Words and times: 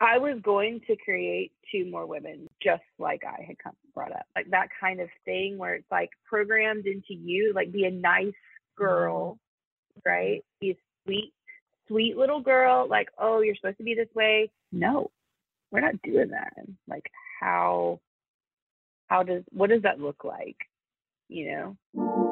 I 0.00 0.18
was 0.18 0.38
going 0.42 0.80
to 0.86 0.96
create 0.96 1.52
two 1.72 1.90
more 1.90 2.06
women 2.06 2.48
just 2.62 2.82
like 2.98 3.22
I 3.26 3.42
had 3.42 3.58
come 3.58 3.74
brought 3.94 4.12
up. 4.12 4.26
Like 4.36 4.50
that 4.50 4.68
kind 4.80 5.00
of 5.00 5.08
thing 5.24 5.58
where 5.58 5.74
it's 5.74 5.90
like 5.90 6.10
programmed 6.28 6.86
into 6.86 7.14
you, 7.14 7.52
like 7.54 7.72
be 7.72 7.84
a 7.84 7.90
nice 7.90 8.32
girl, 8.76 9.38
mm-hmm. 9.98 10.08
right? 10.08 10.44
Be 10.60 10.70
a 10.70 10.76
sweet, 11.04 11.32
sweet 11.88 12.16
little 12.16 12.40
girl, 12.40 12.86
like, 12.88 13.08
oh, 13.18 13.40
you're 13.40 13.56
supposed 13.56 13.78
to 13.78 13.84
be 13.84 13.94
this 13.94 14.14
way. 14.14 14.50
No, 14.70 15.10
we're 15.72 15.80
not 15.80 16.00
doing 16.02 16.30
that. 16.30 16.52
Like 16.86 17.10
how 17.40 18.00
how 19.08 19.22
does 19.22 19.42
what 19.50 19.70
does 19.70 19.82
that 19.82 20.00
look 20.00 20.22
like? 20.24 20.56
You 21.28 21.76
know? 21.94 22.27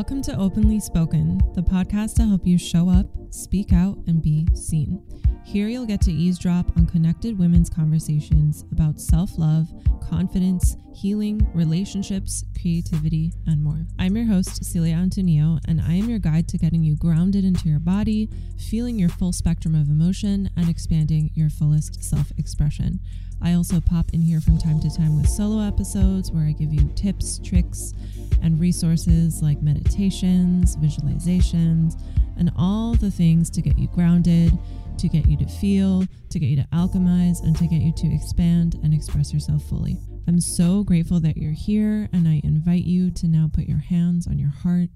Welcome 0.00 0.22
to 0.22 0.36
Openly 0.38 0.80
Spoken, 0.80 1.42
the 1.54 1.60
podcast 1.60 2.14
to 2.14 2.24
help 2.24 2.46
you 2.46 2.56
show 2.56 2.88
up, 2.88 3.04
speak 3.28 3.74
out, 3.74 3.98
and 4.06 4.22
be 4.22 4.46
seen. 4.54 5.04
Here 5.44 5.68
you'll 5.68 5.84
get 5.84 6.00
to 6.00 6.10
eavesdrop 6.10 6.74
on 6.78 6.86
connected 6.86 7.38
women's 7.38 7.68
conversations 7.68 8.64
about 8.72 8.98
self 8.98 9.36
love, 9.36 9.68
confidence, 10.08 10.74
healing, 10.94 11.46
relationships, 11.52 12.44
creativity, 12.58 13.34
and 13.46 13.62
more. 13.62 13.86
I'm 13.98 14.16
your 14.16 14.24
host, 14.24 14.64
Celia 14.64 14.94
Antonio, 14.94 15.58
and 15.68 15.82
I 15.82 15.92
am 15.96 16.08
your 16.08 16.18
guide 16.18 16.48
to 16.48 16.56
getting 16.56 16.82
you 16.82 16.96
grounded 16.96 17.44
into 17.44 17.68
your 17.68 17.78
body, 17.78 18.30
feeling 18.56 18.98
your 18.98 19.10
full 19.10 19.34
spectrum 19.34 19.74
of 19.74 19.90
emotion, 19.90 20.48
and 20.56 20.70
expanding 20.70 21.30
your 21.34 21.50
fullest 21.50 22.02
self 22.02 22.32
expression. 22.38 23.00
I 23.42 23.54
also 23.54 23.80
pop 23.80 24.10
in 24.12 24.20
here 24.20 24.40
from 24.40 24.58
time 24.58 24.80
to 24.80 24.94
time 24.94 25.16
with 25.16 25.28
solo 25.28 25.66
episodes 25.66 26.30
where 26.30 26.44
I 26.44 26.52
give 26.52 26.74
you 26.74 26.90
tips, 26.94 27.38
tricks, 27.38 27.94
and 28.42 28.60
resources 28.60 29.42
like 29.42 29.62
meditations, 29.62 30.76
visualizations, 30.76 31.94
and 32.36 32.52
all 32.56 32.94
the 32.94 33.10
things 33.10 33.48
to 33.50 33.62
get 33.62 33.78
you 33.78 33.88
grounded, 33.88 34.52
to 34.98 35.08
get 35.08 35.26
you 35.26 35.38
to 35.38 35.46
feel, 35.46 36.04
to 36.28 36.38
get 36.38 36.46
you 36.46 36.56
to 36.56 36.68
alchemize, 36.72 37.42
and 37.42 37.56
to 37.56 37.66
get 37.66 37.80
you 37.80 37.92
to 37.92 38.14
expand 38.14 38.78
and 38.82 38.92
express 38.92 39.32
yourself 39.32 39.62
fully. 39.64 39.96
I'm 40.28 40.40
so 40.40 40.84
grateful 40.84 41.18
that 41.20 41.38
you're 41.38 41.52
here, 41.52 42.08
and 42.12 42.28
I 42.28 42.42
invite 42.44 42.84
you 42.84 43.10
to 43.12 43.26
now 43.26 43.50
put 43.50 43.64
your 43.64 43.78
hands 43.78 44.26
on 44.26 44.38
your 44.38 44.50
heart, 44.50 44.90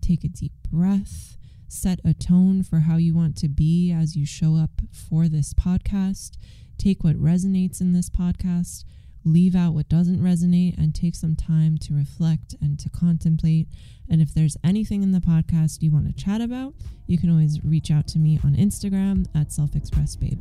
take 0.00 0.22
a 0.22 0.28
deep 0.28 0.52
breath, 0.70 1.36
set 1.66 1.98
a 2.04 2.14
tone 2.14 2.62
for 2.62 2.80
how 2.80 2.96
you 2.96 3.14
want 3.14 3.36
to 3.38 3.48
be 3.48 3.92
as 3.92 4.16
you 4.16 4.24
show 4.24 4.54
up 4.54 4.80
for 4.92 5.28
this 5.28 5.52
podcast 5.52 6.36
Take 6.78 7.04
what 7.04 7.16
resonates 7.16 7.80
in 7.80 7.92
this 7.92 8.08
podcast, 8.08 8.84
leave 9.24 9.54
out 9.54 9.74
what 9.74 9.88
doesn't 9.88 10.22
resonate, 10.22 10.78
and 10.78 10.94
take 10.94 11.14
some 11.14 11.36
time 11.36 11.76
to 11.78 11.94
reflect 11.94 12.54
and 12.60 12.78
to 12.78 12.88
contemplate. 12.88 13.68
And 14.08 14.22
if 14.22 14.32
there's 14.32 14.56
anything 14.64 15.02
in 15.02 15.12
the 15.12 15.20
podcast 15.20 15.82
you 15.82 15.90
want 15.90 16.06
to 16.06 16.24
chat 16.24 16.40
about, 16.40 16.74
you 17.06 17.18
can 17.18 17.30
always 17.30 17.62
reach 17.64 17.90
out 17.90 18.06
to 18.08 18.18
me 18.18 18.38
on 18.44 18.54
Instagram 18.54 19.26
at 19.34 19.52
Self 19.52 19.74
Expressed 19.74 20.20
Babe. 20.20 20.40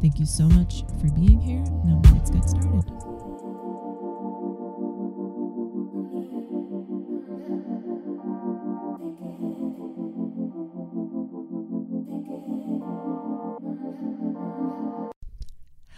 Thank 0.00 0.18
you 0.18 0.26
so 0.26 0.48
much 0.48 0.82
for 1.00 1.10
being 1.14 1.40
here. 1.40 1.64
Now 1.84 2.00
let's 2.12 2.30
get 2.30 2.48
started. 2.48 3.21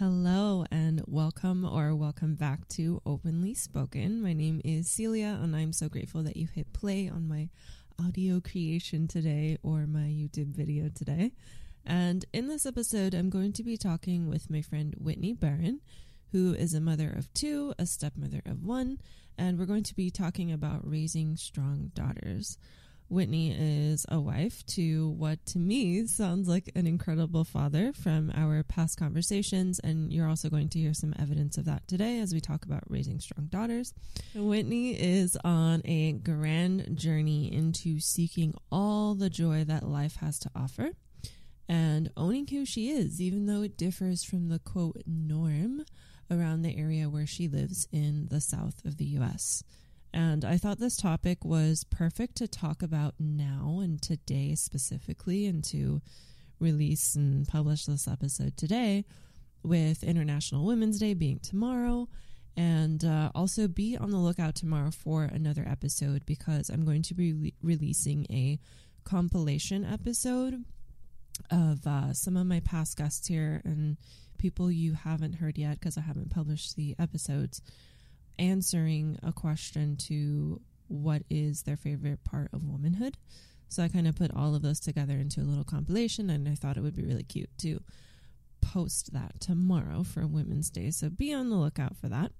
Hello 0.05 0.67
and 0.71 1.03
welcome 1.07 1.65
or 1.65 1.95
welcome 1.95 2.35
back 2.35 2.69
to 2.69 3.01
Openly 3.07 3.55
Spoken. 3.55 4.21
My 4.21 4.35
name 4.35 4.61
is 4.63 4.87
Celia 4.87 5.41
and 5.43 5.57
I'm 5.57 5.73
so 5.73 5.89
grateful 5.89 6.23
that 6.25 6.37
you 6.37 6.47
hit 6.47 6.75
play 6.75 7.09
on 7.09 7.27
my 7.27 7.49
audio 7.99 8.39
creation 8.39 9.09
today 9.09 9.57
or 9.63 9.87
my 9.87 10.01
YouTube 10.01 10.55
video 10.55 10.91
today. 10.91 11.33
And 11.87 12.27
in 12.35 12.48
this 12.48 12.67
episode, 12.67 13.14
I'm 13.14 13.31
going 13.31 13.55
to 13.55 13.63
be 13.63 13.79
talking 13.79 14.29
with 14.29 14.51
my 14.51 14.61
friend 14.61 14.95
Whitney 14.98 15.33
Barron, 15.33 15.81
who 16.33 16.53
is 16.53 16.75
a 16.75 16.83
mother 16.83 17.09
of 17.09 17.33
two, 17.33 17.73
a 17.79 17.87
stepmother 17.87 18.43
of 18.45 18.63
one, 18.63 18.98
and 19.39 19.59
we're 19.59 19.64
going 19.64 19.85
to 19.85 19.97
be 19.97 20.11
talking 20.11 20.53
about 20.53 20.87
raising 20.87 21.35
strong 21.39 21.93
daughters. 21.95 22.59
Whitney 23.09 23.53
is 23.53 24.07
a 24.09 24.19
wife 24.19 24.65
to 24.67 25.11
what 25.11 25.45
to 25.47 25.59
me 25.59 26.07
sounds 26.07 26.48
like 26.48 26.70
an 26.75 26.87
incredible 26.87 27.45
father 27.45 27.92
from 27.92 28.33
our 28.35 28.63
past 28.63 28.98
conversations, 28.98 29.79
and 29.79 30.13
you're 30.13 30.29
also 30.29 30.48
going 30.48 30.69
to 30.70 30.79
hear 30.79 30.95
some 30.95 31.14
evidence 31.19 31.59
of 31.59 31.67
that 31.67 31.87
today 31.87 32.20
as 32.20 32.33
we 32.33 32.41
talk 32.41 32.64
about 32.64 32.83
raising 32.89 33.20
strong 33.20 33.47
daughters. 33.47 33.93
Whitney 34.35 34.93
is 34.93 35.37
on 35.45 35.83
a 35.85 36.13
grand 36.13 36.97
journey 36.97 37.53
into 37.53 38.01
seeking 38.01 38.55
all 38.73 39.14
the 39.14 39.31
joy 39.31 39.64
that 39.64 39.89
life 39.89 40.17
has 40.17 40.39
to 40.41 40.51
offer 40.57 40.91
and 41.69 42.11
owning 42.17 42.47
who 42.47 42.64
she 42.64 42.91
is, 42.91 43.20
even 43.20 43.47
though 43.47 43.63
it 43.63 43.77
differs 43.77 44.25
from 44.25 44.48
the 44.48 44.59
quote 44.59 45.03
norm 45.07 45.85
around 46.31 46.63
the 46.63 46.77
area 46.77 47.09
where 47.09 47.27
she 47.27 47.48
lives 47.48 47.87
in 47.93 48.29
the 48.31 48.41
south 48.41 48.85
of 48.85 48.97
the 48.97 49.05
US. 49.19 49.63
And 50.14 50.45
I 50.45 50.58
thought 50.58 50.79
this 50.79 50.97
topic 50.97 51.45
was 51.45 51.83
perfect 51.83 52.36
to 52.36 52.47
talk 52.47 52.83
about 52.83 53.14
now 53.19 53.80
and 53.83 54.01
today 54.01 54.55
specifically, 54.55 55.45
and 55.45 55.64
to 55.64 56.01
release 56.61 57.17
and 57.17 57.48
publish 57.48 57.86
this 57.86 58.07
episode 58.07 58.57
today 58.57 59.05
with 59.64 60.05
International 60.05 60.64
Women's 60.64 61.01
Day 61.01 61.14
being 61.14 61.41
tomorrow. 61.41 62.08
And 62.57 63.05
uh, 63.05 63.33
also 63.35 63.67
be 63.67 63.97
on 63.97 64.13
the 64.13 64.19
lookout 64.19 64.55
tomorrow 64.55 64.92
for 64.92 65.25
another 65.25 65.67
episode 65.69 66.25
because 66.27 66.69
I'm 66.70 66.85
going 66.85 67.02
to 67.02 67.14
be 67.14 67.33
re- 67.33 67.55
releasing 67.61 68.25
a 68.31 68.61
compilation 69.02 69.85
episode 69.85 70.64
of 71.51 71.85
uh, 71.89 72.13
some 72.13 72.36
of 72.36 72.46
my 72.46 72.61
past 72.61 72.96
guests 72.96 73.27
here 73.27 73.61
and 73.64 73.96
people 74.39 74.70
you 74.70 74.92
haven't 74.92 75.35
heard 75.35 75.58
yet 75.58 75.81
because 75.81 75.98
I 75.98 76.02
haven't 76.02 76.31
published 76.31 76.77
the 76.77 76.95
episodes 77.01 77.61
answering 78.39 79.18
a 79.22 79.33
question 79.33 79.96
to 79.96 80.61
what 80.89 81.22
is 81.30 81.62
their 81.62 81.77
favorite 81.77 82.24
part 82.24 82.50
of 82.52 82.64
womanhood. 82.64 83.17
So 83.68 83.83
I 83.83 83.89
kind 83.89 84.06
of 84.06 84.17
put 84.17 84.34
all 84.34 84.55
of 84.55 84.62
those 84.62 84.80
together 84.80 85.14
into 85.14 85.40
a 85.40 85.42
little 85.42 85.64
compilation, 85.64 86.30
and 86.30 86.48
I 86.48 86.55
thought 86.55 86.77
it 86.77 86.83
would 86.83 86.96
be 86.96 87.05
really 87.05 87.24
cute 87.24 87.50
to 87.58 87.83
post 88.61 89.12
that 89.12 89.40
tomorrow 89.40 90.02
for 90.02 90.27
Women's 90.27 90.70
Day. 90.70 90.90
So 90.90 91.11
be 91.11 91.33
on 91.33 91.50
the 91.50 91.56
lookout 91.56 91.96
for 91.96 92.08
that. 92.08 92.33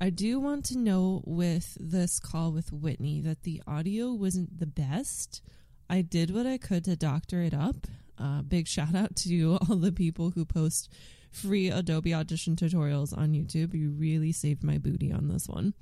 I 0.00 0.10
do 0.10 0.40
want 0.40 0.64
to 0.66 0.78
know 0.78 1.22
with 1.26 1.76
this 1.78 2.18
call 2.18 2.52
with 2.52 2.72
Whitney 2.72 3.20
that 3.20 3.42
the 3.42 3.62
audio 3.66 4.12
wasn't 4.12 4.58
the 4.58 4.66
best. 4.66 5.42
I 5.90 6.00
did 6.02 6.34
what 6.34 6.46
I 6.46 6.56
could 6.56 6.84
to 6.84 6.96
doctor 6.96 7.42
it 7.42 7.52
up. 7.52 7.86
Uh, 8.16 8.42
big 8.42 8.66
shout 8.66 8.94
out 8.94 9.16
to 9.16 9.58
all 9.68 9.76
the 9.76 9.92
people 9.92 10.30
who 10.30 10.44
post 10.44 10.90
free 11.30 11.68
Adobe 11.68 12.14
Audition 12.14 12.56
tutorials 12.56 13.16
on 13.16 13.32
YouTube. 13.32 13.74
You 13.74 13.90
really 13.90 14.32
saved 14.32 14.64
my 14.64 14.78
booty 14.78 15.12
on 15.12 15.28
this 15.28 15.48
one. 15.48 15.74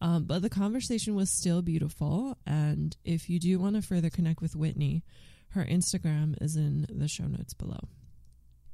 Um, 0.00 0.24
but 0.24 0.42
the 0.42 0.50
conversation 0.50 1.14
was 1.14 1.30
still 1.30 1.62
beautiful. 1.62 2.36
And 2.46 2.96
if 3.04 3.30
you 3.30 3.38
do 3.38 3.58
want 3.58 3.76
to 3.76 3.82
further 3.82 4.10
connect 4.10 4.40
with 4.42 4.56
Whitney, 4.56 5.04
her 5.50 5.64
Instagram 5.64 6.34
is 6.42 6.56
in 6.56 6.86
the 6.90 7.08
show 7.08 7.24
notes 7.24 7.54
below. 7.54 7.88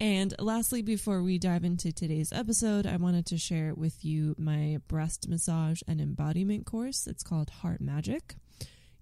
And 0.00 0.32
lastly, 0.38 0.80
before 0.80 1.22
we 1.22 1.38
dive 1.38 1.64
into 1.64 1.92
today's 1.92 2.32
episode, 2.32 2.86
I 2.86 2.96
wanted 2.96 3.26
to 3.26 3.36
share 3.36 3.74
with 3.74 4.04
you 4.04 4.36
my 4.38 4.78
breast 4.86 5.28
massage 5.28 5.82
and 5.88 6.00
embodiment 6.00 6.66
course. 6.66 7.06
It's 7.08 7.24
called 7.24 7.50
Heart 7.50 7.82
Magick. 7.82 8.36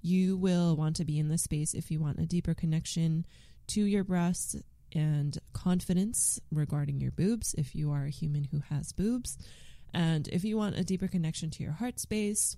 You 0.00 0.36
will 0.36 0.74
want 0.74 0.96
to 0.96 1.04
be 1.04 1.18
in 1.18 1.28
this 1.28 1.42
space 1.42 1.74
if 1.74 1.90
you 1.90 2.00
want 2.00 2.18
a 2.18 2.26
deeper 2.26 2.54
connection 2.54 3.26
to 3.68 3.82
your 3.82 4.04
breasts 4.04 4.56
and 4.96 5.38
confidence 5.52 6.40
regarding 6.50 7.00
your 7.00 7.12
boobs 7.12 7.54
if 7.58 7.74
you 7.74 7.92
are 7.92 8.04
a 8.04 8.10
human 8.10 8.44
who 8.44 8.60
has 8.70 8.92
boobs. 8.92 9.38
And 9.92 10.26
if 10.28 10.42
you 10.42 10.56
want 10.56 10.78
a 10.78 10.84
deeper 10.84 11.06
connection 11.06 11.50
to 11.50 11.62
your 11.62 11.72
heart 11.72 12.00
space, 12.00 12.56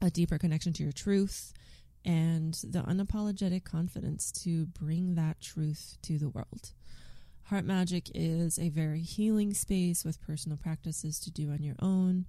a 0.00 0.10
deeper 0.10 0.38
connection 0.38 0.72
to 0.74 0.82
your 0.82 0.92
truth, 0.92 1.52
and 2.04 2.54
the 2.62 2.82
unapologetic 2.82 3.64
confidence 3.64 4.30
to 4.44 4.66
bring 4.66 5.16
that 5.16 5.40
truth 5.40 5.98
to 6.02 6.18
the 6.18 6.28
world. 6.28 6.72
Heart 7.44 7.66
Magick 7.66 8.10
is 8.14 8.58
a 8.58 8.68
very 8.68 9.00
healing 9.00 9.52
space 9.54 10.04
with 10.04 10.20
personal 10.20 10.56
practices 10.56 11.18
to 11.20 11.30
do 11.30 11.50
on 11.50 11.62
your 11.62 11.76
own, 11.80 12.26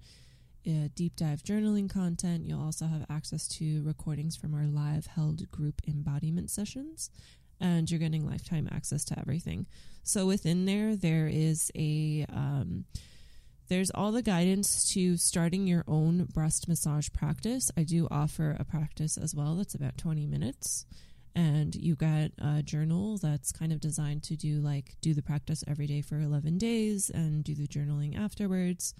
deep 0.94 1.16
dive 1.16 1.42
journaling 1.42 1.88
content. 1.88 2.44
You'll 2.44 2.62
also 2.62 2.86
have 2.86 3.06
access 3.08 3.48
to 3.48 3.82
recordings 3.84 4.36
from 4.36 4.52
our 4.54 4.66
live 4.66 5.06
held 5.06 5.50
group 5.50 5.80
embodiment 5.86 6.50
sessions 6.50 7.10
and 7.60 7.90
you're 7.90 8.00
getting 8.00 8.26
lifetime 8.26 8.68
access 8.70 9.04
to 9.06 9.18
everything. 9.18 9.66
So 10.02 10.26
within 10.26 10.64
there, 10.64 10.96
there 10.96 11.26
is 11.26 11.70
a 11.74 12.24
um, 12.32 12.84
there's 13.68 13.90
all 13.90 14.12
the 14.12 14.22
guidance 14.22 14.90
to 14.92 15.16
starting 15.18 15.66
your 15.66 15.84
own 15.86 16.24
breast 16.24 16.68
massage 16.68 17.08
practice. 17.12 17.70
I 17.76 17.82
do 17.82 18.08
offer 18.10 18.56
a 18.58 18.64
practice 18.64 19.18
as 19.18 19.34
well 19.34 19.56
that's 19.56 19.74
about 19.74 19.98
20 19.98 20.26
minutes. 20.26 20.86
And 21.34 21.74
you 21.74 21.94
get 21.94 22.32
a 22.38 22.62
journal 22.62 23.18
that's 23.18 23.52
kind 23.52 23.72
of 23.72 23.80
designed 23.80 24.22
to 24.24 24.36
do 24.36 24.60
like 24.60 24.96
do 25.02 25.14
the 25.14 25.22
practice 25.22 25.62
every 25.68 25.86
day 25.86 26.00
for 26.00 26.18
11 26.18 26.58
days 26.58 27.10
and 27.10 27.44
do 27.44 27.54
the 27.54 27.68
journaling 27.68 28.18
afterwards. 28.18 28.94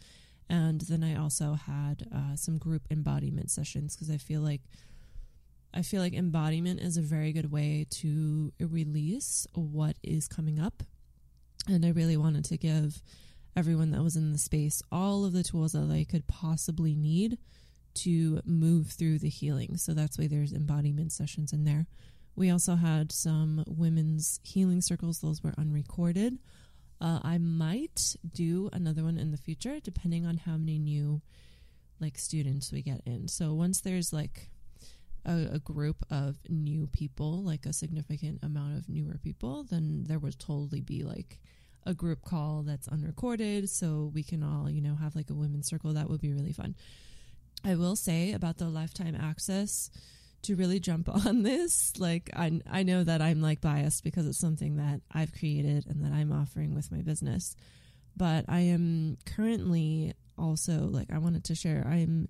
And 0.50 0.82
then 0.82 1.02
I 1.02 1.16
also 1.16 1.54
had 1.54 2.06
uh, 2.14 2.36
some 2.36 2.58
group 2.58 2.82
embodiment 2.90 3.50
sessions 3.50 3.96
because 3.96 4.10
I 4.10 4.18
feel 4.18 4.40
like 4.40 4.62
I 5.72 5.82
feel 5.82 6.00
like 6.00 6.14
embodiment 6.14 6.80
is 6.80 6.96
a 6.96 7.02
very 7.02 7.32
good 7.32 7.52
way 7.52 7.86
to 7.90 8.52
release 8.58 9.46
what 9.52 9.96
is 10.02 10.28
coming 10.28 10.58
up. 10.58 10.82
And 11.68 11.84
I 11.84 11.90
really 11.90 12.16
wanted 12.16 12.44
to 12.46 12.56
give 12.56 13.02
everyone 13.54 13.90
that 13.90 14.02
was 14.02 14.16
in 14.16 14.32
the 14.32 14.38
space 14.38 14.82
all 14.90 15.24
of 15.24 15.32
the 15.32 15.42
tools 15.42 15.72
that 15.72 15.88
they 15.88 16.04
could 16.04 16.26
possibly 16.26 16.94
need 16.94 17.38
to 17.94 18.40
move 18.44 18.88
through 18.88 19.18
the 19.18 19.28
healing. 19.28 19.76
So 19.76 19.92
that's 19.92 20.18
why 20.18 20.28
there's 20.28 20.52
embodiment 20.52 21.12
sessions 21.12 21.52
in 21.52 21.64
there. 21.64 21.86
We 22.36 22.50
also 22.50 22.76
had 22.76 23.10
some 23.10 23.64
women's 23.66 24.38
healing 24.44 24.80
circles, 24.80 25.18
those 25.18 25.42
were 25.42 25.54
unrecorded. 25.58 26.38
Uh, 27.00 27.18
I 27.22 27.38
might 27.38 28.16
do 28.32 28.70
another 28.72 29.02
one 29.02 29.18
in 29.18 29.32
the 29.32 29.36
future, 29.36 29.80
depending 29.80 30.24
on 30.24 30.36
how 30.38 30.56
many 30.56 30.78
new 30.78 31.20
like 32.00 32.16
students 32.16 32.70
we 32.70 32.82
get 32.82 33.02
in. 33.04 33.26
So 33.28 33.54
once 33.54 33.80
there's 33.80 34.12
like 34.12 34.50
a, 35.28 35.54
a, 35.54 35.58
group 35.58 36.04
of 36.10 36.38
new 36.48 36.86
people, 36.88 37.42
like 37.42 37.66
a 37.66 37.72
significant 37.72 38.42
amount 38.42 38.76
of 38.78 38.88
newer 38.88 39.18
people, 39.22 39.64
then 39.64 40.04
there 40.08 40.18
would 40.18 40.38
totally 40.38 40.80
be 40.80 41.04
like 41.04 41.38
a 41.84 41.94
group 41.94 42.24
call 42.24 42.62
that's 42.62 42.88
unrecorded 42.88 43.68
so 43.68 44.10
we 44.14 44.22
can 44.22 44.42
all, 44.42 44.68
you 44.70 44.80
know, 44.80 44.94
have 44.94 45.14
like 45.14 45.30
a 45.30 45.34
women's 45.34 45.68
circle. 45.68 45.92
That 45.92 46.08
would 46.08 46.20
be 46.20 46.32
really 46.32 46.52
fun. 46.52 46.74
I 47.64 47.74
will 47.74 47.96
say 47.96 48.32
about 48.32 48.58
the 48.58 48.68
lifetime 48.68 49.14
access 49.14 49.90
to 50.42 50.56
really 50.56 50.80
jump 50.80 51.08
on 51.26 51.42
this. 51.42 51.92
Like 51.98 52.30
I 52.34 52.60
I 52.70 52.82
know 52.82 53.04
that 53.04 53.20
I'm 53.20 53.40
like 53.40 53.60
biased 53.60 54.04
because 54.04 54.26
it's 54.26 54.38
something 54.38 54.76
that 54.76 55.00
I've 55.12 55.32
created 55.32 55.86
and 55.86 56.04
that 56.04 56.12
I'm 56.12 56.32
offering 56.32 56.74
with 56.74 56.90
my 56.90 57.02
business. 57.02 57.56
But 58.16 58.46
I 58.48 58.60
am 58.60 59.18
currently 59.26 60.14
also 60.36 60.88
like 60.90 61.12
I 61.12 61.18
wanted 61.18 61.44
to 61.44 61.54
share 61.54 61.86
I 61.88 61.96
am 61.96 62.28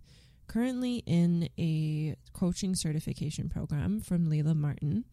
currently 0.48 1.02
in 1.06 1.48
a 1.58 2.16
coaching 2.32 2.74
certification 2.74 3.48
program 3.48 4.00
from 4.00 4.26
Layla 4.26 4.56
Martin 4.56 5.04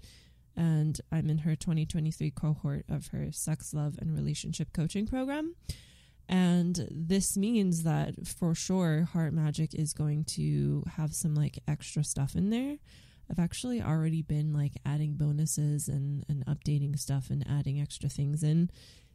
and 0.58 1.00
I'm 1.12 1.30
in 1.30 1.40
her 1.40 1.56
2023 1.56 2.32
cohort 2.32 2.86
of 2.90 3.08
her 3.08 3.32
sex, 3.32 3.74
love, 3.74 3.98
and 4.00 4.16
relationship 4.16 4.72
coaching 4.74 5.06
program. 5.06 5.56
And 6.28 6.88
this 6.90 7.38
means 7.38 7.84
that 7.84 8.28
for 8.28 8.56
sure, 8.56 9.08
Heart 9.12 9.36
Magick 9.36 9.76
is 9.76 9.94
going 9.94 10.24
to 10.36 10.84
have 10.96 11.14
some 11.14 11.36
like 11.36 11.60
extra 11.68 12.04
stuff 12.04 12.36
in 12.36 12.50
there. 12.50 12.78
I've 13.30 13.40
actually 13.40 13.82
already 13.82 14.22
been 14.22 14.54
like 14.54 14.74
adding 14.86 15.16
bonuses 15.16 15.88
and, 15.88 16.24
and 16.30 16.46
updating 16.46 16.98
stuff 16.98 17.30
and 17.30 17.46
adding 17.48 17.82
extra 17.82 18.10
things 18.10 18.44
in 18.44 18.70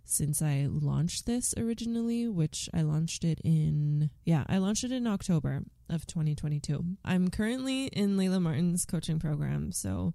since 0.04 0.42
I 0.42 0.66
launched 0.68 1.26
this 1.26 1.54
originally, 1.56 2.28
which 2.28 2.68
I 2.74 2.82
launched 2.82 3.24
it 3.24 3.40
in, 3.44 4.10
yeah, 4.24 4.44
I 4.48 4.58
launched 4.58 4.84
it 4.84 4.92
in 4.92 5.06
October 5.06 5.62
of 5.88 6.06
2022. 6.06 6.84
I'm 7.04 7.28
currently 7.28 7.86
in 7.86 8.16
Layla 8.16 8.40
Martin's 8.40 8.84
coaching 8.84 9.18
program. 9.18 9.72
So 9.72 10.14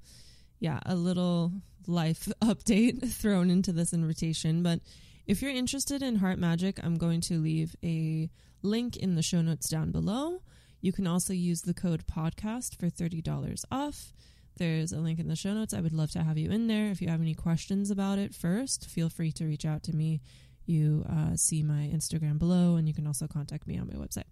yeah, 0.60 0.80
a 0.86 0.96
little 0.96 1.52
life 1.88 2.28
update 2.42 3.10
thrown 3.10 3.50
into 3.50 3.72
this 3.72 3.94
invitation. 3.94 4.64
But 4.64 4.80
if 5.28 5.42
you're 5.42 5.52
interested 5.52 6.02
in 6.02 6.18
Heart 6.18 6.40
Magick, 6.40 6.80
I'm 6.84 6.96
going 6.96 7.22
to 7.22 7.40
leave 7.40 7.76
a 7.84 8.30
link 8.62 8.98
in 8.98 9.16
the 9.16 9.22
show 9.22 9.42
notes 9.42 9.70
down 9.70 9.92
below. 9.92 10.42
You 10.82 10.92
can 10.92 11.08
also 11.08 11.34
use 11.34 11.62
the 11.62 11.74
code 11.74 12.06
podcast 12.06 12.78
for 12.78 12.88
$30 12.88 13.66
off. 13.72 14.14
There's 14.58 14.94
a 14.94 15.00
link 15.00 15.20
in 15.20 15.28
the 15.28 15.36
show 15.36 15.54
notes. 15.54 15.74
I 15.74 15.82
would 15.82 15.94
love 15.94 16.12
to 16.12 16.24
have 16.24 16.38
you 16.38 16.50
in 16.50 16.68
there. 16.68 16.90
If 16.90 17.02
you 17.02 17.10
have 17.10 17.22
any 17.22 17.34
questions 17.34 17.92
about 17.92 18.20
it 18.20 18.34
first, 18.34 18.90
feel 18.90 19.10
free 19.10 19.32
to 19.34 19.46
reach 19.46 19.66
out 19.66 19.84
to 19.84 19.96
me. 19.96 20.22
You 20.66 21.06
uh, 21.10 21.36
see 21.36 21.62
my 21.62 21.92
Instagram 21.94 22.40
below, 22.40 22.76
and 22.76 22.88
you 22.88 22.94
can 22.94 23.06
also 23.06 23.28
contact 23.28 23.68
me 23.68 23.78
on 23.78 23.88
my 23.88 23.94
website. 23.94 24.24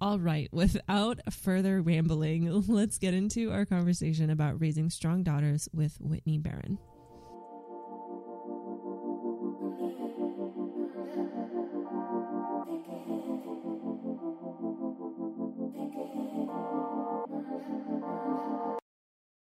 All 0.00 0.18
right, 0.18 0.48
without 0.52 1.20
further 1.32 1.80
rambling, 1.80 2.64
let's 2.68 2.98
get 2.98 3.14
into 3.14 3.52
our 3.52 3.64
conversation 3.64 4.30
about 4.30 4.60
raising 4.60 4.90
strong 4.90 5.22
daughters 5.22 5.68
with 5.72 5.96
Whitney 6.00 6.38
Barron. 6.38 6.78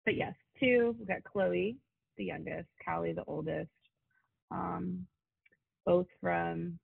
But 0.04 0.16
yes, 0.16 0.34
two. 0.58 0.96
We've 0.98 1.08
got 1.08 1.24
Chloe, 1.24 1.76
the 2.16 2.24
youngest, 2.24 2.68
Callie, 2.84 3.12
the 3.12 3.24
oldest. 3.26 3.70
Um, 4.50 5.06
both 5.86 6.06
from 6.20 6.78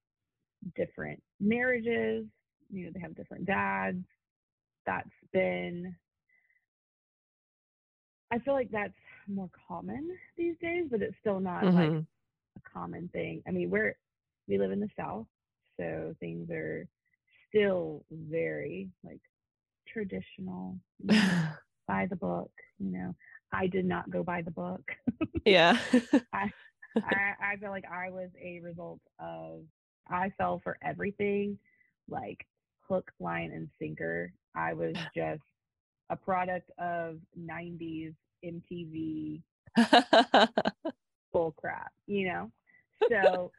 different 0.74 1.22
marriages, 1.40 2.26
you 2.70 2.84
know 2.84 2.90
they 2.94 3.00
have 3.00 3.16
different 3.16 3.46
dads 3.46 4.04
that's 4.86 5.08
been 5.32 5.94
i 8.32 8.38
feel 8.38 8.54
like 8.54 8.70
that's 8.70 8.92
more 9.26 9.50
common 9.68 10.10
these 10.36 10.54
days 10.60 10.84
but 10.90 11.02
it's 11.02 11.16
still 11.20 11.40
not 11.40 11.62
mm-hmm. 11.62 11.76
like 11.76 12.04
a 12.56 12.70
common 12.72 13.08
thing 13.12 13.42
i 13.46 13.50
mean 13.50 13.70
we're 13.70 13.94
we 14.48 14.58
live 14.58 14.70
in 14.70 14.80
the 14.80 14.88
south 14.96 15.26
so 15.78 16.14
things 16.20 16.50
are 16.50 16.86
still 17.48 18.04
very 18.10 18.88
like 19.04 19.20
traditional 19.86 20.76
by 21.88 22.06
the 22.06 22.16
book 22.16 22.52
you 22.78 22.90
know 22.90 23.14
i 23.52 23.66
did 23.66 23.84
not 23.84 24.08
go 24.10 24.22
buy 24.22 24.42
the 24.42 24.50
book 24.50 24.92
yeah 25.44 25.76
I, 26.32 26.50
I 26.96 27.34
i 27.52 27.56
feel 27.60 27.70
like 27.70 27.84
i 27.90 28.10
was 28.10 28.28
a 28.40 28.60
result 28.60 29.00
of 29.18 29.62
i 30.08 30.30
fell 30.38 30.60
for 30.62 30.78
everything 30.82 31.58
like 32.08 32.46
hook, 32.88 33.10
line, 33.20 33.52
and 33.52 33.68
sinker. 33.78 34.32
I 34.54 34.72
was 34.72 34.94
just 35.14 35.42
a 36.10 36.16
product 36.16 36.70
of 36.78 37.18
90s 37.38 38.14
MTV 38.44 39.42
bull 41.32 41.54
crap, 41.56 41.92
you 42.06 42.28
know? 42.28 42.50
So 43.10 43.52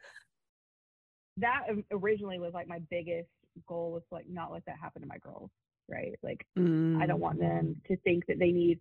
that 1.38 1.62
um, 1.70 1.84
originally 1.90 2.38
was 2.38 2.52
like 2.52 2.68
my 2.68 2.80
biggest 2.90 3.30
goal 3.66 3.92
was 3.92 4.02
like 4.10 4.26
not 4.28 4.52
let 4.52 4.64
that 4.66 4.76
happen 4.80 5.02
to 5.02 5.08
my 5.08 5.18
girls, 5.18 5.50
right? 5.90 6.18
Like 6.22 6.46
mm. 6.58 7.00
I 7.00 7.06
don't 7.06 7.20
want 7.20 7.38
them 7.38 7.76
mm. 7.76 7.88
to 7.88 7.96
think 8.02 8.26
that 8.26 8.38
they 8.38 8.52
need 8.52 8.78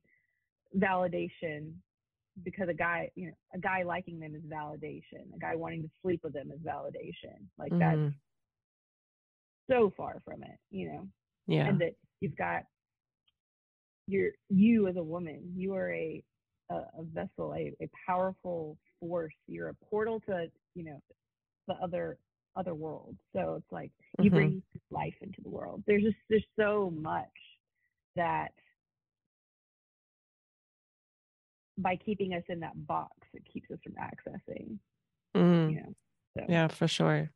validation 0.78 1.74
because 2.44 2.70
a 2.70 2.74
guy, 2.74 3.12
you 3.16 3.28
know, 3.28 3.34
a 3.54 3.60
guy 3.60 3.84
liking 3.84 4.20
them 4.20 4.36
is 4.36 4.42
validation. 4.44 5.34
A 5.36 5.40
guy 5.40 5.56
wanting 5.56 5.84
to 5.84 5.90
sleep 6.02 6.22
with 6.24 6.34
them 6.34 6.52
is 6.52 6.60
validation. 6.60 7.36
Like 7.58 7.72
mm. 7.72 7.80
that's 7.80 8.16
so 9.70 9.94
far 9.96 10.22
from 10.26 10.44
it, 10.44 10.58
you 10.72 10.92
know. 10.92 11.08
Yeah. 11.48 11.68
And 11.68 11.80
that 11.82 11.96
you've 12.22 12.38
got 12.38 12.64
you're 14.08 14.32
you 14.50 14.88
as 14.88 14.96
a 14.96 15.04
woman, 15.04 15.52
you 15.56 15.74
are 15.74 15.92
a 15.94 16.24
a, 16.72 16.76
a 16.76 17.04
vessel, 17.14 17.54
a, 17.56 17.74
a 17.82 17.90
powerful 18.06 18.78
force. 19.00 19.34
You're 19.48 19.70
a 19.70 19.74
portal 19.90 20.22
to, 20.28 20.48
you 20.76 20.84
know, 20.84 21.02
the 21.68 21.76
other 21.76 22.18
other 22.56 22.74
world. 22.74 23.16
So 23.34 23.56
it's 23.58 23.72
like 23.72 23.92
you 24.20 24.26
mm-hmm. 24.26 24.36
bring 24.36 24.64
life 24.92 25.16
into 25.22 25.42
the 25.42 25.50
world. 25.50 25.84
There's 25.88 26.04
just 26.04 26.18
there's 26.30 26.46
so 26.60 26.92
much 26.96 27.28
that 28.16 28.52
by 31.78 31.96
keeping 31.96 32.34
us 32.34 32.44
in 32.50 32.60
that 32.60 32.88
box, 32.88 33.16
it 33.34 33.44
keeps 33.52 33.72
us 33.72 33.80
from 33.84 33.94
accessing. 33.94 34.78
Mm. 35.36 35.72
You 35.72 35.78
know, 35.78 35.94
so. 36.38 36.46
Yeah, 36.50 36.68
for 36.68 36.88
sure. 36.88 37.32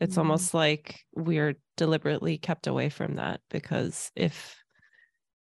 It's 0.00 0.12
mm-hmm. 0.12 0.20
almost 0.20 0.54
like 0.54 1.00
we're 1.14 1.54
deliberately 1.76 2.36
kept 2.38 2.66
away 2.66 2.88
from 2.88 3.16
that 3.16 3.40
because 3.48 4.10
if 4.16 4.56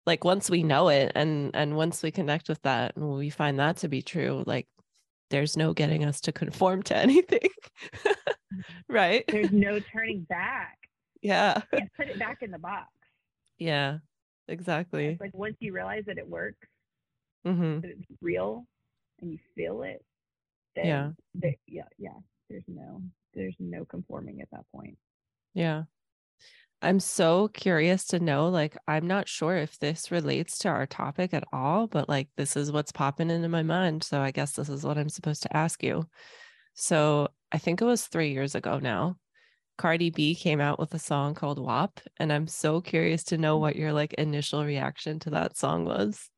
like 0.05 0.23
once 0.23 0.49
we 0.49 0.63
know 0.63 0.89
it 0.89 1.11
and 1.15 1.51
and 1.55 1.75
once 1.75 2.03
we 2.03 2.11
connect 2.11 2.49
with 2.49 2.61
that 2.63 2.95
and 2.95 3.09
we 3.11 3.29
find 3.29 3.59
that 3.59 3.77
to 3.77 3.87
be 3.87 4.01
true, 4.01 4.43
like 4.45 4.67
there's 5.29 5.55
no 5.57 5.73
getting 5.73 6.05
us 6.05 6.21
to 6.21 6.31
conform 6.31 6.83
to 6.83 6.97
anything. 7.07 7.49
right? 8.89 9.23
There's 9.27 9.51
no 9.51 9.79
turning 9.79 10.21
back. 10.21 10.77
Yeah. 11.21 11.61
You 11.73 11.87
put 11.95 12.07
it 12.07 12.19
back 12.19 12.41
in 12.41 12.51
the 12.51 12.59
box. 12.59 12.89
Yeah. 13.57 13.99
Exactly. 14.47 15.07
It's 15.07 15.21
like 15.21 15.33
once 15.33 15.55
you 15.59 15.73
realize 15.73 16.03
that 16.07 16.17
it 16.17 16.27
works, 16.27 16.67
mm-hmm. 17.45 17.81
that 17.81 17.91
it's 17.91 18.05
real 18.21 18.65
and 19.21 19.31
you 19.31 19.39
feel 19.55 19.83
it, 19.83 20.03
then 20.75 20.85
yeah. 20.85 21.09
There, 21.35 21.55
yeah, 21.67 21.83
yeah. 21.97 22.17
There's 22.49 22.63
no 22.67 23.01
there's 23.33 23.55
no 23.59 23.85
conforming 23.85 24.41
at 24.41 24.49
that 24.51 24.65
point. 24.73 24.97
Yeah. 25.53 25.83
I'm 26.81 26.99
so 26.99 27.47
curious 27.47 28.05
to 28.07 28.19
know 28.19 28.49
like 28.49 28.75
I'm 28.87 29.05
not 29.05 29.29
sure 29.29 29.55
if 29.55 29.77
this 29.77 30.11
relates 30.11 30.57
to 30.59 30.69
our 30.69 30.87
topic 30.87 31.33
at 31.33 31.43
all, 31.53 31.87
but 31.87 32.09
like 32.09 32.29
this 32.37 32.57
is 32.57 32.71
what's 32.71 32.91
popping 32.91 33.29
into 33.29 33.49
my 33.49 33.61
mind, 33.61 34.03
so 34.03 34.19
I 34.19 34.31
guess 34.31 34.53
this 34.53 34.69
is 34.69 34.83
what 34.83 34.97
I'm 34.97 35.09
supposed 35.09 35.43
to 35.43 35.55
ask 35.55 35.83
you. 35.83 36.07
So, 36.73 37.27
I 37.51 37.57
think 37.57 37.81
it 37.81 37.85
was 37.85 38.07
3 38.07 38.31
years 38.31 38.55
ago 38.55 38.79
now. 38.79 39.17
Cardi 39.77 40.09
B 40.11 40.35
came 40.35 40.61
out 40.61 40.79
with 40.79 40.93
a 40.93 40.99
song 40.99 41.33
called 41.33 41.57
WAP, 41.57 41.99
and 42.17 42.31
I'm 42.31 42.47
so 42.47 42.81
curious 42.81 43.23
to 43.25 43.37
know 43.37 43.57
what 43.57 43.75
your 43.75 43.91
like 43.93 44.13
initial 44.13 44.63
reaction 44.63 45.19
to 45.19 45.31
that 45.31 45.57
song 45.57 45.85
was. 45.85 46.29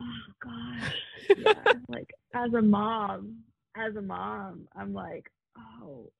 Oh 0.00 0.06
gosh. 0.42 0.94
Yeah, 1.36 1.72
like 1.88 2.10
as 2.34 2.52
a 2.54 2.62
mom, 2.62 3.40
as 3.76 3.94
a 3.96 4.02
mom, 4.02 4.68
I'm 4.74 4.94
like, 4.94 5.30
oh, 5.58 6.10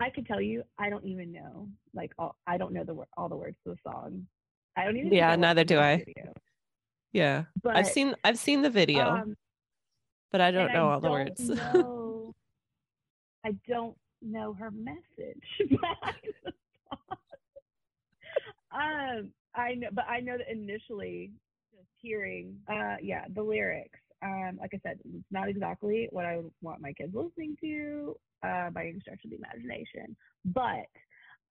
I 0.00 0.10
could 0.10 0.26
tell 0.26 0.40
you, 0.40 0.62
I 0.78 0.90
don't 0.90 1.04
even 1.04 1.32
know. 1.32 1.68
Like, 1.92 2.12
all, 2.18 2.36
I 2.46 2.56
don't 2.56 2.72
know 2.72 2.84
the 2.84 2.94
wor- 2.94 3.08
all 3.16 3.28
the 3.28 3.36
words 3.36 3.56
to 3.64 3.74
the 3.74 3.76
song. 3.84 4.26
I 4.76 4.84
don't 4.84 4.96
even. 4.96 5.12
Yeah, 5.12 5.36
neither 5.36 5.64
do 5.64 5.78
I. 5.78 5.98
Video. 5.98 6.32
Yeah, 7.12 7.44
but 7.62 7.76
I've 7.76 7.88
seen 7.88 8.14
I've 8.22 8.38
seen 8.38 8.62
the 8.62 8.70
video, 8.70 9.06
um, 9.08 9.36
but 10.30 10.40
I 10.40 10.50
don't 10.50 10.72
know 10.72 10.88
I 10.88 10.92
all 10.94 11.00
the 11.00 11.10
words. 11.10 11.40
know, 11.48 12.07
I 13.44 13.54
don't 13.68 13.96
know 14.22 14.54
her 14.54 14.70
message. 14.70 15.00
um, 18.72 19.30
I 19.54 19.74
know, 19.74 19.88
but 19.92 20.04
I 20.08 20.20
know 20.20 20.36
that 20.38 20.50
initially, 20.50 21.32
just 21.72 21.88
hearing, 22.00 22.56
uh, 22.68 22.96
yeah, 23.02 23.24
the 23.34 23.42
lyrics. 23.42 23.98
Um, 24.22 24.58
like 24.60 24.70
I 24.74 24.80
said, 24.82 24.98
it's 25.04 25.24
not 25.30 25.48
exactly 25.48 26.08
what 26.10 26.24
I 26.24 26.40
want 26.60 26.80
my 26.80 26.92
kids 26.92 27.14
listening 27.14 27.56
to 27.60 28.16
uh, 28.42 28.70
by 28.70 28.86
any 28.86 29.00
stretch 29.00 29.24
of 29.24 29.30
the 29.30 29.36
imagination. 29.36 30.16
But 30.44 30.88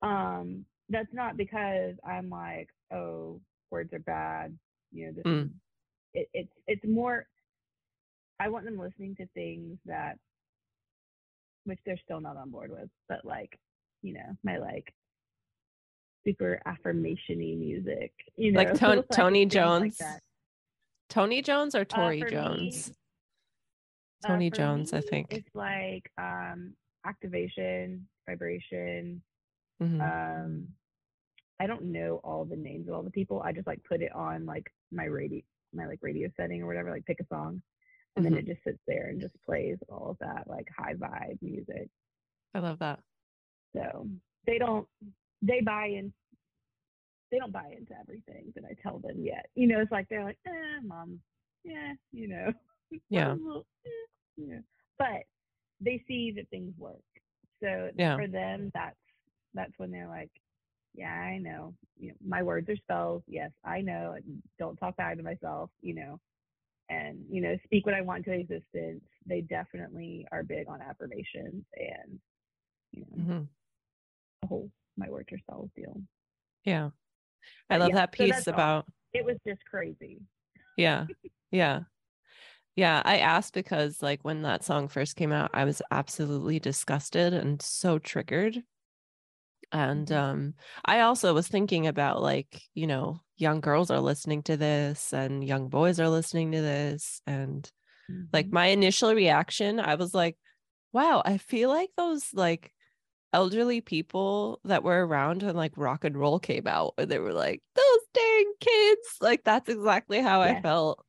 um, 0.01 0.65
that's 0.89 1.13
not 1.13 1.38
because 1.38 1.96
I'm 2.06 2.29
like, 2.29 2.70
oh, 2.94 3.39
words 3.72 3.94
are 3.94 4.00
bad. 4.00 4.58
You 4.91 5.08
know, 5.08 5.12
this 5.13 5.25
mm. 5.25 5.50
it, 6.13 6.29
it's 6.34 6.51
it's 6.67 6.86
more. 6.86 7.27
I 8.39 8.50
want 8.50 8.65
them 8.65 8.77
listening 8.77 9.15
to 9.15 9.25
things 9.34 9.79
that, 9.88 10.20
which 11.68 11.80
they're 11.86 12.00
still 12.04 12.22
not 12.22 12.38
on 12.38 12.50
board 12.50 12.72
with, 12.72 12.90
but 13.10 13.24
like, 13.26 13.58
you 14.02 14.14
know, 14.14 14.38
my 14.44 14.58
like 14.58 14.94
super 16.26 16.62
affirmationy 16.68 17.58
music. 17.58 18.12
You 18.36 18.52
know, 18.52 18.58
like 18.64 18.74
Tony, 18.74 18.98
like 18.98 19.10
Tony 19.12 19.46
Jones. 19.46 19.98
Like 20.00 20.22
Tony 21.10 21.42
Jones 21.42 21.76
or 21.76 21.82
uh, 21.82 21.86
Tori 21.86 22.24
uh, 22.24 22.30
Jones? 22.30 22.90
Me, 22.90 22.94
Tony 24.28 24.48
uh, 24.52 24.56
Jones, 24.56 24.94
me, 24.94 25.00
I 25.00 25.02
think. 25.02 25.34
It's 25.34 25.56
like 25.56 26.12
um 26.18 26.74
activation, 27.06 28.08
vibration. 28.28 29.22
Mm-hmm. 29.82 30.02
Um, 30.02 30.68
I 31.60 31.68
don't 31.68 31.86
know 31.86 32.20
all 32.24 32.46
the 32.46 32.56
names 32.56 32.88
of 32.88 32.94
all 32.94 33.04
the 33.04 33.12
people. 33.12 33.42
I 33.44 33.52
just 33.52 33.68
like 33.68 33.84
put 33.84 34.02
it 34.02 34.14
on 34.14 34.46
like 34.46 34.72
my 34.92 35.06
radio, 35.06 35.42
my 35.74 35.88
like 35.88 36.00
radio 36.02 36.30
setting 36.38 36.62
or 36.62 36.68
whatever. 36.68 36.92
Like 36.92 37.06
pick 37.06 37.20
a 37.20 37.26
song, 37.34 37.62
and 38.18 38.26
mm-hmm. 38.26 38.36
then 38.36 38.44
it 38.44 38.48
just 38.48 38.64
sits 38.64 38.80
there 38.88 39.08
and 39.10 39.22
just 39.22 39.34
plays 39.46 39.78
all 39.90 40.10
of 40.12 40.18
that 40.20 40.48
like 40.48 40.68
high 40.76 40.96
vibe 40.96 41.38
music. 41.42 41.90
I 42.54 42.60
love 42.60 42.80
that. 42.80 43.00
So 43.76 44.08
they 44.46 44.58
don't 44.58 44.88
they 45.42 45.62
buy 45.62 45.86
in 45.88 46.12
they 47.32 47.38
don't 47.38 47.52
buy 47.52 47.74
into 47.78 47.94
everything 48.00 48.52
that 48.56 48.64
I 48.64 48.76
tell 48.82 49.00
them 49.00 49.18
yet. 49.24 49.48
You 49.56 49.68
know, 49.68 49.82
it's 49.82 49.92
like 49.92 50.08
they're 50.10 50.24
like, 50.24 50.38
eh, 50.48 50.80
mom, 50.84 51.20
yeah, 51.64 51.94
you 52.12 52.28
know. 52.28 52.52
Yeah. 53.10 53.34
eh, 53.34 53.90
yeah. 54.38 54.60
But 54.98 55.24
they 55.82 56.02
see 56.08 56.32
that 56.38 56.50
things 56.50 56.74
work. 56.78 56.96
So 57.62 57.90
yeah. 57.98 58.16
for 58.16 58.28
them, 58.28 58.72
that's 58.74 58.96
that's 59.54 59.74
when 59.76 59.92
they're 59.92 60.08
like, 60.08 60.32
yeah, 60.96 61.12
I 61.12 61.38
know. 61.38 61.74
You 62.00 62.10
know, 62.10 62.16
my 62.26 62.44
words 62.44 62.70
are 62.70 62.78
spells. 62.78 63.24
Yes, 63.28 63.52
I 63.66 63.82
know. 63.82 64.16
Don't 64.58 64.78
talk 64.78 64.96
bad 64.96 65.18
to 65.18 65.24
myself. 65.24 65.70
You 65.82 65.96
know, 65.96 66.20
and 66.89 67.20
you 67.29 67.41
know, 67.41 67.58
speak 67.65 67.86
what 67.86 67.96
I 67.96 68.01
want 68.01 68.25
to 68.25 68.32
existence. 68.32 69.03
They 69.25 69.41
definitely 69.41 70.27
are 70.32 70.44
big 70.44 70.67
on 70.67 70.82
affirmations 70.82 71.65
and 71.75 72.20
you 72.91 73.01
know, 73.01 73.17
mm-hmm. 73.24 73.44
the 74.41 74.48
whole 74.48 74.70
my 74.98 75.10
words 75.10 75.29
are 75.32 75.39
spells 75.39 75.70
deal. 75.75 76.01
Yeah, 76.63 76.89
I 77.70 77.77
love 77.77 77.89
yeah, 77.89 77.96
that 77.96 78.12
piece 78.12 78.44
so 78.44 78.51
about. 78.51 78.86
All. 78.86 78.94
It 79.13 79.25
was 79.25 79.38
just 79.46 79.63
crazy. 79.70 80.20
Yeah, 80.77 81.06
yeah. 81.51 81.82
Yeah, 82.75 83.01
I 83.03 83.17
asked 83.17 83.56
because 83.56 84.03
like 84.03 84.20
when 84.22 84.44
that 84.44 84.63
song 84.63 84.88
first 84.88 85.15
came 85.15 85.32
out, 85.32 85.50
I 85.51 85.65
was 85.65 85.82
absolutely 85.89 86.60
disgusted 86.60 87.34
and 87.34 87.60
so 87.60 87.98
triggered. 87.98 88.62
And 89.72 90.08
mm-hmm. 90.08 90.18
um 90.18 90.54
I 90.86 91.02
also 91.02 91.34
was 91.34 91.48
thinking 91.48 91.88
about 91.88 92.22
like, 92.22 92.62
you 92.74 92.88
know, 92.88 93.22
young 93.38 93.62
girls 93.62 93.92
are 93.92 94.00
listening 94.00 94.44
to 94.44 94.58
this 94.58 95.14
and 95.14 95.44
young 95.44 95.70
boys 95.70 96.00
are 96.00 96.10
listening 96.10 96.52
to 96.54 96.62
this 96.62 97.22
and 97.28 97.70
mm-hmm. 98.10 98.24
like 98.34 98.48
my 98.50 98.68
initial 98.68 99.14
reaction, 99.14 99.80
I 99.80 99.96
was 99.96 100.14
like, 100.14 100.38
wow, 100.94 101.22
I 101.26 101.38
feel 101.38 101.70
like 101.70 101.90
those 101.98 102.26
like 102.34 102.72
elderly 103.34 103.82
people 103.82 104.60
that 104.64 104.84
were 104.84 105.06
around 105.06 105.44
when 105.44 105.56
like 105.56 105.74
rock 105.76 106.06
and 106.06 106.18
roll 106.18 106.40
came 106.40 106.66
out 106.68 106.94
and 106.98 107.10
they 107.10 107.20
were 107.20 107.34
like, 107.34 107.62
those 107.76 108.00
dang 108.14 108.54
kids. 108.60 109.18
Like 109.22 109.44
that's 109.44 109.70
exactly 109.70 110.22
how 110.22 110.44
yeah. 110.44 110.54
I 110.54 110.62
felt 110.62 111.04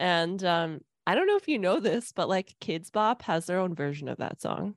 and 0.00 0.42
um, 0.42 0.80
I 1.06 1.14
don't 1.14 1.26
know 1.26 1.36
if 1.36 1.46
you 1.46 1.58
know 1.58 1.78
this, 1.78 2.10
but 2.10 2.28
like 2.28 2.56
Kidz 2.60 2.90
Bop 2.90 3.22
has 3.22 3.46
their 3.46 3.58
own 3.58 3.74
version 3.74 4.08
of 4.08 4.18
that 4.18 4.40
song. 4.40 4.74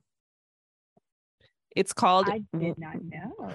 It's 1.74 1.92
called 1.92 2.28
I 2.28 2.42
did 2.56 2.78
not 2.78 3.02
know. 3.02 3.50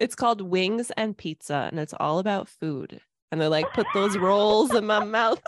It's 0.00 0.14
called 0.14 0.40
Wings 0.40 0.90
and 0.96 1.16
Pizza, 1.16 1.68
and 1.70 1.78
it's 1.78 1.94
all 1.98 2.18
about 2.18 2.48
food. 2.48 3.00
And 3.30 3.40
they're 3.40 3.48
like, 3.48 3.72
put 3.72 3.86
those 3.94 4.16
rolls 4.16 4.74
in 4.74 4.86
my 4.86 5.04
mouth. 5.04 5.42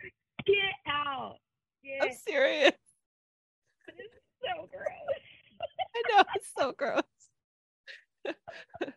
Get 0.46 0.54
out. 0.86 1.36
Get 1.84 2.02
I'm 2.02 2.12
serious. 2.12 2.72
It's 3.88 4.14
so 4.42 4.68
gross. 4.72 5.18
I 5.96 6.02
know 6.16 6.24
it's 6.34 6.52
so 6.56 6.72
gross. 6.72 7.02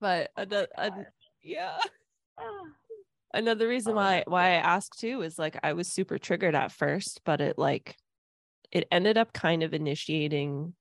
but 0.00 0.30
oh 0.36 0.46
a, 0.50 0.66
a, 0.76 0.90
yeah. 1.42 1.78
Oh 2.38 2.66
another 3.34 3.68
reason 3.68 3.92
oh, 3.92 3.96
why 3.96 4.24
why 4.26 4.48
I 4.48 4.54
asked 4.54 4.98
too 4.98 5.22
is 5.22 5.38
like 5.38 5.58
I 5.62 5.74
was 5.74 5.88
super 5.88 6.18
triggered 6.18 6.54
at 6.54 6.72
first, 6.72 7.20
but 7.24 7.40
it 7.40 7.58
like 7.58 7.96
it 8.72 8.88
ended 8.90 9.18
up 9.18 9.32
kind 9.32 9.62
of 9.62 9.74
initiating 9.74 10.74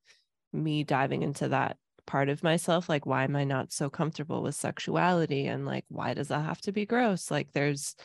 me 0.53 0.83
diving 0.83 1.23
into 1.23 1.49
that 1.49 1.77
part 2.05 2.29
of 2.29 2.43
myself 2.43 2.87
like 2.87 3.05
why 3.07 3.23
am 3.23 3.35
I 3.35 3.43
not 3.45 3.73
so 3.73 3.89
comfortable 3.89 4.43
with 4.43 4.53
sexuality 4.53 5.47
and 5.47 5.65
like 5.65 5.85
why 5.89 6.13
does 6.13 6.27
that 6.27 6.45
have 6.45 6.61
to 6.61 6.71
be 6.71 6.85
gross? 6.85 7.31
Like 7.31 7.51
there's 7.53 7.95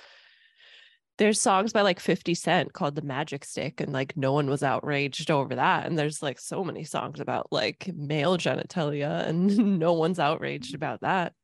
there's 1.19 1.39
songs 1.39 1.75
by 1.75 1.83
like 1.83 2.01
50 2.01 2.33
Cent 2.33 2.73
called 2.73 2.95
The 2.95 3.03
Magic 3.03 3.45
Stick, 3.45 3.83
and 3.83 3.93
like 3.93 4.17
no 4.17 4.33
one 4.33 4.49
was 4.49 4.63
outraged 4.63 5.31
over 5.31 5.55
that. 5.55 5.87
And 5.87 5.99
there's 5.99 6.23
like 6.23 6.41
so 6.41 6.65
many 6.65 6.83
songs 6.83 7.21
about 7.21 7.49
like 7.53 7.91
male 7.95 8.39
genitalia, 8.39 9.27
and 9.29 9.79
no 9.79 9.93
one's 9.93 10.19
outraged 10.19 10.75
about 10.75 11.03
that. 11.03 11.35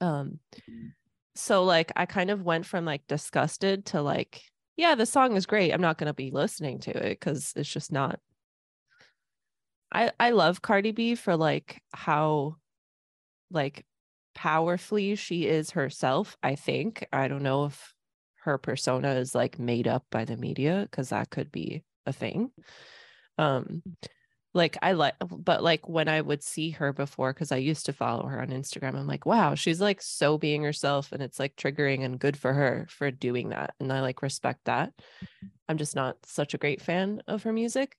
Um, 0.00 0.38
mm 0.70 0.92
so 1.36 1.64
like 1.64 1.92
I 1.96 2.06
kind 2.06 2.30
of 2.30 2.42
went 2.42 2.66
from 2.66 2.84
like 2.84 3.06
disgusted 3.08 3.86
to 3.86 4.02
like, 4.02 4.42
yeah, 4.76 4.94
the 4.94 5.06
song 5.06 5.36
is 5.36 5.46
great. 5.46 5.72
I'm 5.72 5.80
not 5.80 5.98
gonna 5.98 6.14
be 6.14 6.30
listening 6.30 6.80
to 6.80 6.90
it 6.90 7.20
because 7.20 7.52
it's 7.56 7.70
just 7.70 7.92
not. 7.92 8.18
I 9.92 10.12
I 10.18 10.30
love 10.30 10.62
Cardi 10.62 10.92
B 10.92 11.14
for 11.14 11.36
like 11.36 11.80
how 11.92 12.56
like 13.50 13.84
powerfully 14.34 15.14
she 15.14 15.46
is 15.46 15.70
herself. 15.70 16.36
I 16.42 16.56
think 16.56 17.06
I 17.12 17.28
don't 17.28 17.42
know 17.42 17.66
if 17.66 17.94
her 18.42 18.58
persona 18.58 19.14
is 19.14 19.34
like 19.34 19.58
made 19.58 19.88
up 19.88 20.04
by 20.10 20.24
the 20.24 20.36
media 20.36 20.86
because 20.90 21.10
that 21.10 21.30
could 21.30 21.50
be 21.50 21.84
a 22.06 22.12
thing. 22.12 22.50
Um, 23.38 23.82
like 24.54 24.78
I 24.80 24.92
like 24.92 25.14
but 25.20 25.62
like 25.62 25.88
when 25.88 26.08
I 26.08 26.20
would 26.20 26.42
see 26.42 26.70
her 26.70 26.92
before 26.92 27.34
cuz 27.34 27.50
I 27.50 27.56
used 27.56 27.86
to 27.86 27.92
follow 27.92 28.26
her 28.26 28.40
on 28.40 28.48
Instagram 28.48 28.94
I'm 28.94 29.06
like 29.06 29.26
wow 29.26 29.54
she's 29.56 29.80
like 29.80 30.00
so 30.00 30.38
being 30.38 30.62
herself 30.62 31.12
and 31.12 31.22
it's 31.22 31.40
like 31.40 31.56
triggering 31.56 32.04
and 32.04 32.18
good 32.18 32.36
for 32.36 32.52
her 32.52 32.86
for 32.88 33.10
doing 33.10 33.48
that 33.50 33.74
and 33.80 33.92
I 33.92 34.00
like 34.00 34.22
respect 34.22 34.64
that. 34.66 34.92
I'm 35.68 35.76
just 35.76 35.96
not 35.96 36.24
such 36.24 36.54
a 36.54 36.58
great 36.58 36.80
fan 36.80 37.22
of 37.26 37.42
her 37.42 37.52
music. 37.52 37.96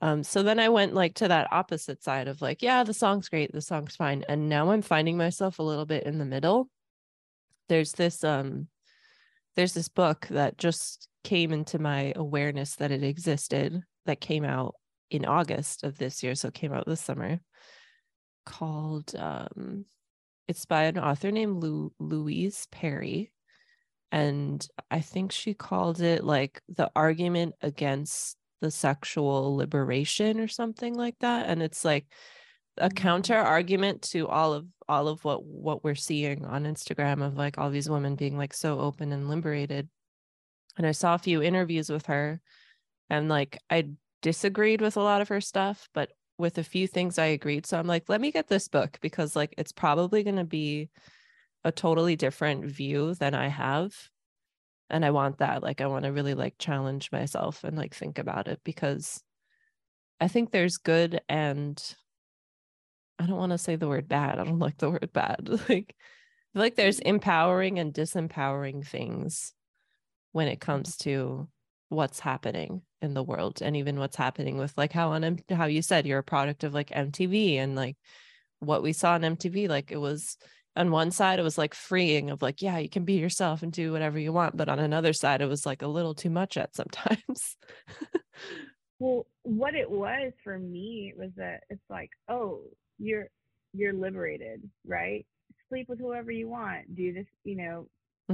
Um 0.00 0.24
so 0.24 0.42
then 0.42 0.58
I 0.58 0.68
went 0.68 0.94
like 0.94 1.14
to 1.16 1.28
that 1.28 1.52
opposite 1.52 2.02
side 2.02 2.28
of 2.28 2.42
like 2.42 2.60
yeah 2.60 2.82
the 2.82 2.94
song's 2.94 3.28
great 3.28 3.52
the 3.52 3.62
song's 3.62 3.96
fine 3.96 4.24
and 4.28 4.48
now 4.48 4.70
I'm 4.70 4.82
finding 4.82 5.16
myself 5.16 5.60
a 5.60 5.62
little 5.62 5.86
bit 5.86 6.04
in 6.04 6.18
the 6.18 6.24
middle. 6.24 6.68
There's 7.68 7.92
this 7.92 8.24
um 8.24 8.68
there's 9.54 9.74
this 9.74 9.88
book 9.88 10.26
that 10.30 10.58
just 10.58 11.08
came 11.22 11.52
into 11.52 11.78
my 11.78 12.12
awareness 12.16 12.74
that 12.76 12.90
it 12.90 13.04
existed 13.04 13.82
that 14.06 14.20
came 14.20 14.44
out 14.44 14.74
in 15.10 15.24
August 15.24 15.84
of 15.84 15.98
this 15.98 16.22
year, 16.22 16.34
so 16.34 16.48
it 16.48 16.54
came 16.54 16.72
out 16.72 16.86
this 16.86 17.00
summer, 17.00 17.40
called 18.46 19.14
um, 19.16 19.84
it's 20.48 20.66
by 20.66 20.84
an 20.84 20.98
author 20.98 21.30
named 21.30 21.62
Lou, 21.62 21.92
Louise 21.98 22.66
Perry. 22.70 23.32
And 24.12 24.66
I 24.90 25.00
think 25.00 25.32
she 25.32 25.54
called 25.54 26.00
it 26.00 26.22
like 26.22 26.60
the 26.68 26.90
argument 26.94 27.54
against 27.62 28.36
the 28.60 28.70
sexual 28.70 29.56
liberation 29.56 30.38
or 30.40 30.48
something 30.48 30.94
like 30.94 31.16
that. 31.20 31.48
And 31.48 31.62
it's 31.62 31.84
like 31.84 32.06
a 32.76 32.88
mm-hmm. 32.88 32.96
counter 32.96 33.36
argument 33.36 34.02
to 34.02 34.28
all 34.28 34.52
of 34.52 34.66
all 34.88 35.08
of 35.08 35.24
what 35.24 35.44
what 35.44 35.82
we're 35.82 35.94
seeing 35.94 36.44
on 36.44 36.64
Instagram 36.64 37.22
of 37.22 37.36
like 37.36 37.58
all 37.58 37.70
these 37.70 37.88
women 37.88 38.16
being 38.16 38.36
like 38.36 38.54
so 38.54 38.78
open 38.78 39.12
and 39.12 39.28
liberated. 39.28 39.88
And 40.76 40.86
I 40.86 40.92
saw 40.92 41.14
a 41.14 41.18
few 41.18 41.42
interviews 41.42 41.88
with 41.88 42.06
her 42.06 42.40
and 43.10 43.28
like 43.28 43.58
I 43.70 43.88
disagreed 44.24 44.80
with 44.80 44.96
a 44.96 45.02
lot 45.02 45.20
of 45.20 45.28
her 45.28 45.40
stuff, 45.42 45.90
but 45.92 46.10
with 46.38 46.56
a 46.56 46.64
few 46.64 46.88
things 46.88 47.18
I 47.18 47.26
agreed. 47.26 47.66
So 47.66 47.78
I'm 47.78 47.86
like, 47.86 48.08
let 48.08 48.22
me 48.22 48.32
get 48.32 48.48
this 48.48 48.68
book 48.68 48.98
because 49.02 49.36
like 49.36 49.54
it's 49.58 49.70
probably 49.70 50.24
going 50.24 50.36
to 50.36 50.44
be 50.44 50.88
a 51.62 51.70
totally 51.70 52.16
different 52.16 52.64
view 52.64 53.14
than 53.14 53.34
I 53.34 53.48
have. 53.48 53.92
And 54.88 55.04
I 55.04 55.10
want 55.10 55.38
that. 55.38 55.62
Like 55.62 55.82
I 55.82 55.86
want 55.86 56.06
to 56.06 56.12
really 56.12 56.32
like 56.32 56.54
challenge 56.58 57.12
myself 57.12 57.64
and 57.64 57.76
like 57.76 57.94
think 57.94 58.18
about 58.18 58.48
it 58.48 58.60
because 58.64 59.22
I 60.18 60.28
think 60.28 60.50
there's 60.50 60.78
good 60.78 61.20
and 61.28 61.80
I 63.18 63.26
don't 63.26 63.36
want 63.38 63.52
to 63.52 63.58
say 63.58 63.76
the 63.76 63.88
word 63.88 64.08
bad. 64.08 64.38
I 64.38 64.44
don't 64.44 64.58
like 64.58 64.78
the 64.78 64.90
word 64.90 65.10
bad. 65.12 65.48
Like 65.68 65.94
like 66.54 66.76
there's 66.76 67.00
Mm-hmm. 67.00 67.08
empowering 67.08 67.78
and 67.78 67.92
disempowering 67.92 68.86
things 68.86 69.52
when 70.32 70.48
it 70.48 70.60
comes 70.60 70.96
to 70.98 71.48
what's 71.90 72.20
happening 72.20 72.82
in 73.04 73.14
the 73.14 73.22
world 73.24 73.62
and 73.62 73.76
even 73.76 73.98
what's 74.00 74.16
happening 74.16 74.58
with 74.58 74.76
like 74.78 74.92
how 74.92 75.12
on 75.12 75.24
M- 75.24 75.38
how 75.50 75.66
you 75.66 75.82
said 75.82 76.06
you're 76.06 76.20
a 76.20 76.24
product 76.24 76.64
of 76.64 76.74
like 76.74 76.90
MTV 76.92 77.56
and 77.56 77.76
like 77.76 77.96
what 78.60 78.82
we 78.82 78.92
saw 78.92 79.12
on 79.14 79.24
MTV 79.24 79.68
like 79.68 79.92
it 79.92 79.98
was 79.98 80.36
on 80.76 80.90
one 80.90 81.10
side 81.12 81.38
it 81.38 81.42
was 81.44 81.58
like 81.58 81.74
freeing 81.74 82.30
of 82.30 82.42
like 82.42 82.62
yeah 82.62 82.78
you 82.78 82.88
can 82.88 83.04
be 83.04 83.14
yourself 83.14 83.62
and 83.62 83.72
do 83.72 83.92
whatever 83.92 84.18
you 84.18 84.32
want 84.32 84.56
but 84.56 84.68
on 84.68 84.78
another 84.80 85.12
side 85.12 85.40
it 85.42 85.46
was 85.48 85.66
like 85.66 85.82
a 85.82 85.86
little 85.88 86.14
too 86.14 86.30
much 86.30 86.56
at 86.56 86.74
sometimes 86.74 87.56
Well, 88.98 89.26
what 89.42 89.74
it 89.74 89.90
was 89.90 90.32
for 90.42 90.58
me 90.58 91.12
was 91.16 91.30
that 91.36 91.64
it's 91.68 91.82
like, 91.90 92.10
oh, 92.28 92.62
you're 92.98 93.28
you're 93.72 93.92
liberated, 93.92 94.68
right? 94.86 95.26
Sleep 95.68 95.88
with 95.88 95.98
whoever 95.98 96.30
you 96.30 96.48
want. 96.48 96.94
Do 96.94 97.12
this, 97.12 97.26
you 97.44 97.56
know, 97.56 97.88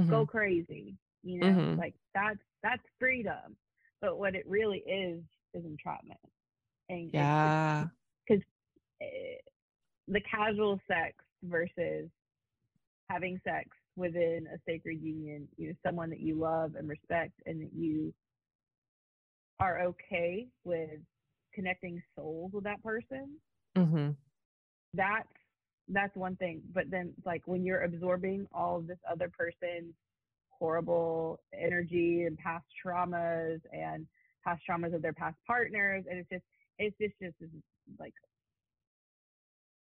go 0.07 0.25
Mhm, 0.25 0.25
crazy. 0.25 0.97
You 1.23 1.39
know, 1.39 1.65
mhm. 1.67 1.77
like 1.77 1.95
that's 2.13 2.39
that's 2.63 2.83
freedom. 2.99 3.57
But 4.01 4.17
what 4.17 4.35
it 4.35 4.45
really 4.47 4.79
is 4.79 5.21
is 5.53 5.63
entrapment. 5.65 6.19
And 6.89 7.09
yeah 7.13 7.85
because 8.27 8.43
the 10.07 10.21
casual 10.21 10.79
sex 10.87 11.15
versus 11.43 12.09
having 13.09 13.39
sex 13.43 13.69
within 13.95 14.47
a 14.53 14.57
sacred 14.65 15.01
union, 15.01 15.47
you 15.57 15.67
know, 15.67 15.73
someone 15.85 16.09
that 16.09 16.19
you 16.19 16.35
love 16.35 16.75
and 16.77 16.87
respect 16.87 17.33
and 17.45 17.61
that 17.61 17.73
you 17.73 18.13
are 19.59 19.81
okay 19.81 20.47
with 20.63 20.99
connecting 21.53 22.01
souls 22.15 22.51
with 22.53 22.63
that 22.63 22.81
person, 22.83 23.29
hmm 23.75 24.09
that's 24.93 25.27
that's 25.87 26.15
one 26.15 26.35
thing. 26.35 26.61
But 26.73 26.89
then 26.89 27.13
like 27.25 27.43
when 27.45 27.63
you're 27.63 27.83
absorbing 27.83 28.47
all 28.53 28.77
of 28.77 28.87
this 28.87 28.97
other 29.09 29.29
person's 29.29 29.93
horrible 30.61 31.41
energy 31.59 32.25
and 32.27 32.37
past 32.37 32.65
traumas 32.85 33.61
and 33.73 34.07
past 34.45 34.61
traumas 34.69 34.95
of 34.95 35.01
their 35.01 35.13
past 35.13 35.37
partners. 35.47 36.05
And 36.09 36.19
it's 36.19 36.29
just 36.29 36.43
it's 36.79 36.97
just 36.99 37.15
just 37.21 37.39
this 37.41 37.49
like 37.99 38.13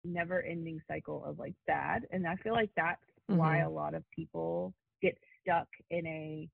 never 0.04 0.42
ending 0.42 0.80
cycle 0.88 1.24
of 1.24 1.38
like 1.38 1.54
sad 1.66 2.06
and 2.10 2.26
i 2.26 2.34
feel 2.36 2.54
like 2.54 2.70
that's 2.76 3.02
why 3.28 3.58
Mhm. 3.58 3.66
a 3.66 3.68
lot 3.70 3.94
of 3.94 4.04
people 4.10 4.74
get 5.02 5.16
stuck 5.42 5.68
in 5.90 6.06
a 6.06 6.48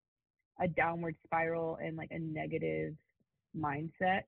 a 0.61 0.69
downward 0.69 1.17
spiral 1.25 1.77
and 1.83 1.97
like 1.97 2.11
a 2.13 2.19
negative 2.19 2.95
mindset 3.57 4.23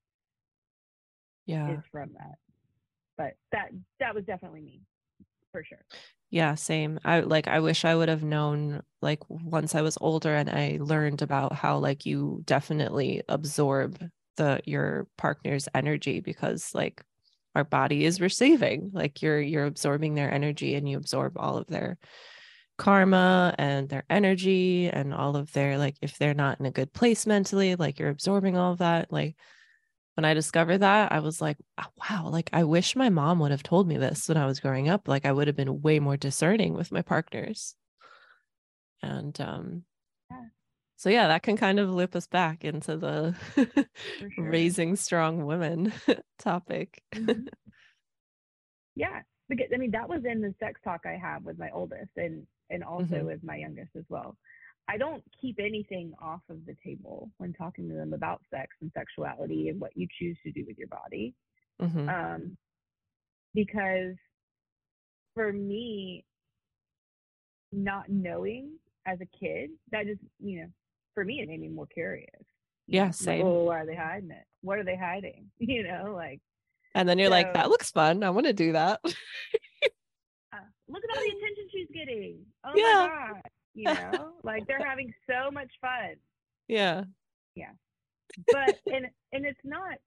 yeah. 1.47 1.69
is 1.73 1.83
from 1.91 2.13
that. 2.15 2.39
But 3.17 3.37
that 3.53 3.71
that 4.01 4.15
was 4.15 4.25
definitely 4.25 4.63
me 4.63 4.83
for 5.53 5.65
sure 5.65 5.85
Yeah, 6.31 6.55
same. 6.57 7.01
I 7.05 7.21
like 7.21 7.49
I 7.49 7.61
wish 7.61 7.85
I 7.85 7.95
would 7.95 8.09
have 8.11 8.23
known 8.23 8.83
like 9.01 9.21
once 9.31 9.75
I 9.75 9.81
was 9.81 9.97
older 10.01 10.35
and 10.35 10.51
I 10.51 10.79
learned 10.81 11.23
about 11.23 11.55
how 11.55 11.79
like 11.79 12.05
you 12.05 12.43
definitely 12.45 13.23
absorb 13.29 13.99
the 14.37 14.61
your 14.65 15.07
partner's 15.17 15.69
energy 15.75 16.21
because 16.21 16.75
like 16.75 17.03
our 17.55 17.65
body 17.65 18.05
is 18.05 18.21
receiving. 18.21 18.91
Like 18.93 19.23
you're 19.23 19.41
you're 19.41 19.65
absorbing 19.65 20.15
their 20.15 20.31
energy 20.33 20.75
and 20.75 20.87
you 20.89 20.99
absorb 20.99 21.39
all 21.39 21.57
of 21.57 21.67
their 21.69 21.97
karma 22.79 23.55
and 23.59 23.89
their 23.89 24.05
energy 24.11 24.89
and 24.89 25.15
all 25.15 25.37
of 25.37 25.53
their 25.53 25.79
like 25.79 25.97
if 26.03 26.19
they're 26.19 26.35
not 26.35 26.61
in 26.61 26.67
a 26.67 26.71
good 26.71 26.93
place 26.93 27.27
mentally, 27.27 27.77
like 27.77 27.99
you're 27.99 28.11
absorbing 28.11 28.57
all 28.57 28.73
of 28.73 28.79
that. 28.79 29.13
Like 29.13 29.37
when 30.19 30.25
I 30.25 30.35
discovered 30.35 30.79
that, 30.79 31.13
I 31.13 31.21
was 31.21 31.41
like, 31.41 31.59
"Oh, 31.79 31.85
wow, 32.11 32.29
like 32.29 32.51
I 32.53 32.65
wish 32.65 32.97
my 32.97 33.09
mom 33.09 33.39
would 33.39 33.53
have 33.53 33.63
told 33.63 33.87
me 33.87 33.99
this 33.99 34.29
when 34.29 34.37
I 34.37 34.47
was 34.47 34.59
growing 34.59 34.89
up. 34.89 35.07
Like 35.07 35.25
I 35.25 35.31
would 35.31 35.47
have 35.47 35.55
been 35.55 35.81
way 35.81 36.01
more 36.01 36.17
discerning 36.17 36.75
with 36.75 36.91
my 36.91 37.03
partners. 37.03 37.77
And 39.01 39.41
um 39.41 39.85
Yeah. 40.29 40.49
so 40.97 41.09
yeah, 41.09 41.29
that 41.29 41.45
can 41.45 41.57
kind 41.57 41.79
of 41.79 41.89
loop 41.91 42.17
us 42.17 42.27
back 42.27 42.65
into 42.65 42.97
the 42.97 43.37
sure. 44.35 44.37
raising 44.37 44.97
strong 44.97 45.47
women 45.47 45.93
topic. 46.41 47.01
Mhm. 47.15 47.47
yeah 48.97 49.23
because 49.49 49.69
i 49.73 49.77
mean 49.77 49.93
that 49.93 50.09
was 50.09 50.25
in 50.25 50.41
the 50.41 50.53
sex 50.59 50.81
talk 50.83 51.03
i 51.07 51.17
have 51.17 51.45
with 51.45 51.59
my 51.59 51.71
oldest 51.71 52.11
and 52.17 52.47
and 52.71 52.83
also 52.83 53.05
Mhm. 53.05 53.27
with 53.27 53.43
my 53.45 53.57
youngest 53.57 53.95
as 53.97 54.05
well 54.09 54.37
i 54.89 54.97
don't 54.97 55.23
keep 55.41 55.59
anything 55.61 56.13
off 56.21 56.41
of 56.51 56.65
the 56.67 56.75
table 56.85 57.31
when 57.39 57.53
talking 57.53 57.89
to 57.89 57.95
them 57.95 58.13
about 58.13 58.41
sex 58.51 58.69
and 58.81 58.91
sexuality 58.97 59.69
and 59.69 59.81
what 59.81 59.97
you 59.97 60.07
choose 60.19 60.37
to 60.45 60.51
do 60.53 60.65
with 60.67 60.79
your 60.79 60.89
body 60.89 61.35
Mhm. 61.81 62.09
um 62.09 62.57
because 63.55 64.15
for 65.35 65.53
me 65.53 66.25
not 67.73 68.09
knowing 68.09 68.73
as 69.07 69.19
a 69.21 69.27
kid 69.39 69.71
that 69.93 70.07
just 70.07 70.21
you 70.41 70.61
know 70.61 70.69
for 71.15 71.25
me 71.25 71.41
it 71.41 71.49
made 71.49 71.61
me 71.61 71.69
more 71.69 71.87
curious 71.87 72.29
Yeah, 72.87 73.03
know? 73.05 73.07
Like, 73.09 73.15
same. 73.15 73.47
oh 73.47 73.65
why 73.65 73.81
are 73.81 73.87
they 73.87 73.95
hiding 73.97 74.31
it 74.31 74.45
what 74.63 74.79
are 74.79 74.85
they 74.85 74.97
hiding 74.97 75.51
you 75.59 75.83
know 75.83 76.13
like 76.15 76.41
And 76.95 77.09
then 77.09 77.19
you're 77.19 77.31
like, 77.31 77.53
that 77.55 77.69
looks 77.69 77.91
fun. 77.91 78.25
I 78.25 78.31
want 78.31 78.47
to 78.47 78.53
do 78.53 78.73
that. 78.73 78.99
uh, 79.05 79.09
look 80.89 81.03
at 81.05 81.11
all 81.15 81.23
the 81.23 81.37
attention 81.37 81.69
she's 81.71 81.87
getting. 81.95 82.39
Oh 82.65 82.73
Yeah. 82.75 83.09
my 83.09 83.33
god. 83.33 83.43
You 83.79 83.95
know, 83.95 84.33
like 84.43 84.67
they're 84.67 84.85
having 84.85 85.13
so 85.31 85.53
much 85.53 85.71
fun. 85.81 86.17
yeah. 86.67 87.05
Yeah. 87.55 87.71
But 88.51 88.81
and 88.93 89.07
and 89.33 89.47
it's 89.47 89.59
not 89.65 89.99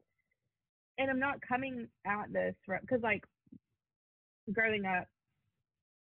and 0.97 1.09
I'm 1.09 1.19
not 1.19 1.37
coming 1.41 1.87
at 2.05 2.31
this 2.33 2.53
because 2.81 3.01
like 3.01 3.23
growing 4.51 4.85
up 4.85 5.07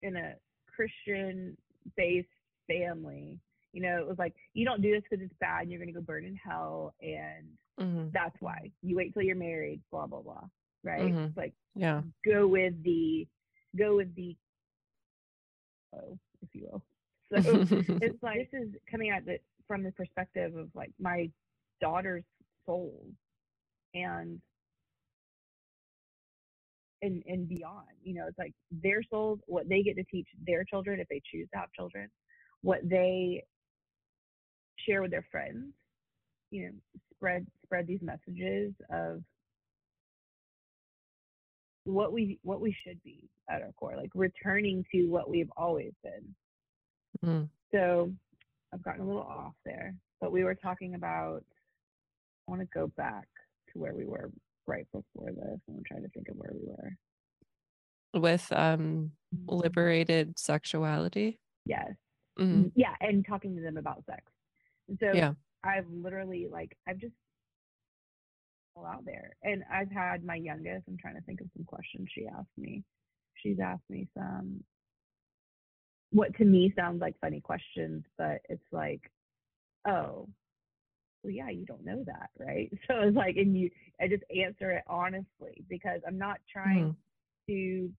in 0.02 0.16
a 0.16 0.34
Christian 0.74 1.56
based 1.96 2.28
family, 2.66 3.38
you 3.74 3.82
know, 3.82 3.98
it 4.00 4.06
was 4.08 4.18
like 4.18 4.34
you 4.54 4.64
don't 4.64 4.80
do 4.80 4.92
this 4.92 5.02
because 5.08 5.22
it's 5.22 5.34
bad 5.38 5.62
and 5.62 5.70
you're 5.70 5.80
gonna 5.80 5.92
go 5.92 6.00
burn 6.00 6.24
in 6.24 6.36
hell 6.36 6.94
and 7.02 7.46
Mhm. 7.78 8.10
that's 8.12 8.36
why. 8.40 8.70
You 8.82 8.96
wait 8.96 9.12
till 9.12 9.22
you're 9.22 9.36
married, 9.36 9.82
blah 9.90 10.06
blah 10.06 10.22
blah. 10.22 10.48
Right? 10.82 11.12
Mhm. 11.12 11.28
It's 11.28 11.36
like 11.36 11.54
Yeah. 11.74 12.02
go 12.24 12.46
with 12.48 12.82
the 12.82 13.28
go 13.76 13.96
with 13.96 14.14
the 14.14 14.34
oh, 15.94 16.18
if 16.42 16.54
you 16.54 16.62
will. 16.70 16.82
So 17.32 17.38
it's 18.02 18.22
like 18.22 18.50
this 18.50 18.62
is 18.62 18.68
coming 18.90 19.10
at 19.10 19.26
it 19.28 19.42
from 19.66 19.82
the 19.82 19.92
perspective 19.92 20.56
of 20.56 20.68
like 20.74 20.90
my 20.98 21.30
daughter's 21.80 22.24
soul 22.66 23.04
and 23.94 24.40
and 27.02 27.22
and 27.26 27.48
beyond. 27.48 27.86
You 28.02 28.14
know, 28.14 28.26
it's 28.28 28.38
like 28.38 28.54
their 28.70 29.02
souls, 29.10 29.38
what 29.46 29.68
they 29.68 29.82
get 29.82 29.96
to 29.96 30.04
teach 30.04 30.28
their 30.46 30.64
children 30.64 31.00
if 31.00 31.08
they 31.08 31.22
choose 31.32 31.48
to 31.52 31.58
have 31.58 31.72
children, 31.72 32.08
what 32.62 32.80
they 32.84 33.44
share 34.86 35.02
with 35.02 35.10
their 35.10 35.26
friends, 35.30 35.72
you 36.50 36.64
know, 36.64 36.72
spread 37.14 37.46
spread 37.64 37.86
these 37.86 38.00
messages 38.02 38.72
of 38.90 39.22
what 41.84 42.12
we 42.12 42.38
what 42.42 42.60
we 42.60 42.74
should 42.86 43.02
be 43.02 43.28
at 43.48 43.62
our 43.62 43.72
core, 43.72 43.96
like 43.96 44.10
returning 44.14 44.84
to 44.92 45.06
what 45.06 45.28
we've 45.30 45.50
always 45.56 45.92
been. 46.02 46.34
Mhm. 47.22 47.50
So 47.72 48.12
I've 48.72 48.82
gotten 48.82 49.02
a 49.02 49.06
little 49.06 49.22
off 49.22 49.54
there, 49.64 49.94
but 50.20 50.32
we 50.32 50.44
were 50.44 50.54
talking 50.54 50.94
about. 50.94 51.44
I 52.48 52.50
want 52.50 52.62
to 52.62 52.68
go 52.74 52.88
back 52.88 53.28
to 53.72 53.78
where 53.78 53.94
we 53.94 54.04
were 54.06 54.30
right 54.66 54.86
before 54.92 55.30
this. 55.32 55.60
I'm 55.68 55.84
trying 55.86 56.02
to 56.02 56.08
think 56.08 56.28
of 56.28 56.36
where 56.36 56.50
we 56.52 56.66
were. 56.66 56.96
With 58.20 58.50
um 58.52 59.12
liberated 59.46 60.38
sexuality. 60.38 61.40
Yes. 61.64 61.92
Mhm. 62.38 62.72
Yeah, 62.74 62.96
and 63.00 63.24
talking 63.24 63.54
to 63.56 63.62
them 63.62 63.76
about 63.76 64.04
sex. 64.06 64.24
And 64.88 64.98
so 65.00 65.12
Yeah. 65.14 65.34
I've 65.62 65.88
literally 65.88 66.48
like 66.48 66.76
I've 66.88 66.98
just 66.98 67.14
all 68.76 68.86
out 68.86 69.04
there, 69.04 69.36
and 69.42 69.62
I've 69.70 69.90
had 69.90 70.24
my 70.24 70.36
youngest. 70.36 70.88
I'm 70.88 70.96
trying 70.98 71.16
to 71.16 71.22
think 71.22 71.40
of 71.40 71.50
some 71.56 71.64
questions 71.64 72.08
she 72.12 72.26
asked 72.26 72.56
me. 72.56 72.84
She's 73.34 73.58
asked 73.60 73.88
me 73.88 74.08
some 74.14 74.64
what 76.10 76.34
to 76.36 76.44
me 76.44 76.72
sounds 76.76 77.00
like 77.00 77.14
funny 77.20 77.40
questions, 77.40 78.04
but 78.18 78.40
it's 78.48 78.72
like, 78.72 79.10
oh, 79.86 80.28
well, 81.22 81.32
yeah, 81.32 81.50
you 81.50 81.64
don't 81.66 81.84
know 81.84 82.02
that, 82.06 82.30
right? 82.38 82.70
So 82.88 83.00
it's 83.00 83.16
like, 83.16 83.36
and 83.36 83.56
you, 83.56 83.70
I 84.00 84.08
just 84.08 84.24
answer 84.34 84.70
it 84.72 84.84
honestly 84.86 85.64
because 85.68 86.00
I'm 86.06 86.18
not 86.18 86.38
trying 86.50 86.96
hmm. 87.48 87.52
to. 87.52 87.90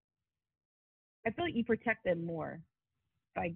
I 1.25 1.29
feel 1.31 1.45
like 1.45 1.55
you 1.55 1.63
protect 1.63 2.03
them 2.03 2.25
more 2.25 2.61
by 3.35 3.53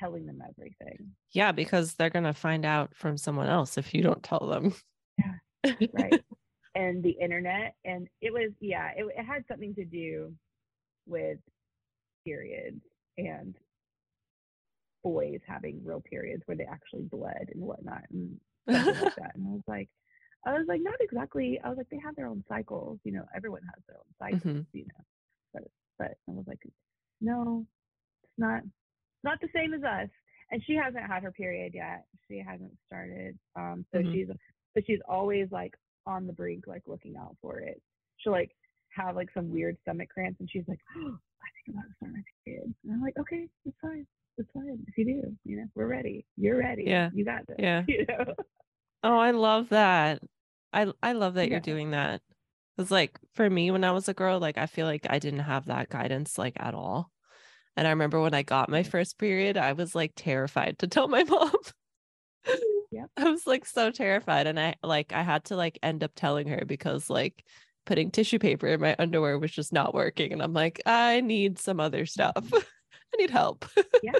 telling 0.00 0.26
them 0.26 0.42
everything. 0.48 1.12
Yeah, 1.32 1.52
because 1.52 1.94
they're 1.94 2.10
gonna 2.10 2.32
find 2.32 2.64
out 2.64 2.94
from 2.94 3.16
someone 3.16 3.48
else 3.48 3.78
if 3.78 3.94
you 3.94 4.02
don't 4.02 4.22
tell 4.22 4.48
them. 4.48 4.74
Yeah. 5.18 5.74
right 5.92 6.24
and 6.74 7.02
the 7.02 7.16
internet 7.20 7.76
and 7.84 8.08
it 8.20 8.32
was 8.32 8.50
yeah 8.60 8.90
it, 8.96 9.06
it 9.16 9.24
had 9.24 9.44
something 9.48 9.74
to 9.74 9.84
do 9.84 10.32
with 11.06 11.38
periods 12.24 12.80
and 13.16 13.54
boys 15.04 15.38
having 15.46 15.80
real 15.84 16.00
periods 16.00 16.42
where 16.46 16.56
they 16.56 16.64
actually 16.64 17.02
bled 17.02 17.50
and 17.52 17.62
whatnot 17.62 18.02
and 18.10 18.40
like 18.66 19.14
that 19.16 19.32
and 19.36 19.46
i 19.46 19.50
was 19.52 19.62
like 19.68 19.88
I 20.46 20.52
was 20.58 20.66
like, 20.68 20.82
not 20.82 21.00
exactly. 21.00 21.58
I 21.64 21.70
was 21.70 21.78
like, 21.78 21.88
they 21.88 21.98
have 22.04 22.14
their 22.16 22.26
own 22.26 22.44
cycles. 22.46 22.98
You 23.02 23.12
know, 23.12 23.24
everyone 23.34 23.62
has 23.62 23.82
their 23.88 23.96
own 23.96 24.12
cycles. 24.18 24.42
Mhm. 24.56 24.66
You 24.74 24.84
know, 24.84 25.04
but 25.54 25.62
but 25.98 26.10
I 26.28 26.32
was 26.32 26.44
like, 26.46 26.60
no, 27.22 27.64
it's 28.22 28.32
not. 28.36 28.60
Not 29.22 29.40
the 29.40 29.48
same 29.54 29.72
as 29.72 29.82
us. 29.82 30.10
And 30.50 30.62
she 30.66 30.74
hasn't 30.74 31.06
had 31.06 31.22
her 31.22 31.32
period 31.32 31.72
yet. 31.72 32.04
She 32.28 32.44
hasn't 32.46 32.76
started. 32.86 33.38
Um, 33.56 33.86
so 33.90 34.00
Mhm. 34.00 34.12
she's 34.12 34.28
but 34.74 34.84
she's 34.86 35.00
always 35.08 35.50
like 35.50 35.72
on 36.04 36.26
the 36.26 36.34
brink, 36.34 36.66
like 36.66 36.82
looking 36.86 37.16
out 37.16 37.38
for 37.40 37.60
it. 37.60 37.80
She'll 38.18 38.32
like 38.32 38.54
have 38.90 39.16
like 39.16 39.30
some 39.32 39.50
weird 39.50 39.78
stomach 39.80 40.10
cramps, 40.10 40.40
and 40.40 40.50
she's 40.50 40.68
like, 40.68 40.80
oh, 40.94 41.18
I 41.40 41.48
think 41.64 41.68
I'm 41.68 41.74
about 41.76 41.88
to 41.88 41.94
start 41.96 42.12
my 42.12 42.22
period. 42.44 42.74
And 42.84 42.92
I'm 42.92 43.00
like, 43.00 43.16
okay, 43.18 43.48
it's 43.64 43.78
fine. 43.80 44.06
It's 44.36 44.50
fine. 44.52 44.84
If 44.88 44.98
you 44.98 45.04
do, 45.04 45.36
you 45.44 45.56
know, 45.58 45.66
we're 45.74 45.86
ready. 45.86 46.26
You're 46.36 46.58
ready. 46.58 46.84
Yeah. 46.86 47.10
You 47.14 47.24
got 47.24 47.46
this. 47.46 47.56
Yeah. 47.58 47.84
You 47.88 48.06
know. 48.08 48.34
Oh, 49.02 49.18
I 49.18 49.32
love 49.32 49.68
that. 49.68 50.20
I 50.72 50.92
I 51.02 51.12
love 51.12 51.34
that 51.34 51.50
you're 51.50 51.60
doing 51.60 51.90
that. 51.90 52.20
Cause 52.76 52.90
like 52.90 53.18
for 53.34 53.48
me 53.48 53.70
when 53.70 53.84
I 53.84 53.92
was 53.92 54.08
a 54.08 54.14
girl, 54.14 54.40
like 54.40 54.58
I 54.58 54.66
feel 54.66 54.86
like 54.86 55.06
I 55.08 55.18
didn't 55.18 55.40
have 55.40 55.66
that 55.66 55.88
guidance 55.90 56.38
like 56.38 56.56
at 56.58 56.74
all. 56.74 57.10
And 57.76 57.86
I 57.86 57.90
remember 57.90 58.20
when 58.20 58.34
I 58.34 58.42
got 58.42 58.68
my 58.68 58.82
first 58.82 59.18
period, 59.18 59.56
I 59.56 59.72
was 59.74 59.94
like 59.94 60.12
terrified 60.16 60.78
to 60.80 60.88
tell 60.88 61.06
my 61.06 61.22
mom. 61.28 61.52
Yep. 62.90 63.10
I 63.16 63.30
was 63.30 63.46
like 63.46 63.66
so 63.66 63.90
terrified 63.90 64.46
and 64.46 64.58
I 64.58 64.74
like 64.82 65.12
I 65.12 65.22
had 65.22 65.44
to 65.46 65.56
like 65.56 65.78
end 65.82 66.04
up 66.04 66.12
telling 66.14 66.48
her 66.48 66.62
because 66.66 67.10
like 67.10 67.44
putting 67.86 68.10
tissue 68.10 68.38
paper 68.38 68.68
in 68.68 68.80
my 68.80 68.96
underwear 68.98 69.38
was 69.38 69.50
just 69.52 69.72
not 69.72 69.94
working 69.94 70.32
and 70.32 70.42
I'm 70.42 70.52
like 70.52 70.80
I 70.86 71.20
need 71.20 71.58
some 71.58 71.80
other 71.80 72.06
stuff. 72.06 72.36
I 73.14 73.16
need 73.20 73.30
help. 73.30 73.64
yeah, 74.02 74.12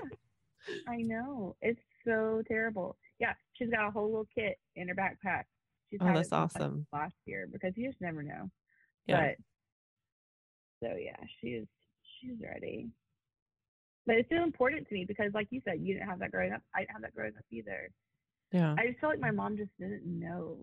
I 0.88 0.96
know. 0.98 1.56
It's 1.60 1.80
so 2.06 2.42
terrible. 2.46 2.96
Yeah, 3.18 3.32
she's 3.54 3.70
got 3.70 3.88
a 3.88 3.90
whole 3.90 4.06
little 4.06 4.28
kit 4.34 4.58
in 4.76 4.88
her 4.88 4.94
backpack. 4.94 5.44
She's 5.90 5.98
Oh, 6.00 6.12
that's 6.12 6.30
like, 6.30 6.40
awesome. 6.40 6.86
last 6.92 7.14
year 7.26 7.48
because 7.50 7.72
you 7.76 7.88
just 7.88 8.00
never 8.00 8.22
know. 8.22 8.50
Yeah. 9.06 9.32
But 10.80 10.88
so 10.88 10.96
yeah, 10.96 11.16
she's 11.40 11.64
she's 12.20 12.36
ready. 12.42 12.88
But 14.06 14.16
it's 14.16 14.28
still 14.28 14.42
important 14.44 14.86
to 14.88 14.94
me 14.94 15.04
because, 15.06 15.32
like 15.34 15.48
you 15.50 15.60
said, 15.64 15.80
you 15.80 15.94
didn't 15.94 16.08
have 16.08 16.18
that 16.20 16.30
growing 16.30 16.52
up. 16.52 16.62
I 16.74 16.80
didn't 16.80 16.92
have 16.92 17.02
that 17.02 17.14
growing 17.14 17.32
up 17.36 17.44
either. 17.50 17.90
Yeah. 18.52 18.74
I 18.78 18.86
just 18.88 19.00
felt 19.00 19.12
like 19.14 19.20
my 19.20 19.30
mom 19.30 19.56
just 19.56 19.70
didn't 19.80 20.04
know 20.06 20.58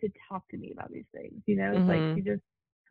to 0.00 0.08
talk 0.28 0.42
to 0.50 0.56
me 0.56 0.72
about 0.72 0.90
these 0.92 1.04
things. 1.14 1.40
You 1.46 1.56
know, 1.56 1.70
it's 1.70 1.88
like 1.88 1.98
Mhm. 2.00 2.14
she 2.16 2.20
just. 2.22 2.42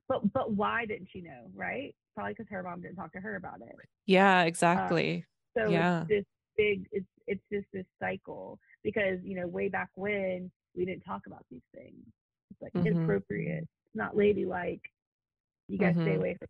But 0.08 0.32
but 0.34 0.52
why 0.54 0.86
didn't 0.86 1.10
she 1.12 1.22
know? 1.22 1.50
Right? 1.54 1.96
Probably 2.16 2.34
because 2.34 2.48
her 2.50 2.64
mom 2.64 2.82
didn't 2.82 2.96
talk 2.96 3.12
to 3.14 3.20
her 3.20 3.36
about 3.36 3.62
it. 3.62 3.76
Yeah, 4.06 4.44
exactly. 4.44 5.26
So 5.58 5.70
Yeah. 5.70 6.02
it's 6.02 6.10
this 6.10 6.26
big. 6.58 6.88
It's 6.92 7.06
it's 7.28 7.42
just 7.52 7.66
this 7.74 7.86
cycle 8.00 8.60
because 8.84 9.20
you 9.24 9.36
know 9.36 9.48
way 9.48 9.70
back 9.70 9.90
when 9.96 10.52
we 10.76 10.86
didn't 10.86 11.02
talk 11.04 11.26
about 11.26 11.46
these 11.50 11.62
things. 11.74 12.06
It's 12.52 12.62
like 12.62 12.74
Mhm. 12.74 12.86
inappropriate. 12.86 13.64
It's 13.64 13.96
not 13.96 14.16
ladylike. 14.16 14.82
You 15.68 15.78
guys 15.78 15.96
stay 16.02 16.12
Mhm. 16.14 16.18
away 16.18 16.36
from. 16.36 16.48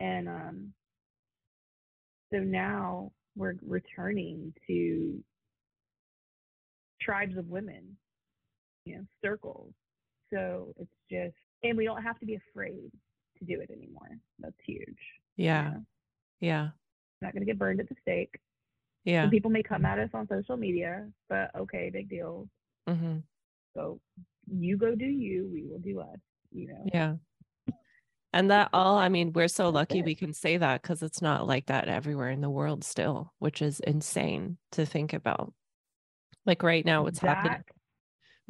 And 0.00 0.28
um. 0.28 0.74
So 2.32 2.38
now 2.38 3.12
we're 3.34 3.56
returning 3.62 4.54
to 4.68 5.24
tribes 7.00 7.36
of 7.36 7.48
women, 7.48 7.98
you 8.84 8.96
know, 8.98 9.06
circles. 9.20 9.74
So 10.32 10.72
it's 10.78 10.94
just, 11.10 11.34
and 11.64 11.76
we 11.76 11.84
don't 11.84 12.02
have 12.04 12.20
to 12.20 12.26
be 12.26 12.36
afraid 12.36 12.92
to 13.40 13.44
do 13.44 13.60
it 13.60 13.70
anymore. 13.70 14.08
That's 14.38 14.56
huge. 14.64 14.98
Yeah. 15.36 15.70
know? 15.70 15.84
Yeah. 16.40 16.68
Not 17.20 17.32
going 17.32 17.42
to 17.42 17.46
get 17.46 17.58
burned 17.58 17.80
at 17.80 17.88
the 17.88 17.96
stake. 18.02 18.34
Yeah. 19.04 19.24
Some 19.24 19.30
people 19.30 19.50
may 19.50 19.62
come 19.62 19.84
at 19.84 19.98
us 19.98 20.10
on 20.14 20.28
social 20.28 20.56
media, 20.56 21.06
but 21.28 21.50
okay, 21.56 21.90
big 21.92 22.08
deal. 22.08 22.48
hmm 22.86 23.18
So 23.74 24.00
you 24.50 24.76
go 24.76 24.94
do 24.94 25.06
you, 25.06 25.48
we 25.52 25.64
will 25.64 25.78
do 25.78 26.00
us, 26.00 26.18
you 26.52 26.68
know? 26.68 26.84
Yeah. 26.92 27.14
And 28.32 28.50
that 28.50 28.68
all, 28.72 28.96
I 28.96 29.08
mean, 29.08 29.32
we're 29.32 29.48
so 29.48 29.70
lucky 29.70 30.02
we 30.02 30.14
can 30.14 30.32
say 30.32 30.56
that 30.56 30.82
because 30.82 31.02
it's 31.02 31.20
not 31.20 31.48
like 31.48 31.66
that 31.66 31.88
everywhere 31.88 32.30
in 32.30 32.40
the 32.40 32.50
world 32.50 32.84
still, 32.84 33.32
which 33.40 33.60
is 33.60 33.80
insane 33.80 34.56
to 34.72 34.86
think 34.86 35.12
about. 35.12 35.52
Like 36.46 36.62
right 36.62 36.84
now, 36.84 37.02
what's 37.02 37.18
happening 37.18 37.64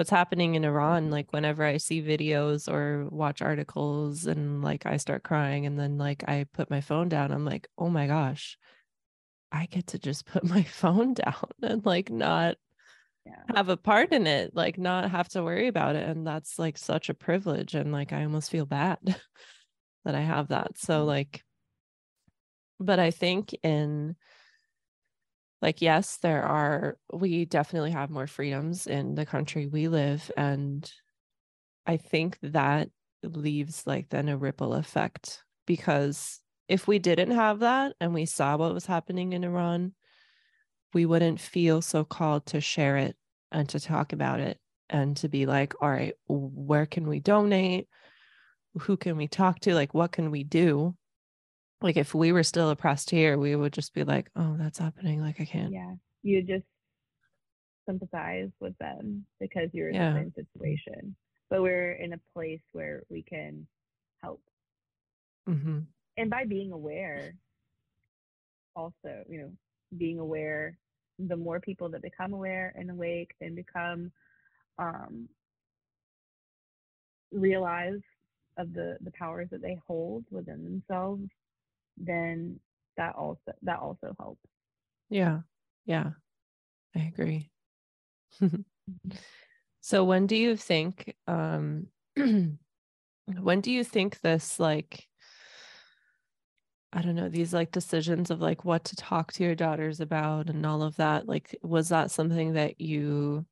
what's 0.01 0.09
happening 0.09 0.55
in 0.55 0.65
Iran, 0.65 1.03
mm-hmm. 1.03 1.13
like 1.13 1.31
whenever 1.35 1.63
I 1.63 1.77
see 1.77 2.01
videos 2.01 2.73
or 2.73 3.07
watch 3.11 3.43
articles 3.43 4.25
and 4.25 4.65
like 4.65 4.87
I 4.87 4.97
start 4.97 5.25
crying 5.25 5.67
and 5.67 5.79
then 5.79 5.99
like 5.99 6.25
I 6.27 6.47
put 6.55 6.71
my 6.71 6.81
phone 6.81 7.11
down, 7.11 7.31
I'm 7.31 7.45
like, 7.45 7.69
oh 7.77 7.91
my 7.91 8.07
gosh, 8.07 8.57
I 9.53 9.67
get 9.67 9.89
to 9.89 9.99
just 9.99 10.25
put 10.25 10.43
my 10.57 10.63
phone 10.63 11.13
down 11.13 11.45
and 11.63 11.85
like 11.85 12.09
not 12.09 12.57
Yeah. 13.27 13.43
have 13.55 13.69
a 13.69 13.77
part 13.77 14.13
in 14.15 14.27
it, 14.27 14.57
like 14.57 14.79
not 14.79 15.11
have 15.11 15.29
to 15.31 15.43
worry 15.43 15.69
about 15.69 15.97
it. 15.97 16.09
And 16.09 16.27
that's 16.27 16.59
like 16.59 16.79
such 16.79 17.11
a 17.11 17.15
privilege. 17.15 17.75
And 17.75 17.93
like 17.93 18.15
I 18.15 18.25
almost 18.25 18.51
feel 18.51 18.65
bad 18.65 19.01
that 20.07 20.15
I 20.15 20.23
have 20.23 20.49
that. 20.49 20.79
So 20.79 21.01
mm-hmm. 21.01 21.09
like, 21.09 21.45
but 22.79 22.99
I 22.99 23.11
think 23.11 23.55
in 23.63 24.17
like, 25.63 25.83
yes, 25.83 26.19
there 26.19 26.43
are, 26.43 26.97
we 27.13 27.45
definitely 27.45 27.91
have 27.91 28.11
more 28.11 28.27
freedoms 28.27 28.87
in 28.87 29.15
the 29.15 29.27
country 29.27 29.67
we 29.67 29.89
live. 29.89 30.31
And 30.37 30.91
I 31.87 31.97
think 31.97 32.39
that 32.43 32.89
leaves 33.23 33.87
like 33.87 34.09
then 34.09 34.29
a 34.29 34.37
ripple 34.37 34.75
effect 34.75 35.45
because 35.67 36.41
if 36.69 36.87
we 36.87 36.99
didn't 36.99 37.33
have 37.33 37.61
that 37.61 37.95
and 38.01 38.15
we 38.15 38.27
saw 38.27 38.57
what 38.57 38.75
was 38.75 38.87
happening 38.87 39.33
in 39.33 39.45
Iran, 39.45 39.93
we 40.93 41.07
wouldn't 41.07 41.41
feel 41.41 41.83
so 41.83 42.05
called 42.05 42.47
to 42.47 42.61
share 42.61 42.97
it 42.97 43.17
and 43.53 43.69
to 43.69 43.81
talk 43.81 44.13
about 44.13 44.41
it 44.41 44.59
and 44.89 45.17
to 45.19 45.29
be 45.29 45.47
like, 45.47 45.75
all 45.81 45.91
right, 45.91 46.15
where 46.29 46.87
can 46.87 47.07
we 47.07 47.21
donate? 47.21 47.89
Who 48.81 48.97
can 48.97 49.17
we 49.17 49.29
talk 49.29 49.61
to? 49.61 49.75
Like, 49.75 49.95
what 49.95 50.13
can 50.13 50.31
we 50.31 50.45
do? 50.45 50.97
Like, 51.83 51.97
if 51.97 52.15
we 52.15 52.33
were 52.33 52.43
still 52.43 52.71
oppressed 52.71 53.11
here, 53.11 53.39
we 53.39 53.57
would 53.57 53.73
just 53.73 53.95
be 53.95 54.05
like, 54.05 54.31
oh, 54.37 54.57
that's 54.59 54.79
happening. 54.79 55.21
Like, 55.21 55.41
I 55.41 55.45
can't. 55.47 55.73
Yeah. 55.73 55.95
You 56.23 56.43
just 56.43 56.67
sympathize 57.89 58.51
with 58.61 58.77
them 58.79 59.25
because 59.41 59.71
you're 59.73 59.89
in 59.89 59.95
Yeah. 59.95 60.13
the 60.13 60.21
same 60.21 60.35
situation. 60.35 61.17
But 61.49 61.63
we're 61.63 61.93
in 61.93 62.13
a 62.13 62.21
place 62.35 62.61
where 62.73 63.03
we 63.09 63.23
can 63.23 63.67
help. 64.23 64.43
hmm 65.47 65.81
And 66.17 66.31
by 66.31 66.45
being 66.45 66.73
aware, 66.73 67.35
also, 68.77 69.25
you 69.29 69.41
know, 69.41 69.53
being 69.97 70.19
aware, 70.19 70.79
the 71.19 71.37
more 71.37 71.61
people 71.61 71.89
that 71.89 72.03
become 72.03 72.33
aware 72.35 72.73
and 72.77 72.91
awake 72.91 73.35
and 73.41 73.57
become 73.57 74.13
um, 74.79 75.29
realize 77.33 78.01
of 78.57 78.73
the 78.73 78.97
the 79.01 79.11
powers 79.13 79.49
that 79.51 79.63
they 79.63 79.79
hold 79.87 80.25
within 80.31 80.65
themselves, 80.65 81.29
then 81.97 82.61
that 82.97 83.15
also 83.17 83.53
that 83.63 83.79
also 83.79 84.15
helps. 84.19 84.47
Yeah. 85.09 85.41
Yeah. 85.85 86.11
I 86.95 87.01
agree. 87.01 87.51
so, 89.81 90.05
when 90.05 90.27
do 90.27 90.37
you 90.37 90.57
think, 90.57 91.15
um, 91.27 91.87
when 92.17 93.61
do 93.61 93.71
you 93.71 93.85
think 93.85 94.21
this, 94.21 94.59
like, 94.59 95.07
I 96.93 97.03
don't 97.03 97.15
know, 97.15 97.29
these 97.29 97.55
like 97.55 97.71
decisions 97.71 98.31
of 98.31 98.41
like 98.41 98.65
what 98.65 98.85
to 98.87 98.97
talk 98.97 99.33
to 99.35 99.45
your 99.45 99.55
daughters 99.55 100.01
about 100.01 100.51
and 100.51 100.67
all 100.67 100.83
of 100.83 100.97
that, 100.97 101.29
like, 101.29 101.57
was 101.63 101.89
that 101.91 102.11
something 102.11 102.55
that 102.55 102.81
you 102.81 103.47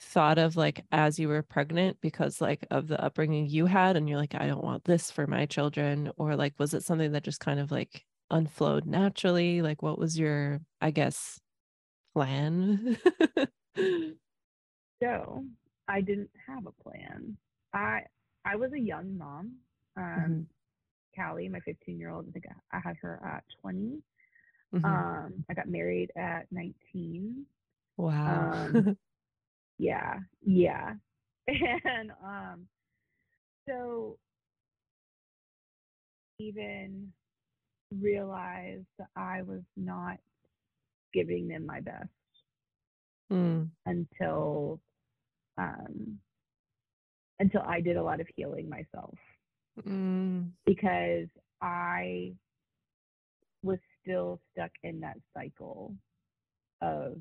thought 0.00 0.38
of 0.38 0.56
like 0.56 0.84
as 0.90 1.18
you 1.18 1.28
were 1.28 1.42
pregnant 1.42 1.98
because 2.00 2.40
like 2.40 2.66
of 2.70 2.88
the 2.88 3.02
upbringing 3.02 3.46
you 3.48 3.66
had 3.66 3.96
and 3.96 4.08
you're 4.08 4.18
like, 4.18 4.34
I 4.34 4.46
don't 4.46 4.64
want 4.64 4.84
this 4.84 5.10
for 5.10 5.26
my 5.26 5.46
children? 5.46 6.10
Or 6.16 6.36
like, 6.36 6.54
was 6.58 6.74
it 6.74 6.82
something 6.84 7.12
that 7.12 7.24
just 7.24 7.40
kind 7.40 7.60
of 7.60 7.70
like 7.70 8.04
unflowed 8.30 8.86
naturally? 8.86 9.62
Like, 9.62 9.82
what 9.82 9.98
was 9.98 10.18
your, 10.18 10.60
I 10.80 10.90
guess, 10.90 11.40
plan? 12.14 12.98
So 15.02 15.44
I 15.88 16.00
didn't 16.00 16.30
have 16.46 16.66
a 16.66 16.82
plan. 16.82 17.36
I 17.72 18.02
I 18.44 18.56
was 18.56 18.72
a 18.72 18.78
young 18.78 19.16
mom. 19.16 19.52
Um, 19.96 20.46
Callie, 21.16 21.48
my 21.48 21.60
15 21.60 21.98
year 21.98 22.10
old, 22.10 22.26
I 22.28 22.32
think 22.32 22.44
I, 22.72 22.78
had 22.78 22.96
her 23.02 23.20
at 23.24 23.44
20. 23.60 24.02
Mhm. 24.74 24.84
Um, 24.84 25.44
I 25.50 25.54
got 25.54 25.68
married 25.68 26.12
at 26.16 26.46
19. 26.52 27.44
wow. 27.96 28.66
um, 28.74 28.96
Yeah, 29.80 30.18
yeah. 30.44 30.94
And 31.48 32.12
um, 32.22 32.66
so 33.68 34.18
even 36.38 37.10
realized 37.98 38.86
that 38.98 39.08
I 39.16 39.42
was 39.42 39.62
not 39.76 40.18
giving 41.14 41.48
them 41.48 41.66
my 41.66 41.80
best 41.80 42.08
Mm, 43.32 43.68
until 43.86 44.80
um, 45.56 46.18
until 47.38 47.62
I 47.62 47.80
did 47.80 47.96
a 47.96 48.02
lot 48.02 48.20
of 48.20 48.26
healing 48.36 48.68
myself. 48.68 49.14
Mm, 49.86 50.50
because 50.66 51.28
I 51.62 52.32
was 53.62 53.78
still 54.02 54.40
stuck 54.52 54.72
in 54.82 55.00
that 55.00 55.16
cycle 55.34 55.94
of 56.82 57.16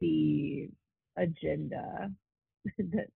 the 0.00 0.68
agenda 1.16 2.10
that 2.78 3.08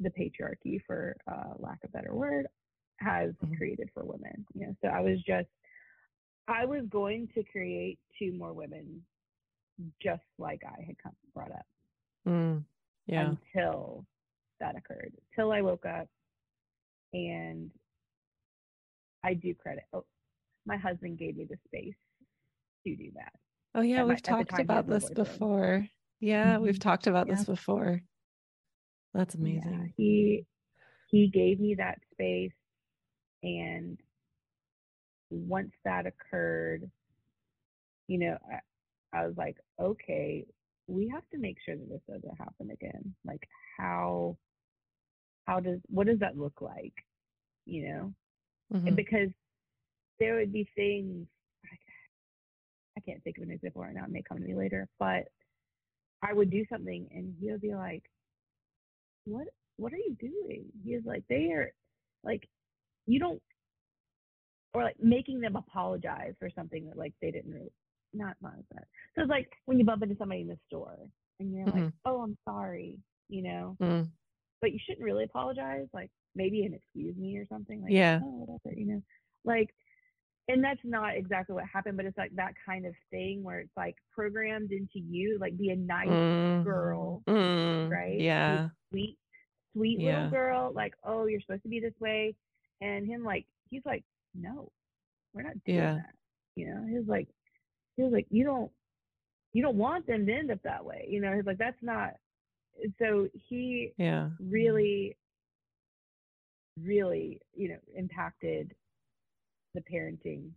the 0.00 0.10
patriarchy, 0.10 0.80
for 0.86 1.16
uh, 1.30 1.54
lack 1.58 1.82
of 1.84 1.90
a 1.90 1.92
better 1.92 2.14
word, 2.14 2.46
has 3.00 3.32
Mhm. 3.44 3.56
created 3.56 3.90
for 3.94 4.04
women. 4.04 4.44
You 4.54 4.66
know, 4.66 4.76
so 4.82 4.88
I 4.88 5.00
was 5.00 5.20
just 5.22 5.48
I 6.46 6.66
was 6.66 6.84
going 6.90 7.28
to 7.34 7.42
create 7.44 7.98
two 8.18 8.32
more 8.32 8.52
women 8.52 9.02
just 10.02 10.22
like 10.38 10.62
I 10.64 10.82
had 10.82 10.98
come 11.02 11.16
brought 11.34 11.52
up 11.52 11.66
Mm, 12.26 12.64
yeah. 13.06 13.34
until 13.54 14.04
that 14.60 14.76
occurred. 14.76 15.12
Till 15.34 15.52
I 15.52 15.62
woke 15.62 15.86
up 15.86 16.08
and 17.12 17.70
I 19.22 19.34
do 19.34 19.54
credit. 19.54 19.84
Oh, 19.92 20.04
my 20.66 20.76
husband 20.76 21.18
gave 21.18 21.36
me 21.36 21.44
the 21.44 21.56
space 21.66 21.96
to 22.86 22.94
do 22.96 23.10
that. 23.14 23.32
Oh 23.74 23.80
yeah, 23.80 24.00
At 24.00 24.06
we've 24.08 24.16
the 24.22 24.22
talked 24.22 24.58
about 24.60 24.86
this 24.86 25.08
before. 25.10 25.88
Yeah, 26.24 26.56
we've 26.58 26.78
Mhm. 26.78 26.80
talked 26.80 27.06
about 27.06 27.28
Yeah. 27.28 27.34
this 27.36 27.44
before. 27.44 28.00
That's 29.12 29.34
Yeah, 29.38 29.60
amazing. 29.66 29.94
he 29.96 30.46
he 31.10 31.28
gave 31.28 31.60
me 31.60 31.74
that 31.76 31.98
space 32.12 32.52
and 33.42 33.98
once 35.30 35.72
that 35.84 36.06
occurred, 36.06 36.90
you 38.08 38.18
know, 38.18 38.38
I, 38.50 39.18
I 39.18 39.26
was 39.26 39.36
like, 39.36 39.56
okay, 39.80 40.46
we 40.86 41.08
have 41.08 41.28
to 41.30 41.38
make 41.38 41.58
sure 41.64 41.76
that 41.76 41.88
this 41.88 42.00
doesn't 42.08 42.38
happen 42.38 42.70
again. 42.70 43.14
Like 43.24 43.46
how 43.78 44.38
how 45.46 45.60
does 45.60 45.80
what 45.88 46.06
does 46.06 46.20
that 46.20 46.38
look 46.38 46.60
like? 46.62 46.94
You 47.66 47.88
know? 47.88 48.14
And 48.86 48.96
Mhm. 48.96 48.96
because 48.96 49.28
there 50.20 50.36
would 50.36 50.52
be 50.52 50.68
things 50.74 51.26
I, 51.66 51.76
I 52.98 53.00
can't 53.00 53.22
think 53.24 53.36
of 53.38 53.44
an 53.44 53.50
example 53.50 53.82
right 53.82 53.94
now, 53.94 54.04
it 54.04 54.10
may 54.10 54.22
come 54.22 54.38
to 54.38 54.44
me 54.44 54.54
later, 54.54 54.88
but 54.98 55.24
I 56.24 56.32
would 56.32 56.50
do 56.50 56.64
something 56.72 57.06
and 57.14 57.34
he'll 57.40 57.58
be 57.58 57.74
like, 57.74 58.02
What 59.26 59.46
what 59.76 59.92
are 59.92 59.96
you 59.98 60.16
doing? 60.20 60.64
He 60.84 60.94
was 60.94 61.04
like, 61.04 61.22
They 61.28 61.50
are 61.52 61.70
like 62.24 62.48
you 63.06 63.18
don't 63.20 63.42
or 64.72 64.82
like 64.82 64.96
making 65.00 65.40
them 65.40 65.56
apologize 65.56 66.34
for 66.38 66.48
something 66.50 66.86
that 66.86 66.96
like 66.96 67.12
they 67.20 67.30
didn't 67.30 67.52
really 67.52 67.70
not 68.12 68.36
not 68.40 68.54
that. 68.72 68.84
So 69.14 69.22
it's 69.22 69.30
like 69.30 69.50
when 69.66 69.78
you 69.78 69.84
bump 69.84 70.02
into 70.02 70.16
somebody 70.16 70.40
in 70.40 70.48
the 70.48 70.58
store 70.66 70.98
and 71.40 71.52
you're 71.52 71.66
like, 71.66 71.74
Mhm. 71.74 71.92
Oh, 72.06 72.22
I'm 72.22 72.36
sorry, 72.44 72.98
you 73.28 73.42
know, 73.42 73.76
Mm, 73.80 74.08
but 74.60 74.72
you 74.72 74.78
shouldn't 74.84 75.04
really 75.04 75.24
apologize, 75.24 75.88
like 75.92 76.10
maybe 76.34 76.64
an 76.64 76.74
excuse 76.74 77.16
me 77.16 77.36
or 77.36 77.46
something, 77.46 77.82
like 77.82 77.92
Yeah. 77.92 78.20
oh 78.22 78.30
whatever, 78.46 78.74
you 78.74 78.86
know. 78.86 79.02
Like 79.44 79.74
and 80.48 80.62
that's 80.62 80.80
not 80.84 81.16
exactly 81.16 81.54
what 81.54 81.64
happened, 81.64 81.96
but 81.96 82.04
it's 82.06 82.18
like 82.18 82.34
that 82.36 82.52
kind 82.66 82.84
of 82.84 82.94
thing 83.10 83.42
where 83.42 83.60
it's 83.60 83.76
like 83.76 83.96
programmed 84.12 84.72
into 84.72 84.98
you, 84.98 85.38
like 85.40 85.56
be 85.56 85.70
a 85.70 85.76
nice 85.76 86.08
mm, 86.08 86.64
girl, 86.64 87.22
mm, 87.28 87.90
right? 87.90 88.18
Be 88.18 88.22
Yeah. 88.22 88.68
sweet, 88.90 89.18
sweet 89.72 90.00
Yeah. 90.00 90.16
little 90.16 90.30
girl, 90.30 90.72
like, 90.74 90.94
oh, 91.04 91.26
you're 91.26 91.40
supposed 91.40 91.62
to 91.62 91.68
be 91.68 91.80
this 91.80 91.98
way. 91.98 92.34
And 92.80 93.06
him 93.06 93.24
like 93.24 93.46
he's 93.70 93.82
like, 93.86 94.04
No, 94.34 94.70
we're 95.32 95.42
not 95.42 95.54
doing 95.64 95.78
Yeah. 95.78 95.94
that. 95.94 96.14
You 96.56 96.66
know, 96.68 96.84
he 96.86 96.98
was 96.98 97.08
like 97.08 97.28
he 97.96 98.02
was 98.02 98.12
like, 98.12 98.26
You 98.30 98.44
don't 98.44 98.70
you 99.54 99.62
don't 99.62 99.78
want 99.78 100.06
them 100.06 100.26
to 100.26 100.32
end 100.32 100.50
up 100.50 100.62
that 100.64 100.84
way. 100.84 101.06
You 101.08 101.20
know, 101.20 101.34
he's 101.34 101.46
like, 101.46 101.58
That's 101.58 101.82
not 101.82 102.10
so 102.98 103.28
he 103.48 103.92
Yeah. 103.96 104.28
really 104.40 105.16
really 106.82 107.40
you 107.54 107.68
know 107.68 107.78
impacted 107.96 108.74
the 109.74 109.82
parenting 109.82 110.50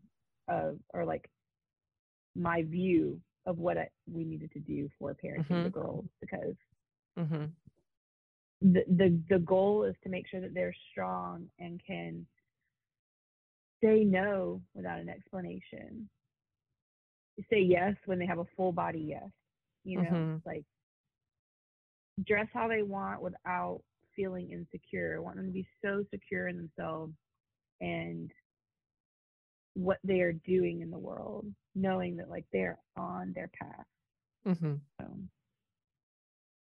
of 0.47 0.77
or 0.93 1.06
like 1.06 1.30
my 2.36 2.63
view 2.63 3.19
of 3.45 3.58
what 3.58 3.77
I, 3.77 3.89
we 4.12 4.23
needed 4.23 4.51
to 4.53 4.60
do 4.60 4.89
for 4.99 5.13
parenting 5.13 5.63
the 5.63 5.69
Mhm. 5.69 5.71
girls 5.71 6.06
because 6.21 6.56
hmm 7.17 7.45
the, 8.62 8.84
the 8.88 9.19
the 9.30 9.39
goal 9.39 9.84
is 9.84 9.95
to 10.03 10.10
make 10.10 10.27
sure 10.27 10.41
that 10.41 10.53
they're 10.53 10.75
strong 10.91 11.47
and 11.60 11.82
can 11.86 12.25
say 13.84 14.03
no 14.03 14.62
without 14.73 14.99
an 14.99 15.10
explanation 15.10 16.10
say 17.49 17.62
yes 17.62 17.95
when 18.06 18.17
they 18.19 18.25
have 18.25 18.39
a 18.39 18.45
full 18.56 18.71
body 18.71 19.06
yes 19.10 19.30
you 19.84 19.97
know 19.97 20.12
Mhm. 20.12 20.41
like 20.45 20.65
dress 22.25 22.47
how 22.53 22.67
they 22.67 22.82
want 22.82 23.21
without 23.21 23.82
feeling 24.15 24.49
insecure 24.51 25.15
I 25.17 25.19
want 25.19 25.38
them 25.38 25.45
to 25.45 25.51
be 25.51 25.67
so 25.84 26.03
secure 26.12 26.47
in 26.47 26.58
themselves 26.58 27.13
and 27.82 28.32
what 29.78 30.00
they 30.04 30.22
are 30.22 30.34
doing 30.34 30.82
in 30.82 30.90
the 30.90 30.98
world 30.98 31.46
knowing 31.76 32.18
that 32.18 32.30
like 32.30 32.46
they're 32.52 32.80
on 32.98 33.32
their 33.34 33.50
path. 33.62 33.86
Hmm 34.44 34.76
so. 35.00 35.08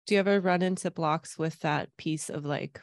Do 0.05 0.15
you 0.15 0.19
ever 0.19 0.39
run 0.39 0.61
into 0.61 0.91
blocks 0.91 1.37
with 1.37 1.59
that 1.61 1.95
piece 1.97 2.29
of 2.29 2.45
like 2.45 2.81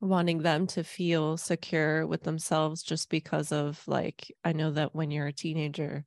wanting 0.00 0.38
them 0.38 0.66
to 0.66 0.84
feel 0.84 1.36
secure 1.36 2.06
with 2.06 2.22
themselves 2.22 2.82
just 2.82 3.10
because 3.10 3.50
of 3.50 3.82
like 3.86 4.32
I 4.44 4.52
know 4.52 4.70
that 4.72 4.94
when 4.94 5.10
you're 5.10 5.26
a 5.26 5.32
teenager 5.32 6.04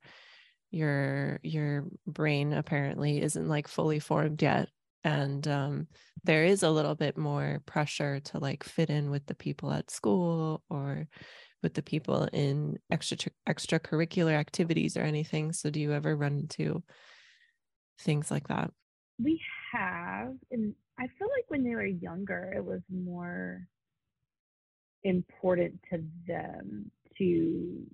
your 0.70 1.40
your 1.42 1.86
brain 2.06 2.52
apparently 2.52 3.20
isn't 3.20 3.48
like 3.48 3.66
fully 3.66 3.98
formed 3.98 4.40
yet 4.40 4.68
and 5.02 5.46
um 5.48 5.88
there 6.22 6.44
is 6.44 6.62
a 6.62 6.70
little 6.70 6.94
bit 6.94 7.18
more 7.18 7.60
pressure 7.66 8.20
to 8.20 8.38
like 8.38 8.62
fit 8.62 8.90
in 8.90 9.10
with 9.10 9.26
the 9.26 9.34
people 9.34 9.72
at 9.72 9.90
school 9.90 10.62
or 10.70 11.08
with 11.62 11.74
the 11.74 11.82
people 11.82 12.28
in 12.32 12.78
extra 12.90 13.16
extracurricular 13.48 14.32
activities 14.32 14.96
or 14.96 15.02
anything 15.02 15.52
so 15.52 15.70
do 15.70 15.80
you 15.80 15.92
ever 15.92 16.16
run 16.16 16.38
into 16.38 16.82
things 18.00 18.30
like 18.30 18.48
that? 18.48 18.70
We 19.22 19.40
have 19.72 20.34
and 20.50 20.74
i 20.98 21.06
feel 21.18 21.28
like 21.36 21.44
when 21.48 21.62
they 21.62 21.74
were 21.74 21.84
younger 21.84 22.52
it 22.56 22.64
was 22.64 22.80
more 22.90 23.66
important 25.04 25.78
to 25.92 26.02
them 26.26 26.90
to 27.18 27.86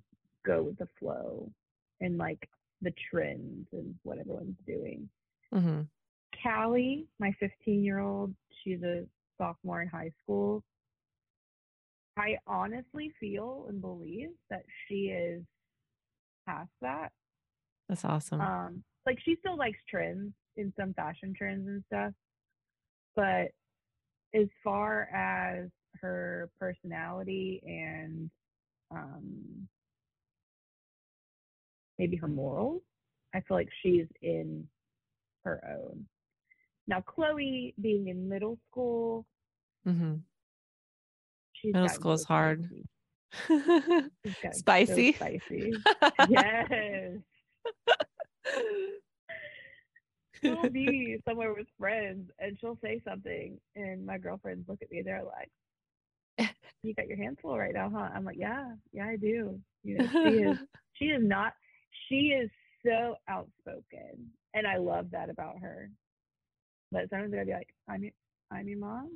go 0.45 0.63
with 0.63 0.77
the 0.77 0.87
flow 0.99 1.51
and 2.01 2.17
like 2.17 2.49
the 2.81 2.93
trends 3.09 3.67
and 3.71 3.95
what 4.03 4.19
everyone's 4.19 4.57
doing. 4.65 5.09
Hmm 5.53 5.81
callie 6.43 7.05
my 7.19 7.33
15 7.39 7.83
year 7.83 7.99
old 7.99 8.33
she's 8.63 8.81
a 8.83 9.05
sophomore 9.37 9.81
in 9.81 9.87
high 9.87 10.11
school 10.23 10.63
i 12.17 12.37
honestly 12.47 13.11
feel 13.19 13.65
and 13.69 13.79
believe 13.81 14.29
that 14.49 14.63
she 14.87 15.05
is 15.05 15.43
past 16.47 16.69
that. 16.81 17.11
That's 17.89 18.05
awesome. 18.05 18.41
Um 18.41 18.83
like 19.05 19.19
she 19.23 19.35
still 19.39 19.57
likes 19.57 19.79
trends 19.89 20.33
in 20.57 20.73
some 20.79 20.93
fashion 20.93 21.33
trends 21.37 21.67
and 21.67 21.83
stuff 21.87 22.13
but 23.15 23.47
as 24.33 24.47
far 24.63 25.03
as 25.13 25.69
her 26.01 26.49
personality 26.59 27.61
and 27.65 28.29
um 28.91 29.67
maybe 31.97 32.15
her 32.17 32.27
morals 32.27 32.81
i 33.33 33.39
feel 33.41 33.55
like 33.57 33.69
she's 33.81 34.07
in 34.21 34.67
her 35.45 35.61
own. 35.69 36.05
Now 36.87 37.01
chloe 37.01 37.73
being 37.81 38.09
in 38.09 38.27
middle 38.27 38.57
school 38.69 39.25
hmm 39.85 40.15
she's 41.61 41.73
Middle 41.73 41.89
school 41.89 42.13
is 42.13 42.21
so 42.21 42.27
hard. 42.27 42.65
spicy. 42.65 42.85
So 44.41 44.49
Spicy? 44.51 45.17
yes 46.29 47.17
she'll 50.41 50.69
be 50.71 51.17
somewhere 51.27 51.53
with 51.53 51.67
friends 51.77 52.29
and 52.39 52.57
she'll 52.59 52.77
say 52.81 53.01
something 53.07 53.59
and 53.75 54.05
my 54.05 54.17
girlfriends 54.17 54.67
look 54.67 54.81
at 54.81 54.91
me 54.91 55.01
they're 55.03 55.23
like 55.23 56.49
you 56.83 56.93
got 56.93 57.07
your 57.07 57.17
hands 57.17 57.37
full 57.41 57.57
right 57.57 57.73
now 57.73 57.89
huh 57.93 58.09
i'm 58.13 58.23
like 58.23 58.37
yeah 58.37 58.71
yeah 58.93 59.05
i 59.05 59.15
do 59.15 59.59
you 59.83 59.97
know 59.97 60.07
she 60.11 60.37
is 60.37 60.57
she 60.93 61.05
is 61.05 61.23
not 61.23 61.53
she 62.07 62.33
is 62.41 62.49
so 62.85 63.15
outspoken 63.27 64.29
and 64.53 64.67
i 64.67 64.77
love 64.77 65.07
that 65.11 65.29
about 65.29 65.57
her 65.59 65.89
but 66.91 67.09
sometimes 67.09 67.33
i'll 67.37 67.45
be 67.45 67.51
like 67.51 67.73
i'm 67.89 68.09
i'm 68.51 68.67
your 68.67 68.79
mom 68.79 69.09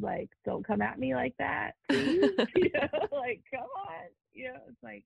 like 0.00 0.28
don't 0.44 0.66
come 0.66 0.80
at 0.82 0.98
me 0.98 1.14
like 1.14 1.34
that 1.38 1.72
please 1.90 2.30
you 2.56 2.70
know 2.74 2.88
like 3.12 3.42
come 3.52 3.62
on 3.88 4.06
you 4.32 4.44
know 4.44 4.58
it's 4.68 4.82
like 4.82 5.04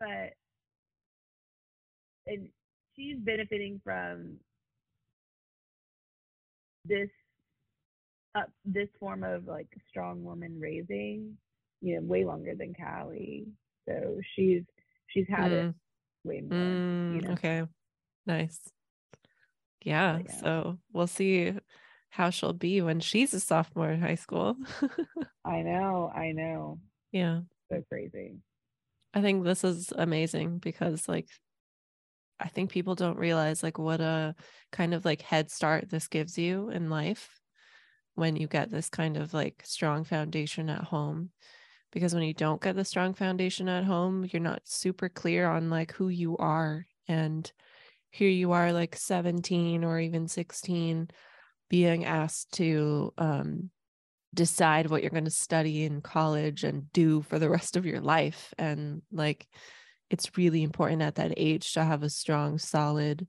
but 0.00 0.32
and 2.26 2.48
she's 2.94 3.16
benefiting 3.18 3.80
from 3.84 4.36
this 6.84 7.08
uh, 8.34 8.42
this 8.64 8.88
form 9.00 9.24
of 9.24 9.46
like 9.46 9.68
strong 9.88 10.22
woman 10.22 10.58
raising, 10.60 11.36
you 11.80 11.94
know, 11.96 12.02
way 12.02 12.24
longer 12.24 12.54
than 12.54 12.74
Callie. 12.74 13.46
So 13.88 14.18
she's 14.34 14.62
she's 15.08 15.26
had 15.28 15.52
it 15.52 15.64
Mm, 15.64 15.74
way 16.24 16.40
more. 16.42 16.58
mm, 16.58 17.14
you 17.14 17.22
know. 17.22 17.32
okay 17.32 17.62
nice 18.26 18.58
yeah, 19.84 20.18
yeah. 20.24 20.40
so 20.40 20.78
we'll 20.92 21.06
see 21.06 21.52
how 22.16 22.30
she'll 22.30 22.54
be 22.54 22.80
when 22.80 22.98
she's 22.98 23.34
a 23.34 23.40
sophomore 23.40 23.90
in 23.90 24.00
high 24.00 24.14
school 24.14 24.56
I 25.44 25.60
know, 25.60 26.10
I 26.14 26.32
know. 26.32 26.80
yeah 27.12 27.40
So 27.70 27.82
crazy. 27.90 28.36
I 29.12 29.20
think 29.20 29.44
this 29.44 29.64
is 29.64 29.92
amazing 29.94 30.58
because 30.58 31.08
like 31.08 31.28
I 32.40 32.48
think 32.48 32.70
people 32.70 32.94
don't 32.94 33.18
realize 33.18 33.62
like 33.62 33.78
what 33.78 34.00
a 34.00 34.34
kind 34.72 34.94
of 34.94 35.04
like 35.04 35.20
head 35.20 35.50
start 35.50 35.90
this 35.90 36.08
gives 36.08 36.38
you 36.38 36.70
in 36.70 36.88
life 36.88 37.38
when 38.14 38.34
you 38.34 38.48
get 38.48 38.70
this 38.70 38.88
kind 38.88 39.18
of 39.18 39.34
like 39.34 39.62
strong 39.64 40.04
foundation 40.04 40.70
at 40.70 40.84
home 40.84 41.30
because 41.92 42.14
when 42.14 42.22
you 42.22 42.34
don't 42.34 42.62
get 42.62 42.76
the 42.76 42.84
strong 42.84 43.12
foundation 43.12 43.68
at 43.68 43.84
home 43.84 44.26
you're 44.32 44.40
not 44.40 44.62
super 44.64 45.10
clear 45.10 45.46
on 45.46 45.68
like 45.68 45.92
who 45.92 46.08
you 46.08 46.34
are 46.38 46.86
and 47.08 47.52
here 48.10 48.30
you 48.30 48.52
are 48.52 48.72
like 48.72 48.96
17 48.96 49.84
or 49.84 50.00
even 50.00 50.28
16 50.28 51.10
being 51.68 52.04
asked 52.04 52.52
to 52.52 53.12
um, 53.18 53.70
decide 54.34 54.88
what 54.88 55.02
you're 55.02 55.10
going 55.10 55.24
to 55.24 55.30
study 55.30 55.84
in 55.84 56.00
college 56.00 56.62
and 56.62 56.92
do 56.92 57.22
for 57.22 57.38
the 57.38 57.48
rest 57.50 57.76
of 57.76 57.86
your 57.86 58.00
life 58.00 58.52
and 58.58 59.02
like 59.10 59.46
it's 60.10 60.36
really 60.36 60.62
important 60.62 61.02
at 61.02 61.16
that 61.16 61.34
age 61.36 61.72
to 61.72 61.82
have 61.82 62.02
a 62.02 62.10
strong 62.10 62.58
solid 62.58 63.26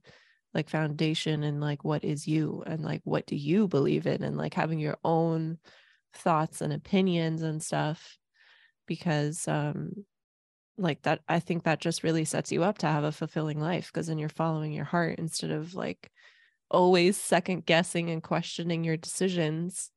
like 0.54 0.68
foundation 0.68 1.42
and 1.42 1.60
like 1.60 1.84
what 1.84 2.04
is 2.04 2.26
you 2.26 2.62
and 2.66 2.82
like 2.82 3.00
what 3.04 3.26
do 3.26 3.36
you 3.36 3.68
believe 3.68 4.06
in 4.06 4.22
and 4.22 4.36
like 4.36 4.54
having 4.54 4.78
your 4.78 4.96
own 5.04 5.58
thoughts 6.14 6.60
and 6.60 6.72
opinions 6.72 7.42
and 7.42 7.62
stuff 7.62 8.16
because 8.86 9.46
um 9.48 9.92
like 10.76 11.02
that 11.02 11.20
i 11.28 11.40
think 11.40 11.64
that 11.64 11.80
just 11.80 12.02
really 12.02 12.24
sets 12.24 12.52
you 12.52 12.62
up 12.62 12.78
to 12.78 12.86
have 12.86 13.04
a 13.04 13.12
fulfilling 13.12 13.60
life 13.60 13.90
because 13.92 14.06
then 14.06 14.18
you're 14.18 14.28
following 14.28 14.72
your 14.72 14.84
heart 14.84 15.18
instead 15.18 15.50
of 15.50 15.74
like 15.74 16.10
always 16.70 17.16
second 17.16 17.64
guessing 17.66 18.10
and 18.10 18.22
questioning 18.22 18.84
your 18.84 18.96
decisions 18.96 19.90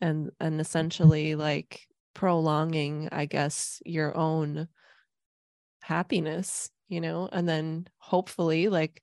and 0.00 0.30
and 0.40 0.54
mm-hmm. 0.54 0.60
essentially 0.60 1.34
like 1.34 1.86
prolonging 2.14 3.08
i 3.12 3.26
guess 3.26 3.80
your 3.84 4.16
own 4.16 4.68
happiness 5.82 6.70
you 6.88 7.00
know? 7.00 7.28
And 7.30 7.48
then 7.48 7.86
hopefully 7.98 8.68
like 8.68 9.02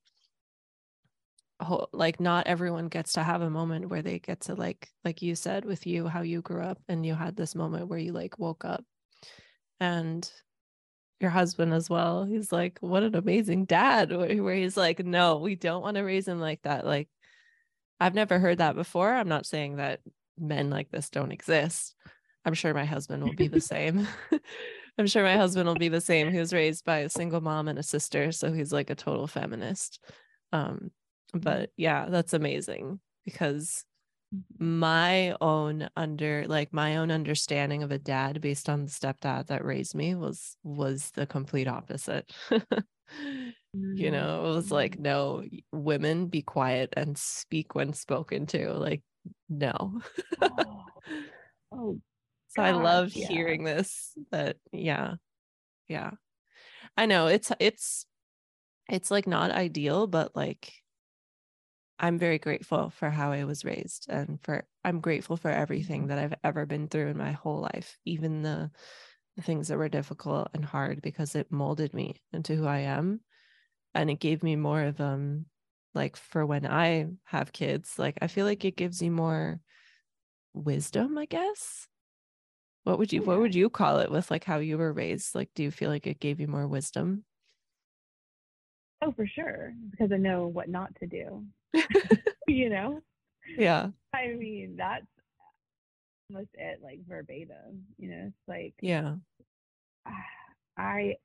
ho- 1.60 1.88
like 1.92 2.20
not 2.20 2.48
everyone 2.48 2.88
gets 2.88 3.14
to 3.14 3.24
have 3.24 3.42
a 3.42 3.50
moment 3.50 3.90
where 3.90 4.02
they 4.02 4.20
get 4.20 4.42
to 4.42 4.56
like 4.56 4.90
like 5.04 5.22
you 5.22 5.36
said 5.36 5.66
with 5.66 5.86
you 5.86 6.08
how 6.08 6.22
you 6.22 6.42
grew 6.42 6.62
up 6.62 6.80
and 6.88 7.06
you 7.06 7.16
had 7.16 7.36
this 7.36 7.56
moment 7.56 7.88
where 7.88 8.00
you 8.00 8.14
like 8.14 8.40
woke 8.40 8.66
up. 8.66 8.84
And 9.80 10.30
your 11.24 11.32
husband 11.32 11.74
as 11.74 11.90
well. 11.90 12.26
He's 12.26 12.52
like 12.52 12.78
what 12.82 13.04
an 13.04 13.16
amazing 13.16 13.66
dad 13.66 14.16
where 14.16 14.56
he's 14.56 14.78
like 14.78 15.00
no 15.04 15.38
we 15.38 15.56
don't 15.56 15.82
want 15.82 15.98
to 15.98 16.04
raise 16.04 16.28
him 16.28 16.40
like 16.40 16.62
that. 16.64 16.86
Like 16.86 17.10
i've 18.00 18.14
never 18.14 18.38
heard 18.38 18.60
that 18.60 18.76
before. 18.76 19.12
I'm 19.12 19.30
not 19.30 19.46
saying 19.46 19.78
that 19.78 20.02
men 20.38 20.70
like 20.70 20.92
this 20.92 21.10
don't 21.10 21.32
exist. 21.32 21.96
I'm 22.46 22.54
sure 22.54 22.74
my 22.74 22.86
husband 22.86 23.24
will 23.24 23.34
be 23.34 23.48
the 23.48 23.62
same. 23.74 24.08
I'm 25.00 25.08
sure 25.08 25.24
my 25.24 25.38
husband 25.38 25.68
will 25.68 25.76
be 25.76 25.90
the 25.90 26.02
same 26.02 26.32
he 26.32 26.40
was 26.40 26.54
raised 26.54 26.86
by 26.86 27.00
a 27.00 27.10
single 27.10 27.42
mom 27.42 27.68
and 27.68 27.80
a 27.80 27.84
sister 27.84 28.32
so 28.32 28.52
he's 28.52 28.72
like 28.74 28.92
a 28.92 28.96
total 28.96 29.26
feminist. 29.26 30.00
Um 30.52 30.92
but 31.34 31.72
yeah 31.78 32.08
that's 32.10 32.34
amazing 32.34 33.00
because. 33.26 33.86
My 34.58 35.36
own 35.42 35.90
under 35.96 36.46
like 36.48 36.74
my 36.74 36.98
own 36.98 37.12
understanding 37.12 37.84
of 37.84 37.92
a 37.92 38.00
dad 38.00 38.42
based 38.42 38.70
on 38.70 38.86
the 38.86 38.92
stepdad 38.92 39.48
that 39.48 39.66
raised 39.66 39.96
me 39.96 40.16
was 40.16 40.58
was 40.64 41.12
the 41.12 41.26
complete 41.26 41.68
opposite. 41.68 42.32
You 43.74 44.10
mm. 44.10 44.12
know 44.12 44.46
it 44.46 44.56
was 44.56 44.72
like 44.72 45.00
no 45.00 45.44
women 45.72 46.28
be 46.28 46.42
quiet 46.44 46.94
and 46.96 47.18
speak 47.18 47.74
when 47.74 47.94
spoken 47.94 48.46
to 48.48 48.72
like 48.74 49.02
no. 49.50 50.00
Oh, 50.42 50.86
oh 51.72 52.00
so 52.50 52.62
i 52.62 52.72
love 52.72 53.14
yeah. 53.14 53.28
hearing 53.28 53.64
this 53.64 54.14
that 54.32 54.58
yeah 54.72 55.16
yeah. 55.88 56.12
I 56.96 57.06
know 57.06 57.28
it's 57.28 57.52
it's 57.60 58.06
it's 58.90 59.10
like 59.10 59.28
not 59.28 59.52
ideal 59.52 60.08
but 60.08 60.36
like 60.36 60.72
I'm 62.04 62.20
very 62.20 62.38
grateful 62.38 62.90
for 62.90 63.10
how 63.10 63.32
I 63.32 63.46
was 63.46 63.64
raised 63.64 64.08
and 64.10 64.38
for 64.44 64.68
I'm 64.84 65.00
grateful 65.00 65.38
for 65.38 65.50
everything 65.50 66.08
that 66.08 66.20
I've 66.20 66.34
ever 66.44 66.66
been 66.66 66.90
through 66.90 67.08
in 67.08 67.18
my 67.18 67.32
whole 67.32 67.62
life, 67.62 67.98
even 68.04 68.42
the, 68.42 68.72
the 69.38 69.42
things 69.42 69.70
that 69.70 69.78
were 69.78 69.88
difficult 69.88 70.50
and 70.54 70.66
hard 70.66 71.02
because 71.02 71.34
it 71.34 71.50
molded 71.50 71.94
me 71.94 72.22
into 72.34 72.58
who 72.58 72.66
I 72.68 72.80
am 72.80 73.22
and 73.96 74.10
it 74.10 74.20
gave 74.20 74.44
me 74.44 74.58
more 74.58 74.84
of 74.84 75.00
um 75.00 75.46
like 75.94 76.18
for 76.18 76.46
when 76.46 76.68
I 76.68 77.08
have 77.24 77.54
kids, 77.54 77.98
like 77.98 78.18
I 78.22 78.28
feel 78.28 78.46
like 78.46 78.66
it 78.66 78.76
gives 78.76 79.02
you 79.02 79.10
more 79.12 79.62
wisdom, 80.54 81.18
I 81.18 81.26
guess. 81.26 81.88
What 82.84 83.00
would 83.00 83.14
you 83.14 83.24
what 83.24 83.40
would 83.40 83.56
you 83.56 83.70
call 83.70 84.00
it 84.00 84.12
with 84.12 84.30
like 84.30 84.44
how 84.44 84.58
you 84.58 84.78
were 84.78 84.92
raised? 84.94 85.36
Like 85.36 85.52
do 85.56 85.64
you 85.64 85.72
feel 85.72 85.90
like 85.90 86.06
it 86.08 86.20
gave 86.20 86.42
you 86.42 86.50
more 86.50 86.68
wisdom? 86.68 87.24
Oh, 89.02 89.12
for 89.12 89.28
sure, 89.28 89.74
because 89.92 90.12
I 90.12 90.18
know 90.18 90.48
what 90.48 90.70
not 90.70 90.96
to 90.96 91.08
do. 91.08 91.46
you 92.48 92.70
know, 92.70 93.02
Yeah. 93.58 93.90
I 94.14 94.28
mean 94.34 94.76
that's 94.78 95.06
almost 96.32 96.50
it, 96.56 96.80
like 96.84 97.00
verbatim. 97.08 97.84
You 97.98 98.10
know, 98.10 98.24
it's 98.28 98.48
like 98.48 98.76
Yeah. 98.82 99.16
I 100.78 101.16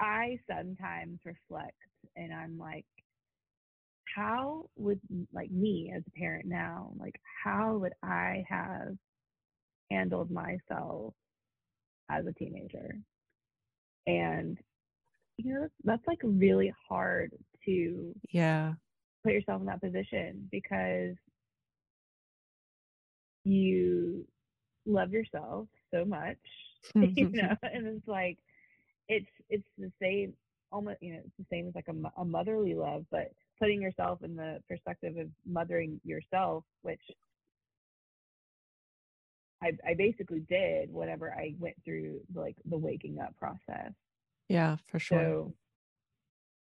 I 0.00 0.38
sometimes 0.48 1.20
reflect 1.24 1.76
and 2.16 2.32
I'm 2.32 2.58
like, 2.58 2.86
how 4.16 4.68
would 4.76 5.00
like 5.32 5.50
me 5.50 5.92
as 5.96 6.02
a 6.06 6.10
parent 6.18 6.46
now, 6.46 6.92
like 6.98 7.20
how 7.44 7.76
would 7.78 7.92
I 8.02 8.44
have 8.48 8.96
handled 9.90 10.30
myself 10.30 11.14
as 12.10 12.26
a 12.26 12.32
teenager? 12.32 12.98
And 14.06 14.58
you 15.36 15.54
know, 15.54 15.68
that's 15.84 16.06
like 16.06 16.20
really 16.24 16.72
hard 16.88 17.32
to 17.66 18.14
Yeah. 18.30 18.74
Put 19.28 19.34
yourself 19.34 19.60
in 19.60 19.66
that 19.66 19.82
position 19.82 20.48
because 20.50 21.14
you 23.44 24.26
love 24.86 25.12
yourself 25.12 25.68
so 25.92 26.04
much, 26.04 26.38
you 26.94 27.28
mm-hmm. 27.28 27.36
know, 27.36 27.56
and 27.62 27.86
it's 27.86 28.08
like 28.08 28.38
it's 29.08 29.30
it's 29.50 29.68
the 29.78 29.92
same 30.00 30.32
almost 30.70 30.98
you 31.00 31.14
know 31.14 31.20
it's 31.24 31.36
the 31.38 31.46
same 31.50 31.68
as 31.68 31.74
like 31.74 31.88
a, 31.88 32.20
a 32.20 32.24
motherly 32.24 32.74
love, 32.74 33.04
but 33.10 33.30
putting 33.60 33.82
yourself 33.82 34.22
in 34.22 34.34
the 34.34 34.60
perspective 34.68 35.16
of 35.18 35.28
mothering 35.46 36.00
yourself, 36.04 36.64
which 36.82 37.00
I 39.62 39.72
I 39.86 39.94
basically 39.94 40.40
did 40.48 40.92
whenever 40.92 41.32
I 41.32 41.54
went 41.58 41.76
through 41.84 42.20
like 42.34 42.56
the 42.64 42.78
waking 42.78 43.18
up 43.20 43.36
process. 43.36 43.92
yeah, 44.48 44.76
for 44.90 44.98
sure. 44.98 45.18
So 45.18 45.52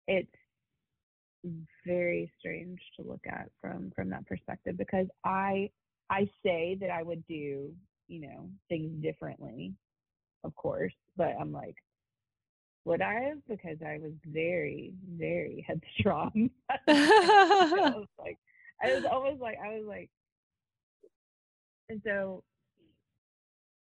it's 0.09 0.35
very 1.87 2.33
strange 2.39 2.79
to 2.97 3.07
look 3.07 3.23
at 3.29 3.51
from 3.61 3.93
from 3.95 4.11
that 4.11 4.27
perspective 4.27 4.77
because 4.77 5.07
I 5.25 5.71
I 6.11 6.29
say 6.45 6.77
that 6.81 6.91
I 6.91 7.03
would 7.03 7.27
do, 7.27 7.73
you 8.09 8.21
know, 8.21 8.49
things 8.69 8.91
differently, 9.03 9.75
of 10.45 10.55
course, 10.55 10.95
but 11.17 11.35
I'm 11.39 11.53
like, 11.53 11.77
would 12.85 13.03
I 13.03 13.15
have? 13.15 13.39
Because 13.47 13.77
I 13.87 13.99
was 13.99 14.13
very, 14.27 14.95
very 15.17 15.65
headstrong. 15.69 16.51
I 16.89 17.93
was 17.95 18.07
like, 18.19 18.39
I 18.83 18.95
was 18.95 19.05
almost 19.11 19.41
like, 19.41 19.59
I 19.63 19.77
was 19.77 19.85
like, 19.87 20.09
and 21.91 22.01
so 22.05 22.43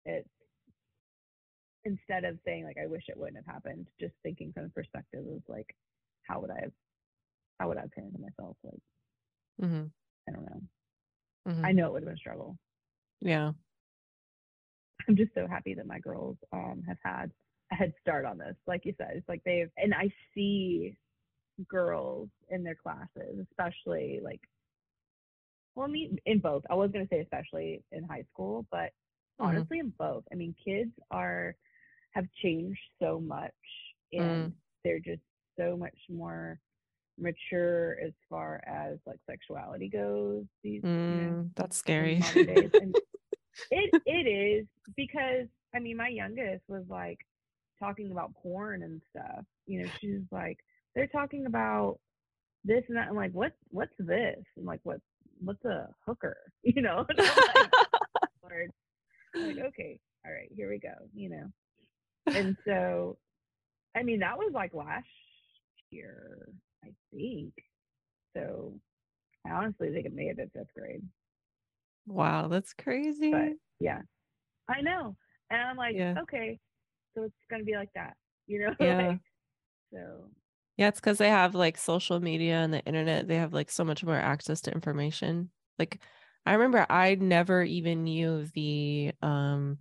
it's 0.04 0.28
instead 1.84 2.24
of 2.24 2.38
saying 2.44 2.64
like 2.64 2.76
I 2.82 2.86
wish 2.86 3.04
it 3.08 3.16
wouldn't 3.16 3.36
have 3.36 3.52
happened, 3.54 3.86
just 3.98 4.14
thinking 4.22 4.52
from 4.52 4.64
the 4.64 4.70
perspective 4.70 5.20
of 5.20 5.42
like, 5.48 5.74
how 6.28 6.40
would 6.40 6.50
I 6.50 6.60
have, 6.62 6.72
how 7.60 7.68
would 7.68 7.78
I 7.78 7.82
have 7.82 7.90
parented 7.90 8.20
myself? 8.20 8.56
Like, 8.64 8.80
hmm 9.60 9.92
I 10.28 10.32
don't 10.32 10.44
know. 10.46 10.62
hmm 11.46 11.68
I 11.68 11.72
know 11.72 11.88
it 11.88 11.92
would 11.92 12.02
have 12.02 12.08
been 12.08 12.14
a 12.16 12.18
struggle. 12.18 12.58
Yeah. 13.20 13.52
I'm 15.08 15.16
just 15.16 15.34
so 15.34 15.46
happy 15.46 15.74
that 15.74 15.86
my 15.86 15.98
girls 15.98 16.36
um, 16.52 16.82
have 16.86 16.98
had 17.04 17.32
a 17.72 17.76
head 17.76 17.94
start 18.00 18.24
on 18.24 18.38
this. 18.38 18.56
Like 18.66 18.84
you 18.86 18.94
said, 18.98 19.12
it's 19.16 19.28
like 19.28 19.42
they've, 19.44 19.70
and 19.76 19.94
I 19.94 20.12
see 20.34 20.96
girls 21.68 22.30
in 22.50 22.64
their 22.64 22.74
classes, 22.76 23.46
especially 23.50 24.20
like, 24.22 24.40
well, 25.74 25.86
I 25.86 25.90
mean, 25.90 26.18
in 26.26 26.40
both. 26.40 26.64
I 26.70 26.74
was 26.74 26.90
going 26.92 27.06
to 27.06 27.14
say 27.14 27.20
especially 27.20 27.84
in 27.92 28.04
high 28.04 28.24
school, 28.32 28.66
but 28.70 28.92
Mhm. 29.42 29.68
honestly, 29.68 29.78
in 29.78 29.90
both. 29.98 30.24
I 30.32 30.36
mean, 30.36 30.54
kids 30.64 30.92
are, 31.10 31.56
have 32.12 32.26
changed 32.42 32.80
so 33.00 33.20
much 33.20 33.52
and 34.12 34.52
they're 34.84 35.00
just 35.00 35.22
so 35.58 35.76
much 35.76 35.96
more 36.08 36.60
mature 37.20 37.98
as 38.04 38.12
far 38.28 38.62
as 38.66 38.98
like 39.06 39.18
sexuality 39.28 39.88
goes. 39.88 40.44
These, 40.62 40.82
you 40.84 40.90
know, 40.90 41.30
Mm, 41.44 41.50
that's 41.56 41.76
scary. 41.76 42.22
And 42.36 42.96
it 43.70 44.02
it 44.06 44.28
is 44.28 44.66
because 44.96 45.46
I 45.74 45.78
mean 45.80 45.96
my 45.96 46.08
youngest 46.08 46.62
was 46.68 46.84
like 46.88 47.18
talking 47.78 48.10
about 48.12 48.34
porn 48.34 48.82
and 48.82 49.00
stuff. 49.10 49.44
You 49.66 49.82
know, 49.82 49.90
she's 50.00 50.20
like 50.30 50.58
they're 50.94 51.06
talking 51.08 51.46
about 51.46 51.98
this 52.64 52.84
and 52.88 52.96
that. 52.96 53.08
I'm 53.08 53.16
like, 53.16 53.32
what 53.32 53.52
what's 53.70 53.94
this? 53.98 54.38
I'm 54.58 54.64
like, 54.64 54.80
what 54.84 55.00
what's 55.42 55.64
a 55.64 55.88
hooker? 56.06 56.36
You 56.62 56.82
know? 56.82 57.06
And 57.08 57.18
like, 57.18 58.70
like, 59.34 59.64
okay, 59.68 59.98
all 60.26 60.32
right, 60.32 60.50
here 60.54 60.68
we 60.70 60.78
go. 60.78 60.94
You 61.14 61.30
know. 61.30 61.46
And 62.26 62.56
so 62.66 63.18
I 63.96 64.02
mean 64.02 64.20
that 64.20 64.38
was 64.38 64.52
like 64.54 64.74
last 64.74 65.06
year, 65.90 66.48
I 66.84 66.88
think. 67.12 67.52
So 68.34 68.74
I 69.46 69.50
honestly 69.50 69.90
think 69.90 70.06
it 70.06 70.14
may 70.14 70.26
have 70.28 70.36
been 70.36 70.50
fifth 70.50 70.72
grade. 70.76 71.02
Wow, 72.06 72.48
that's 72.48 72.72
crazy. 72.72 73.30
But 73.30 73.52
yeah, 73.78 74.00
I 74.68 74.80
know. 74.80 75.16
And 75.50 75.60
I'm 75.60 75.76
like, 75.76 75.96
Yeah. 75.96 76.14
okay, 76.22 76.58
so 77.14 77.24
it's 77.24 77.34
gonna 77.50 77.64
be 77.64 77.74
like 77.76 77.92
that, 77.94 78.14
you 78.46 78.60
know? 78.60 78.74
Yeah. 78.80 79.08
like, 79.08 79.20
so 79.92 80.30
Yeah, 80.76 80.88
it's 80.88 81.00
because 81.00 81.18
they 81.18 81.28
have 81.30 81.54
like 81.54 81.76
social 81.76 82.20
media 82.20 82.56
and 82.56 82.72
the 82.72 82.84
internet. 82.84 83.28
They 83.28 83.36
have 83.36 83.52
like 83.52 83.70
so 83.70 83.84
much 83.84 84.04
more 84.04 84.16
access 84.16 84.60
to 84.62 84.72
information. 84.72 85.50
Like 85.78 86.00
I 86.46 86.54
remember 86.54 86.86
I 86.88 87.16
never 87.16 87.62
even 87.62 88.04
knew 88.04 88.46
the 88.54 89.12
um 89.22 89.78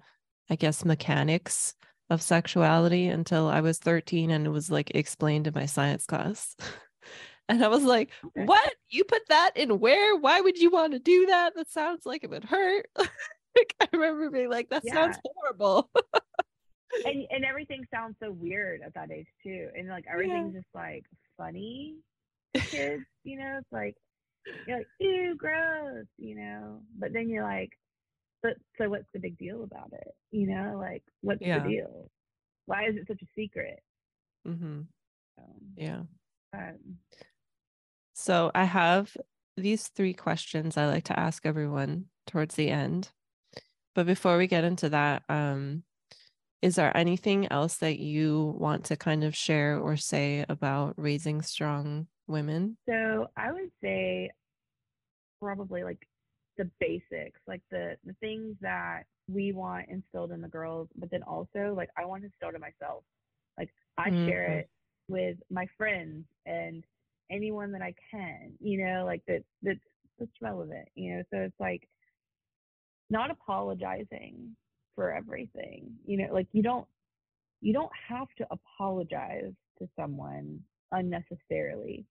I 0.49 0.55
guess 0.55 0.83
mechanics 0.83 1.75
of 2.09 2.21
sexuality 2.21 3.07
until 3.07 3.47
I 3.47 3.61
was 3.61 3.77
13 3.77 4.31
and 4.31 4.45
it 4.47 4.49
was 4.49 4.71
like 4.71 4.91
explained 4.95 5.47
in 5.47 5.53
my 5.53 5.65
science 5.67 6.05
class. 6.05 6.55
And 7.49 7.63
I 7.65 7.67
was 7.67 7.83
like, 7.83 8.11
what? 8.33 8.73
You 8.89 9.03
put 9.03 9.23
that 9.29 9.51
in 9.55 9.79
where? 9.79 10.15
Why 10.15 10.39
would 10.39 10.57
you 10.57 10.69
want 10.69 10.93
to 10.93 10.99
do 10.99 11.25
that? 11.25 11.55
That 11.55 11.69
sounds 11.69 12.05
like 12.05 12.23
it 12.23 12.29
would 12.29 12.43
hurt. 12.45 12.85
like 12.97 13.75
I 13.81 13.87
remember 13.91 14.29
being 14.29 14.49
like, 14.49 14.69
that 14.69 14.85
sounds 14.85 15.17
horrible. 15.25 15.89
and 17.05 17.25
and 17.31 17.43
everything 17.45 17.85
sounds 17.93 18.15
so 18.21 18.31
weird 18.31 18.81
at 18.85 18.93
that 18.93 19.11
age 19.11 19.27
too. 19.43 19.69
And 19.75 19.87
like 19.89 20.05
everything's 20.11 20.53
just 20.53 20.67
like 20.75 21.05
funny 21.37 21.95
kids, 22.71 23.03
you 23.23 23.39
know, 23.39 23.57
it's 23.59 23.71
like 23.71 23.95
you're 24.67 24.77
like, 24.77 24.87
ew, 24.99 25.35
gross, 25.35 26.05
you 26.17 26.35
know. 26.35 26.81
But 26.99 27.13
then 27.13 27.29
you're 27.29 27.43
like, 27.43 27.71
but 28.43 28.53
so 28.77 28.89
what's 28.89 29.07
the 29.13 29.19
big 29.19 29.37
deal 29.37 29.63
about 29.63 29.91
it? 29.93 30.13
You 30.31 30.47
know, 30.47 30.77
like 30.79 31.03
what's 31.21 31.41
Yeah. 31.41 31.63
the 31.63 31.69
deal? 31.69 32.09
Why 32.67 32.85
is 32.87 32.95
it 32.95 33.07
such 33.07 33.21
a 33.23 33.27
secret? 33.35 33.81
hmm 34.45 34.81
Um, 35.39 35.73
Yeah. 35.75 36.01
um, 36.53 36.77
So 38.19 38.51
I 38.53 38.65
have 38.65 39.15
these 39.55 39.87
three 39.87 40.13
questions 40.13 40.75
I 40.75 40.87
like 40.87 41.05
to 41.05 41.17
ask 41.17 41.45
everyone 41.45 42.07
towards 42.27 42.55
the 42.55 42.69
end. 42.69 43.13
But 43.95 44.07
before 44.07 44.37
we 44.37 44.45
get 44.45 44.65
into 44.65 44.89
that, 44.89 45.23
um, 45.29 45.83
is 46.61 46.75
there 46.75 46.95
anything 46.97 47.49
else 47.49 47.77
that 47.77 47.97
you 47.97 48.55
want 48.59 48.83
to 48.85 48.97
kind 48.97 49.23
of 49.23 49.37
share 49.37 49.79
or 49.79 49.95
say 49.95 50.45
about 50.49 50.95
raising 50.97 51.41
strong 51.41 52.07
women? 52.27 52.77
So 52.89 53.27
I 53.37 53.53
would 53.53 53.71
say 53.81 54.31
probably 55.41 55.85
like 55.85 56.05
the 56.57 56.69
basics, 56.81 57.39
like 57.47 57.61
the 57.71 57.95
the 58.03 58.13
things 58.19 58.57
that 58.59 59.03
we 59.29 59.53
want 59.53 59.87
instilled 59.87 60.33
in 60.33 60.41
the 60.41 60.49
girls, 60.49 60.89
but 60.97 61.09
then 61.09 61.23
also 61.23 61.73
like 61.73 61.89
I 61.97 62.03
want 62.03 62.23
to 62.23 62.25
instill 62.25 62.49
in 62.49 62.59
myself. 62.59 63.05
Like 63.57 63.73
I 63.97 64.09
share 64.25 64.43
Mhm. 64.43 64.59
it 64.59 64.69
with 65.07 65.37
my 65.49 65.67
friends 65.77 66.25
and 66.45 66.83
anyone 67.31 67.71
that 67.71 67.81
I 67.81 67.93
can, 68.11 68.53
you 68.59 68.83
know, 68.85 69.05
like 69.05 69.23
that 69.27 69.43
that's 69.61 69.79
that's 70.19 70.31
relevant, 70.41 70.87
you 70.95 71.15
know. 71.15 71.23
So 71.31 71.37
it's 71.39 71.59
like 71.59 71.87
not 73.09 73.31
apologizing 73.31 74.55
for 74.95 75.11
everything. 75.13 75.91
You 76.05 76.17
know, 76.17 76.33
like 76.33 76.47
you 76.51 76.61
don't 76.63 76.87
you 77.61 77.73
don't 77.73 77.91
have 78.07 78.27
to 78.37 78.47
apologize 78.51 79.53
to 79.79 79.87
someone 79.95 80.59
unnecessarily, 80.91 82.05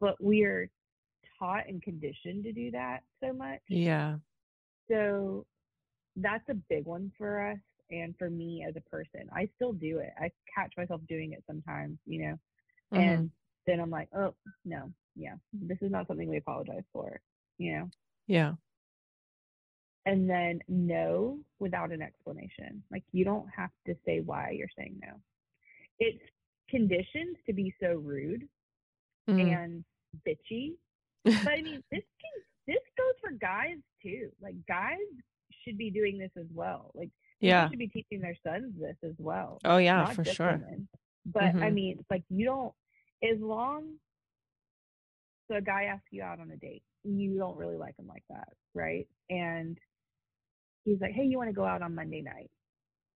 but 0.00 0.22
we 0.22 0.44
are 0.44 0.68
taught 1.38 1.68
and 1.68 1.82
conditioned 1.82 2.44
to 2.44 2.52
do 2.52 2.70
that 2.72 3.00
so 3.22 3.32
much. 3.32 3.62
Yeah. 3.68 4.18
So 4.90 5.46
that's 6.16 6.48
a 6.48 6.54
big 6.54 6.86
one 6.86 7.12
for 7.16 7.50
us 7.50 7.58
and 7.90 8.14
for 8.18 8.30
me 8.30 8.64
as 8.68 8.76
a 8.76 8.80
person. 8.90 9.28
I 9.34 9.48
still 9.56 9.72
do 9.72 9.98
it. 9.98 10.10
I 10.18 10.30
catch 10.54 10.72
myself 10.76 11.00
doing 11.08 11.32
it 11.32 11.42
sometimes, 11.46 11.98
you 12.06 12.22
know. 12.26 12.38
Mhm. 12.92 13.00
And 13.00 13.30
then 13.66 13.80
I'm 13.80 13.90
like, 13.90 14.08
"Oh, 14.16 14.34
no. 14.64 14.90
Yeah. 15.16 15.34
This 15.52 15.78
is 15.80 15.90
not 15.90 16.06
something 16.06 16.28
we 16.28 16.36
apologize 16.38 16.84
for." 16.92 17.20
You 17.58 17.72
know. 17.76 17.90
Yeah. 18.26 18.54
And 20.06 20.28
then 20.28 20.60
no 20.68 21.38
without 21.60 21.90
an 21.92 22.02
explanation. 22.02 22.82
Like 22.90 23.04
you 23.12 23.24
don't 23.24 23.48
have 23.56 23.70
to 23.86 23.94
say 24.04 24.20
why 24.20 24.50
you're 24.50 24.68
saying 24.76 25.00
no. 25.02 25.14
It's 25.98 26.22
conditioned 26.68 27.36
to 27.46 27.52
be 27.52 27.74
so 27.80 27.94
rude 27.96 28.48
Mhm. 29.28 29.54
and 29.56 29.84
bitchy 30.26 30.74
but 31.24 31.48
I 31.48 31.62
mean, 31.62 31.82
this 31.90 32.02
can 32.20 32.42
this 32.66 32.82
goes 32.98 33.14
for 33.22 33.30
guys 33.32 33.78
too. 34.02 34.30
Like 34.42 34.54
guys 34.66 34.98
should 35.64 35.78
be 35.78 35.90
doing 35.90 36.18
this 36.18 36.30
as 36.36 36.46
well. 36.52 36.90
Like 36.94 37.10
yeah. 37.40 37.68
should 37.70 37.78
be 37.78 37.88
teaching 37.88 38.20
their 38.20 38.36
sons 38.42 38.74
this 38.78 38.96
as 39.02 39.14
well. 39.18 39.58
Oh, 39.64 39.78
yeah, 39.78 40.02
not 40.02 40.14
for 40.14 40.24
sure. 40.24 40.52
women. 40.52 40.88
But 41.26 41.44
I 41.44 41.52
Mhm. 41.70 41.74
mean, 41.74 42.04
like 42.10 42.24
you 42.28 42.44
don't 42.44 42.74
as 43.32 43.40
long 43.40 43.94
so 45.48 45.56
a 45.56 45.60
guy 45.60 45.84
asks 45.84 46.06
you 46.10 46.22
out 46.22 46.40
on 46.40 46.50
a 46.50 46.56
date, 46.56 46.82
you 47.04 47.36
don't 47.36 47.56
really 47.56 47.76
like 47.76 47.98
him 47.98 48.06
like 48.06 48.24
that, 48.30 48.48
right? 48.74 49.06
And 49.28 49.76
he's 50.84 51.00
like, 51.00 51.12
Hey, 51.12 51.24
you 51.24 51.36
want 51.36 51.50
to 51.50 51.54
go 51.54 51.64
out 51.64 51.82
on 51.82 51.94
Monday 51.94 52.22
night 52.22 52.50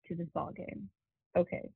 to 0.07 0.15
this 0.15 0.27
ball 0.33 0.51
game? 0.55 0.89
Okay. 1.37 1.69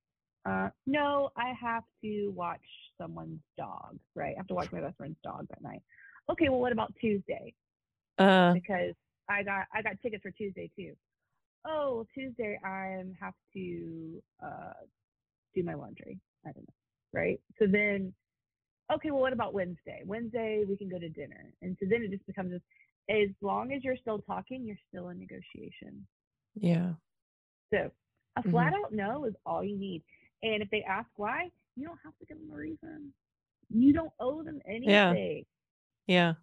Uh, 0.46 0.70
no, 0.86 1.32
I 1.38 1.54
have 1.60 1.84
to 2.04 2.30
watch 2.36 2.60
someone's 3.00 3.40
dog, 3.58 3.98
right? 4.14 4.34
I 4.36 4.38
have 4.38 4.48
to 4.48 4.54
watch 4.54 4.72
my 4.72 4.82
best 4.82 4.98
friend's 4.98 5.18
dog 5.24 5.48
that 5.50 5.62
night. 5.62 5.82
Okay, 6.30 6.50
well, 6.50 6.60
what 6.60 6.72
about 6.74 6.94
Tuesday? 7.00 7.54
Uh, 8.18 8.54
Because 8.54 8.94
I 9.30 9.42
got 9.44 9.66
I 9.74 9.82
got 9.82 9.94
tickets 10.02 10.22
for 10.22 10.32
Tuesday 10.32 10.70
too. 10.76 10.94
Oh, 11.66 11.96
well, 11.96 12.08
Tuesday 12.14 12.60
I 12.64 13.04
have 13.20 13.34
to 13.54 14.22
uh, 14.44 14.74
do 15.56 15.64
my 15.64 15.74
laundry. 15.74 16.20
I 16.46 16.52
don't 16.52 16.68
know, 16.68 17.20
right? 17.20 17.40
So 17.58 17.66
then, 17.66 18.14
okay, 18.92 19.12
well, 19.12 19.22
what 19.22 19.34
about 19.34 19.54
Wednesday? 19.54 20.02
Wednesday 20.06 20.64
we 20.68 20.76
can 20.78 20.90
go 20.90 21.00
to 21.00 21.10
dinner, 21.10 21.54
and 21.62 21.76
so 21.80 21.86
then 21.90 22.02
it 22.04 22.12
just 22.12 22.26
becomes. 22.26 22.60
As 23.10 23.30
long 23.42 23.74
as 23.74 23.84
you're 23.84 23.98
still 23.98 24.20
talking, 24.20 24.66
you're 24.66 24.78
still 24.90 25.10
in 25.10 25.20
negotiation. 25.20 26.08
yeah. 26.56 26.94
So 27.74 27.92
a 28.38 28.44
Mhm. 28.46 28.52
flat 28.52 28.74
out 28.74 28.94
no 28.94 29.26
is 29.26 29.36
all 29.46 29.64
you 29.64 29.78
need. 29.78 30.04
And 30.44 30.62
if 30.62 30.70
they 30.70 30.84
ask 30.84 31.10
why, 31.18 31.52
you 31.76 31.86
don't 31.86 32.00
have 32.04 32.18
to 32.20 32.26
give 32.26 32.38
them 32.40 32.52
a 32.52 32.56
reason. 32.56 33.14
You 33.70 33.94
don't 33.94 34.14
owe 34.20 34.44
them 34.44 34.62
anything. 34.66 34.90
Yeah. 34.90 35.16
yeah. 36.08 36.34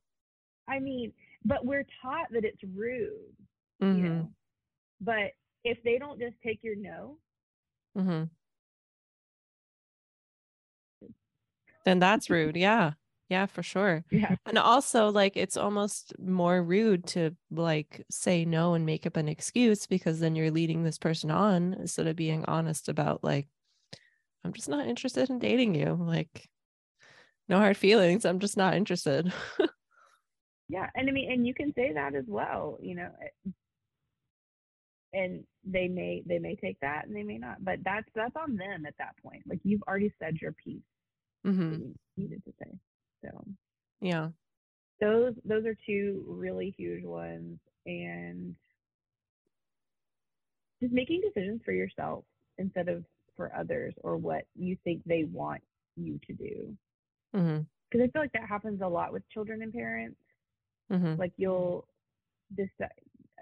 I 0.69 0.79
mean, 0.81 1.13
but 1.45 1.65
we're 1.65 1.87
taught 2.03 2.31
that 2.33 2.45
it's 2.45 2.63
rude, 2.65 3.37
you 3.91 4.03
hmm 4.03 4.03
know. 4.03 4.31
But 5.01 5.33
if 5.65 5.83
they 5.83 5.99
don't 5.99 6.19
just 6.19 6.37
take 6.43 6.63
your 6.63 6.77
no, 6.77 7.19
hmm 7.95 8.25
Then 11.85 11.99
that's 11.99 12.31
rude. 12.31 12.57
Yeah. 12.57 12.93
Yeah, 13.29 13.47
for 13.47 13.63
sure. 13.63 14.05
yeah, 14.11 14.35
And 14.45 14.59
also, 14.59 15.09
like, 15.13 15.37
it's 15.37 15.57
almost 15.57 16.19
more 16.19 16.61
rude 16.65 17.07
to 17.09 17.37
like 17.53 18.05
say 18.11 18.45
no 18.45 18.75
and 18.75 18.85
make 18.85 19.07
up 19.07 19.17
an 19.17 19.29
excuse 19.29 19.87
because 19.87 20.19
then 20.19 20.35
you're 20.35 20.51
leading 20.51 20.83
this 20.83 20.99
person 20.99 21.31
on 21.31 21.75
instead 21.75 22.09
of 22.09 22.17
being 22.17 22.45
honest 22.47 22.89
about, 22.89 23.23
like, 23.23 23.47
I'm 24.43 24.53
just 24.53 24.69
not 24.69 24.89
interested 24.89 25.31
in 25.31 25.39
dating 25.39 25.77
you. 25.77 25.95
Like, 26.01 26.49
no 27.49 27.59
hard 27.59 27.77
feelings. 27.77 28.25
I'm 28.25 28.41
just 28.41 28.57
not 28.57 28.75
interested. 28.75 29.33
yeah, 30.69 30.91
and 30.97 31.09
I 31.09 31.13
mean, 31.13 31.31
and 31.31 31.47
you 31.47 31.55
can 31.55 31.73
say 31.75 31.93
that 31.93 32.17
as 32.17 32.25
well, 32.27 32.79
you 32.81 32.97
know. 32.97 33.11
eh, 33.23 33.51
And 35.13 35.45
they 35.65 35.89
may 35.89 36.23
they 36.27 36.39
may 36.39 36.57
take 36.57 36.79
that 36.81 37.07
and 37.07 37.15
they 37.15 37.23
may 37.25 37.39
not, 37.39 37.65
but 37.65 37.79
that's 37.85 38.09
that's 38.15 38.37
on 38.37 38.57
them 38.57 38.87
at 38.87 38.95
that 38.99 39.17
point. 39.23 39.43
Like 39.47 39.61
you've 39.65 39.83
already 39.89 40.13
said 40.21 40.37
your 40.41 40.53
piece 40.53 40.83
hmm 41.45 41.71
that 41.71 41.79
you 41.79 41.95
needed 42.17 42.43
to 42.45 42.53
say. 42.63 42.71
So. 43.25 43.45
Yeah. 44.01 44.31
those 45.01 45.35
those 45.45 45.67
are 45.67 45.77
two 45.87 46.25
really 46.27 46.75
huge 46.77 47.05
ones 47.05 47.59
and 47.87 48.55
just 50.81 50.93
making 50.93 51.21
decisions 51.21 51.61
for 51.65 51.73
yourself 51.73 52.25
instead 52.59 52.89
of 52.89 53.05
for 53.37 53.53
others 53.57 53.95
or 54.03 54.17
what 54.17 54.45
you 54.57 54.77
think 54.85 55.03
they 55.05 55.25
want 55.25 55.63
you 55.97 56.19
to 56.27 56.33
do. 56.33 56.77
Because 57.33 58.07
i 58.07 58.11
feel 58.13 58.23
like 58.23 58.33
that 58.33 58.49
happens 58.49 58.81
a 58.83 58.87
lot 58.89 59.13
with 59.13 59.29
children 59.31 59.63
and 59.63 59.73
parents. 59.73 60.17
Hmm 60.91 61.15
like 61.19 61.33
you'll 61.37 61.87
decide 62.57 62.91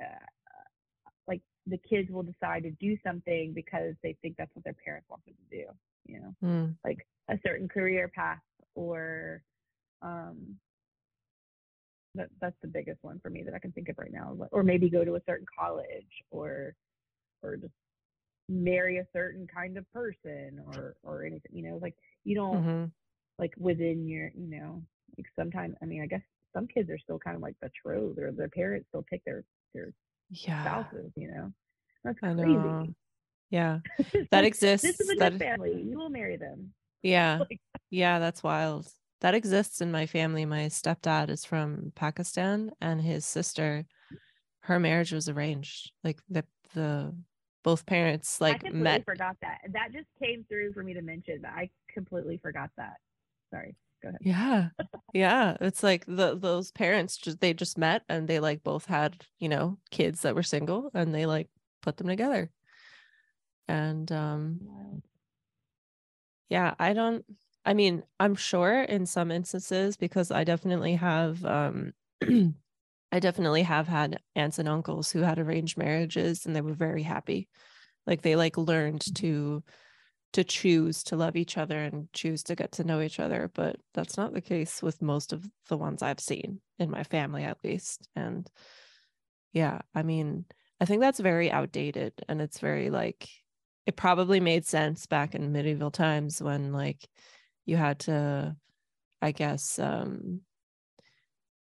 uh, 0.00 0.24
like 1.26 1.40
the 1.66 1.78
kids 1.78 2.10
will 2.10 2.22
decide 2.22 2.62
to 2.62 2.70
do 2.72 2.96
something 3.04 3.52
because 3.54 3.94
they 4.02 4.16
think 4.22 4.36
that's 4.36 4.54
what 4.54 4.64
their 4.64 4.76
parents 4.84 5.08
want 5.08 5.24
them 5.24 5.34
to 5.50 5.56
do 5.56 5.64
you 6.08 6.20
know 6.20 6.34
mm 6.42 6.76
like 6.84 7.06
a 7.30 7.38
certain 7.46 7.68
career 7.68 8.08
path 8.14 8.40
or 8.74 9.42
um 10.02 10.56
that 12.14 12.28
that's 12.40 12.56
the 12.62 12.68
biggest 12.68 12.98
one 13.02 13.20
for 13.20 13.30
me 13.30 13.42
that 13.44 13.54
I 13.54 13.58
can 13.58 13.72
think 13.72 13.88
of 13.88 13.98
right 13.98 14.12
now 14.12 14.36
or 14.52 14.62
maybe 14.62 14.90
go 14.90 15.04
to 15.04 15.16
a 15.16 15.22
certain 15.26 15.46
college 15.58 16.24
or 16.30 16.74
or 17.42 17.56
just 17.56 17.74
marry 18.48 18.98
a 18.98 19.06
certain 19.12 19.46
kind 19.46 19.76
of 19.76 19.90
person 19.92 20.60
or 20.66 20.96
or 21.02 21.24
anything 21.24 21.52
you 21.52 21.68
know 21.68 21.78
like 21.82 21.96
you 22.24 22.34
don't 22.34 22.64
hmm 22.64 22.84
like 23.38 23.52
within 23.58 24.08
your 24.08 24.30
you 24.34 24.48
know 24.48 24.82
like 25.18 25.26
sometimes 25.36 25.76
I 25.82 25.86
mean 25.86 26.02
I 26.02 26.06
guess 26.06 26.22
some 26.54 26.66
kids 26.66 26.90
are 26.90 26.98
still 26.98 27.18
kind 27.18 27.36
of 27.36 27.42
like 27.42 27.56
betrothed 27.60 28.18
or 28.18 28.32
their 28.32 28.48
parents 28.48 28.88
still 28.88 29.04
pick 29.08 29.24
their 29.24 29.44
their 29.74 29.92
Yeah. 30.30 30.60
spouses 30.60 31.12
you 31.16 31.28
know 31.30 31.52
that's 32.04 32.18
crazy 32.38 32.76
know. 32.78 32.94
Yeah. 33.50 33.78
That 34.30 34.44
exists. 34.44 34.86
this 34.86 35.00
is 35.00 35.10
a 35.10 35.14
That 35.16 35.32
good 35.32 35.40
family 35.40 35.82
you 35.82 35.96
will 35.96 36.10
marry 36.10 36.36
them 36.36 36.72
Yeah. 37.02 37.38
Like, 37.38 37.60
Yeah, 37.90 38.18
that's 38.18 38.42
wild. 38.42 38.88
That 39.20 39.34
exists 39.34 39.80
in 39.80 39.90
my 39.90 40.06
family. 40.06 40.44
My 40.44 40.66
stepdad 40.66 41.28
is 41.30 41.44
from 41.44 41.92
Pakistan 41.94 42.70
and 42.80 43.00
his 43.00 43.26
sister, 43.26 43.84
her 44.60 44.78
marriage 44.78 45.12
was 45.12 45.28
arranged. 45.28 45.92
Like 46.04 46.20
the 46.28 46.44
the 46.74 47.14
both 47.64 47.86
parents 47.86 48.40
I 48.40 48.44
like 48.44 48.60
completely 48.60 48.82
met 48.82 49.04
forgot 49.04 49.36
that. 49.42 49.58
That 49.72 49.92
just 49.92 50.06
came 50.22 50.44
through 50.48 50.72
for 50.72 50.82
me 50.82 50.94
to 50.94 51.02
mention. 51.02 51.40
But 51.42 51.50
I 51.50 51.70
completely 51.92 52.38
forgot 52.38 52.70
that. 52.76 52.94
Sorry. 53.50 53.76
Go 54.02 54.10
ahead. 54.10 54.20
Yeah. 54.22 54.68
Yeah. 55.14 55.56
It's 55.62 55.82
like 55.82 56.04
the 56.06 56.36
those 56.36 56.70
parents 56.70 57.16
just 57.16 57.40
they 57.40 57.54
just 57.54 57.78
met 57.78 58.02
and 58.08 58.28
they 58.28 58.40
like 58.40 58.62
both 58.62 58.84
had, 58.84 59.24
you 59.38 59.48
know, 59.48 59.78
kids 59.90 60.20
that 60.22 60.34
were 60.34 60.42
single 60.42 60.90
and 60.94 61.14
they 61.14 61.24
like 61.26 61.48
put 61.82 61.96
them 61.96 62.06
together. 62.08 62.50
And 63.68 64.10
um 64.12 65.02
yeah, 66.48 66.74
I 66.78 66.92
don't 66.92 67.24
I 67.64 67.74
mean, 67.74 68.02
I'm 68.18 68.34
sure 68.34 68.82
in 68.82 69.04
some 69.04 69.30
instances 69.30 69.96
because 69.96 70.30
I 70.30 70.44
definitely 70.44 70.94
have 70.94 71.44
um 71.44 71.92
I 73.12 73.20
definitely 73.20 73.62
have 73.62 73.88
had 73.88 74.20
aunts 74.36 74.58
and 74.58 74.68
uncles 74.68 75.10
who 75.12 75.20
had 75.20 75.38
arranged 75.38 75.78
marriages 75.78 76.46
and 76.46 76.54
they 76.54 76.60
were 76.60 76.74
very 76.74 77.02
happy. 77.02 77.48
Like 78.06 78.22
they 78.22 78.36
like 78.36 78.58
learned 78.58 79.02
to 79.16 79.64
to 80.34 80.44
choose 80.44 81.02
to 81.04 81.16
love 81.16 81.36
each 81.36 81.58
other 81.58 81.78
and 81.84 82.12
choose 82.12 82.42
to 82.44 82.56
get 82.56 82.72
to 82.72 82.84
know 82.84 83.00
each 83.02 83.20
other, 83.20 83.50
but 83.54 83.76
that's 83.94 84.16
not 84.18 84.34
the 84.34 84.42
case 84.42 84.82
with 84.82 85.02
most 85.02 85.32
of 85.32 85.46
the 85.68 85.76
ones 85.78 86.02
I've 86.02 86.20
seen 86.20 86.60
in 86.78 86.90
my 86.90 87.04
family 87.04 87.44
at 87.44 87.64
least. 87.64 88.08
And 88.16 88.50
yeah, 89.52 89.80
I 89.94 90.02
mean, 90.02 90.44
I 90.80 90.84
think 90.84 91.00
that's 91.00 91.20
very 91.20 91.50
outdated 91.50 92.12
and 92.28 92.40
it's 92.40 92.60
very 92.60 92.90
like 92.90 93.28
it 93.88 93.96
probably 93.96 94.40
made 94.40 94.66
sense 94.66 95.06
back 95.06 95.34
in 95.34 95.52
medieval 95.52 95.90
times 95.90 96.42
when 96.42 96.72
like 96.74 97.08
you 97.66 97.76
had 97.78 98.00
to 98.00 98.56
I 99.22 99.32
guess 99.32 99.78
um 99.80 100.42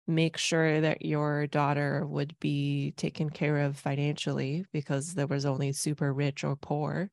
make 0.08 0.38
sure 0.38 0.80
that 0.82 1.04
your 1.06 1.48
daughter 1.48 2.06
would 2.06 2.38
be 2.40 2.92
taken 2.94 3.30
care 3.30 3.58
of 3.60 3.78
financially 3.78 4.66
because 4.72 5.16
there 5.16 5.28
was 5.28 5.46
only 5.46 5.74
super 5.74 6.14
rich 6.14 6.44
or 6.44 6.56
poor. 6.56 7.12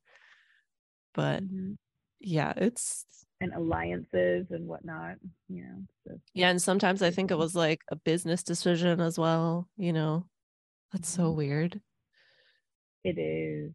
But 1.15 1.45
Mhm. 1.45 1.77
yeah, 2.21 2.53
it's 2.57 3.07
And 3.41 3.53
alliances 3.55 4.47
and 4.51 4.67
whatnot. 4.69 5.19
You 5.49 5.65
know. 5.65 5.83
So 6.07 6.21
yeah, 6.35 6.51
and 6.51 6.61
sometimes 6.63 7.03
I 7.03 7.11
think 7.11 7.31
it 7.31 7.39
was 7.39 7.55
like 7.55 7.83
a 7.91 7.97
business 7.97 8.43
decision 8.43 9.01
as 9.01 9.19
well, 9.19 9.69
you 9.77 9.93
know. 9.93 10.29
That's 10.93 11.09
so 11.09 11.31
Mhm. 11.31 11.37
weird. 11.37 11.83
it 13.05 13.19
is 13.19 13.73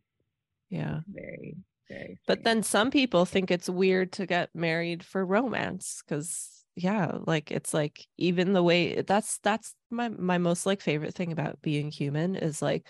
Yeah. 0.70 0.99
very, 1.07 1.57
very. 1.89 2.20
But 2.28 2.39
strange. 2.39 2.43
then 2.43 2.63
some 2.63 2.91
people 2.91 3.26
think 3.26 3.51
it's 3.51 3.70
weird 3.70 4.11
to 4.13 4.26
get 4.26 4.49
married 4.53 5.03
for 5.03 5.26
romance 5.26 6.01
because 6.05 6.63
yeah, 6.76 7.17
like 7.26 7.51
it's 7.51 7.74
like 7.74 8.07
even 8.17 8.53
the 8.53 8.63
way 8.63 9.01
that's 9.01 9.39
that's 9.39 9.74
my 9.89 10.09
my 10.09 10.38
most 10.38 10.65
like 10.65 10.82
favorite 10.82 11.13
thing 11.13 11.32
about 11.32 11.61
being 11.61 11.91
human 11.91 12.36
is 12.36 12.61
like 12.61 12.88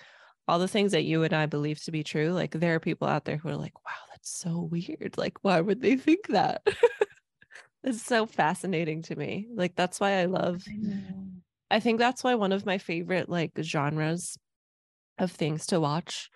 all 0.48 0.60
the 0.60 0.68
things 0.68 0.92
that 0.92 1.04
you 1.04 1.24
and 1.24 1.34
I 1.34 1.46
believe 1.46 1.82
to 1.84 1.92
be 1.92 2.04
true. 2.04 2.32
Like 2.32 2.52
there 2.52 2.76
are 2.76 2.80
people 2.80 3.08
out 3.08 3.26
there 3.26 3.38
who 3.38 3.50
are 3.50 3.56
like, 3.56 3.76
wow, 3.86 3.92
that's 4.10 4.30
so 4.30 4.62
weird. 4.72 5.16
Like 5.18 5.38
why 5.42 5.62
would 5.62 5.82
they 5.82 5.96
think 5.96 6.28
that? 6.28 6.62
it's 7.84 8.02
so 8.02 8.26
fascinating 8.26 9.02
to 9.04 9.16
me. 9.16 9.48
Like 9.54 9.76
that's 9.76 10.00
why 10.00 10.20
I 10.20 10.26
love 10.26 10.64
I. 10.68 11.78
I 11.78 11.80
think 11.80 12.00
that's 12.00 12.24
why 12.24 12.36
one 12.36 12.52
of 12.52 12.66
my 12.66 12.78
favorite 12.78 13.30
like 13.30 13.52
genres 13.62 14.38
of 15.18 15.32
things 15.32 15.68
to 15.68 15.80
watch 15.80 16.30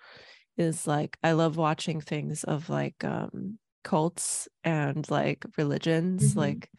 is 0.57 0.87
like 0.87 1.17
I 1.23 1.33
love 1.33 1.57
watching 1.57 2.01
things 2.01 2.43
of 2.43 2.69
like 2.69 3.03
um 3.03 3.57
cults 3.83 4.47
and 4.63 5.09
like 5.11 5.45
religions 5.57 6.35
Mhm. 6.35 6.37
like 6.37 6.69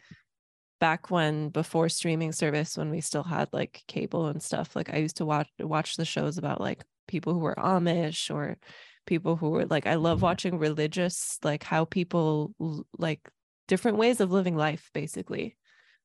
back 0.80 1.10
when 1.10 1.48
before 1.50 1.88
streaming 1.88 2.32
service 2.32 2.76
when 2.76 2.90
we 2.90 3.00
still 3.00 3.22
had 3.22 3.48
like 3.52 3.82
cable 3.88 4.26
and 4.26 4.42
stuff 4.42 4.76
like 4.76 4.92
I 4.92 4.98
used 4.98 5.16
to 5.18 5.24
watch 5.24 5.48
watch 5.60 5.96
the 5.96 6.04
shows 6.04 6.38
about 6.38 6.60
like 6.60 6.84
people 7.08 7.32
who 7.32 7.40
were 7.40 7.54
Amish 7.56 8.34
or 8.34 8.58
people 9.06 9.36
who 9.36 9.50
were 9.50 9.66
like 9.66 9.86
I 9.86 9.94
love 9.96 10.22
watching 10.22 10.58
religious 10.58 11.38
like 11.42 11.62
how 11.62 11.84
people 11.84 12.54
like 12.98 13.20
different 13.68 13.98
ways 13.98 14.20
of 14.20 14.30
living 14.32 14.56
life 14.56 14.90
basically 14.94 15.56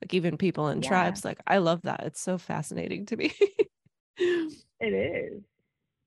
like 0.01 0.13
even 0.13 0.37
people 0.37 0.69
in 0.69 0.81
Yeah. 0.81 0.87
tribes 0.87 1.25
like 1.25 1.39
I 1.47 1.57
love 1.57 1.81
that 1.83 2.01
it's 2.05 2.21
so 2.21 2.37
fascinating 2.37 3.05
to 3.07 3.17
me 3.17 3.33
It 4.17 4.93
is. 4.93 5.43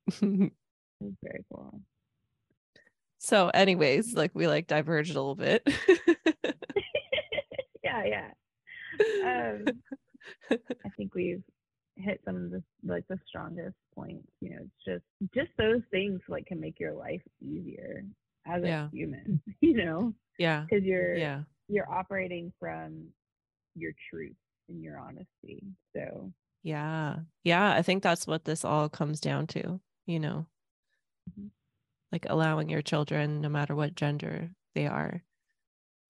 It's 1.05 1.17
very 1.23 1.45
cool. 1.53 1.81
so 3.19 3.49
anyways 3.49 4.15
like 4.15 4.31
we 4.35 4.47
like 4.49 4.67
diverged 4.67 5.11
a 5.11 5.15
little 5.15 5.35
bit 5.37 5.63
yeah, 7.85 8.05
yeah. 8.05 8.31
Um, 9.25 9.65
I 10.51 10.89
think 10.97 11.15
we've 11.15 11.43
hit 11.97 12.21
some 12.25 12.37
of 12.37 12.51
the 12.51 12.63
like 12.85 13.07
the 13.09 13.19
strongest 13.27 13.77
points. 13.95 14.27
You 14.41 14.51
know, 14.51 14.59
it's 14.63 14.85
just 14.87 15.35
just 15.35 15.51
those 15.59 15.81
things 15.91 16.21
like 16.29 16.47
can 16.47 16.61
make 16.61 16.79
your 16.81 16.93
life 16.93 17.23
easier 17.41 18.05
as 18.47 18.63
Yeah. 18.65 18.87
a 18.87 18.91
human. 18.91 19.43
You 19.61 19.75
know, 19.85 20.15
yeah 20.39 20.65
because 20.69 20.85
you're 20.85 21.17
yeah 21.17 21.43
you're 21.69 21.91
operating 21.91 22.53
from 22.59 23.09
your 23.75 23.93
truth 24.11 24.37
and 24.69 24.83
your 24.83 24.99
honesty. 24.99 25.63
So 25.95 26.33
yeah 26.65 27.17
yeah 27.43 27.73
i 27.73 27.83
think 27.83 28.05
that's 28.05 28.25
what 28.25 28.45
this 28.45 28.65
all 28.65 28.89
comes 28.89 29.21
down 29.21 29.47
to 29.49 29.81
you 30.07 30.21
know. 30.21 30.47
Like 32.11 32.27
allowing 32.29 32.69
your 32.69 32.83
children 32.83 33.41
no 33.41 33.49
matter 33.49 33.75
what 33.75 33.95
gender 33.95 34.51
they 34.75 34.87
are 34.87 35.23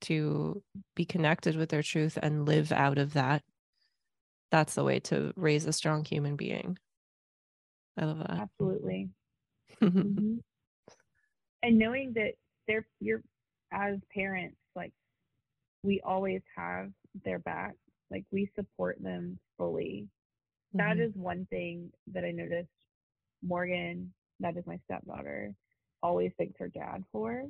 to 0.02 0.62
be 0.96 1.04
connected 1.04 1.56
with 1.56 1.68
their 1.68 1.82
truth 1.82 2.18
and 2.20 2.44
live 2.46 2.72
out 2.72 2.98
of 2.98 3.12
that. 3.12 3.42
That's 4.50 4.74
the 4.74 4.84
way 4.84 4.98
to 5.00 5.32
raise 5.36 5.64
a 5.64 5.72
strong 5.72 6.04
human 6.04 6.36
being. 6.36 6.76
I 7.96 8.04
love 8.06 8.18
that. 8.18 8.30
Absolutely. 8.40 9.10
Mhm. 9.80 10.40
and 11.62 11.78
knowing 11.78 12.12
that 12.14 12.32
they're 12.66 12.86
you're 13.00 13.22
as 13.72 13.98
parents 14.14 14.56
like 14.76 14.92
we 15.82 16.00
always 16.02 16.42
have 16.56 16.90
their 17.24 17.38
back. 17.38 17.74
Like 18.10 18.24
we 18.30 18.50
support 18.54 19.02
them 19.02 19.38
fully. 19.56 20.08
That 20.74 20.96
Mhm. 20.98 21.00
is 21.08 21.14
one 21.14 21.46
thing 21.46 21.92
that 22.08 22.24
I 22.24 22.30
noticed 22.32 22.70
Morgan, 23.42 24.12
that 24.42 24.56
is 24.56 24.64
my 24.66 24.78
stepdaughter, 24.84 25.54
always 26.02 26.32
thanks 26.38 26.58
her 26.58 26.68
dad 26.68 27.04
for 27.12 27.44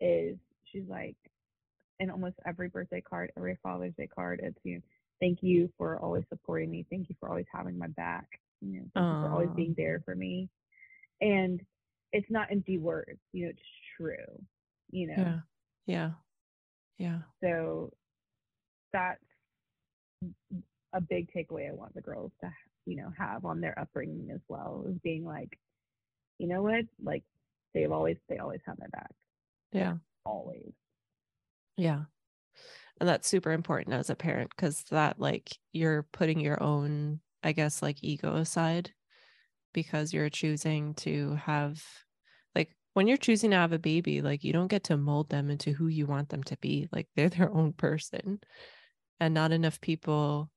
is 0.00 0.36
she's 0.64 0.88
like 0.88 1.16
in 2.00 2.10
almost 2.10 2.36
every 2.46 2.68
birthday 2.68 3.00
card, 3.00 3.32
every 3.36 3.58
Father's 3.62 3.94
Day 3.96 4.08
card, 4.08 4.40
it's 4.42 4.58
you 4.64 4.76
know, 4.76 4.80
thank 5.20 5.38
you 5.42 5.70
for 5.78 5.98
always 5.98 6.24
supporting 6.28 6.70
me. 6.70 6.84
Thank 6.90 7.08
you 7.08 7.14
for 7.20 7.28
always 7.28 7.46
having 7.52 7.78
my 7.78 7.86
back. 7.88 8.26
You 8.60 8.80
know, 8.80 8.84
thank 8.94 9.06
you 9.06 9.16
for 9.20 9.30
always 9.32 9.50
being 9.56 9.74
there 9.76 10.02
for 10.04 10.14
me. 10.14 10.48
And 11.20 11.60
it's 12.12 12.30
not 12.30 12.50
empty 12.50 12.78
words, 12.78 13.18
you 13.32 13.44
know, 13.44 13.50
it's 13.50 13.58
true. 13.96 14.42
You 14.90 15.08
know. 15.08 15.14
yeah 15.16 15.38
yeah 15.86 16.10
yeah 16.98 17.18
So 17.42 17.92
that's 18.92 19.20
a 20.92 21.00
big 21.00 21.28
takeaway 21.32 21.68
I 21.68 21.74
want 21.74 21.94
the 21.94 22.00
girls 22.00 22.32
to, 22.40 22.50
you 22.86 22.96
know, 22.96 23.12
have 23.18 23.44
on 23.44 23.60
their 23.60 23.78
upbringing 23.78 24.30
as 24.32 24.40
well, 24.48 24.84
is 24.88 24.96
being 25.02 25.24
like, 25.24 25.58
you 26.38 26.48
know 26.48 26.62
what, 26.62 26.84
like 27.02 27.24
they've 27.72 27.92
always 27.92 28.16
they 28.28 28.38
always 28.38 28.60
have 28.66 28.78
my 28.78 28.86
back, 28.92 29.10
yeah 29.72 29.94
always. 30.24 30.72
Yeah. 31.76 32.04
And 33.00 33.08
that's 33.08 33.28
super 33.28 33.52
important 33.52 33.94
as 33.94 34.10
a 34.10 34.14
parent 34.14 34.50
because 34.54 34.84
that, 34.90 35.18
like, 35.18 35.58
you're 35.72 36.04
putting 36.12 36.40
your 36.40 36.62
own, 36.62 37.20
I 37.42 37.52
guess, 37.52 37.82
like 37.82 37.98
ego 38.02 38.36
aside 38.36 38.92
because 39.72 40.12
you're 40.12 40.30
choosing 40.30 40.94
to 40.94 41.34
have, 41.34 41.82
like, 42.54 42.70
when 42.94 43.08
you're 43.08 43.16
choosing 43.16 43.50
to 43.50 43.56
have 43.56 43.72
a 43.72 43.78
baby, 43.78 44.22
like, 44.22 44.44
you 44.44 44.52
don't 44.52 44.68
get 44.68 44.84
to 44.84 44.96
mold 44.96 45.28
them 45.28 45.50
into 45.50 45.72
who 45.72 45.88
you 45.88 46.06
want 46.06 46.28
them 46.28 46.44
to 46.44 46.56
be. 46.58 46.88
Like, 46.92 47.08
they're 47.16 47.28
their 47.30 47.52
own 47.52 47.72
person. 47.72 48.40
And 49.20 49.34
not 49.34 49.52
enough 49.52 49.80
people 49.80 50.50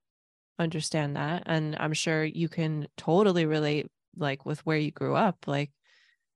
understand 0.59 1.15
that. 1.15 1.43
And 1.45 1.75
I'm 1.80 1.93
sure 1.93 2.23
you 2.23 2.49
can 2.49 2.88
totally 2.97 3.45
relate, 3.45 3.88
like, 4.18 4.45
with 4.45 4.65
where 4.65 4.78
you 4.78 4.91
grew 4.91 5.15
up. 5.15 5.47
Like, 5.47 5.72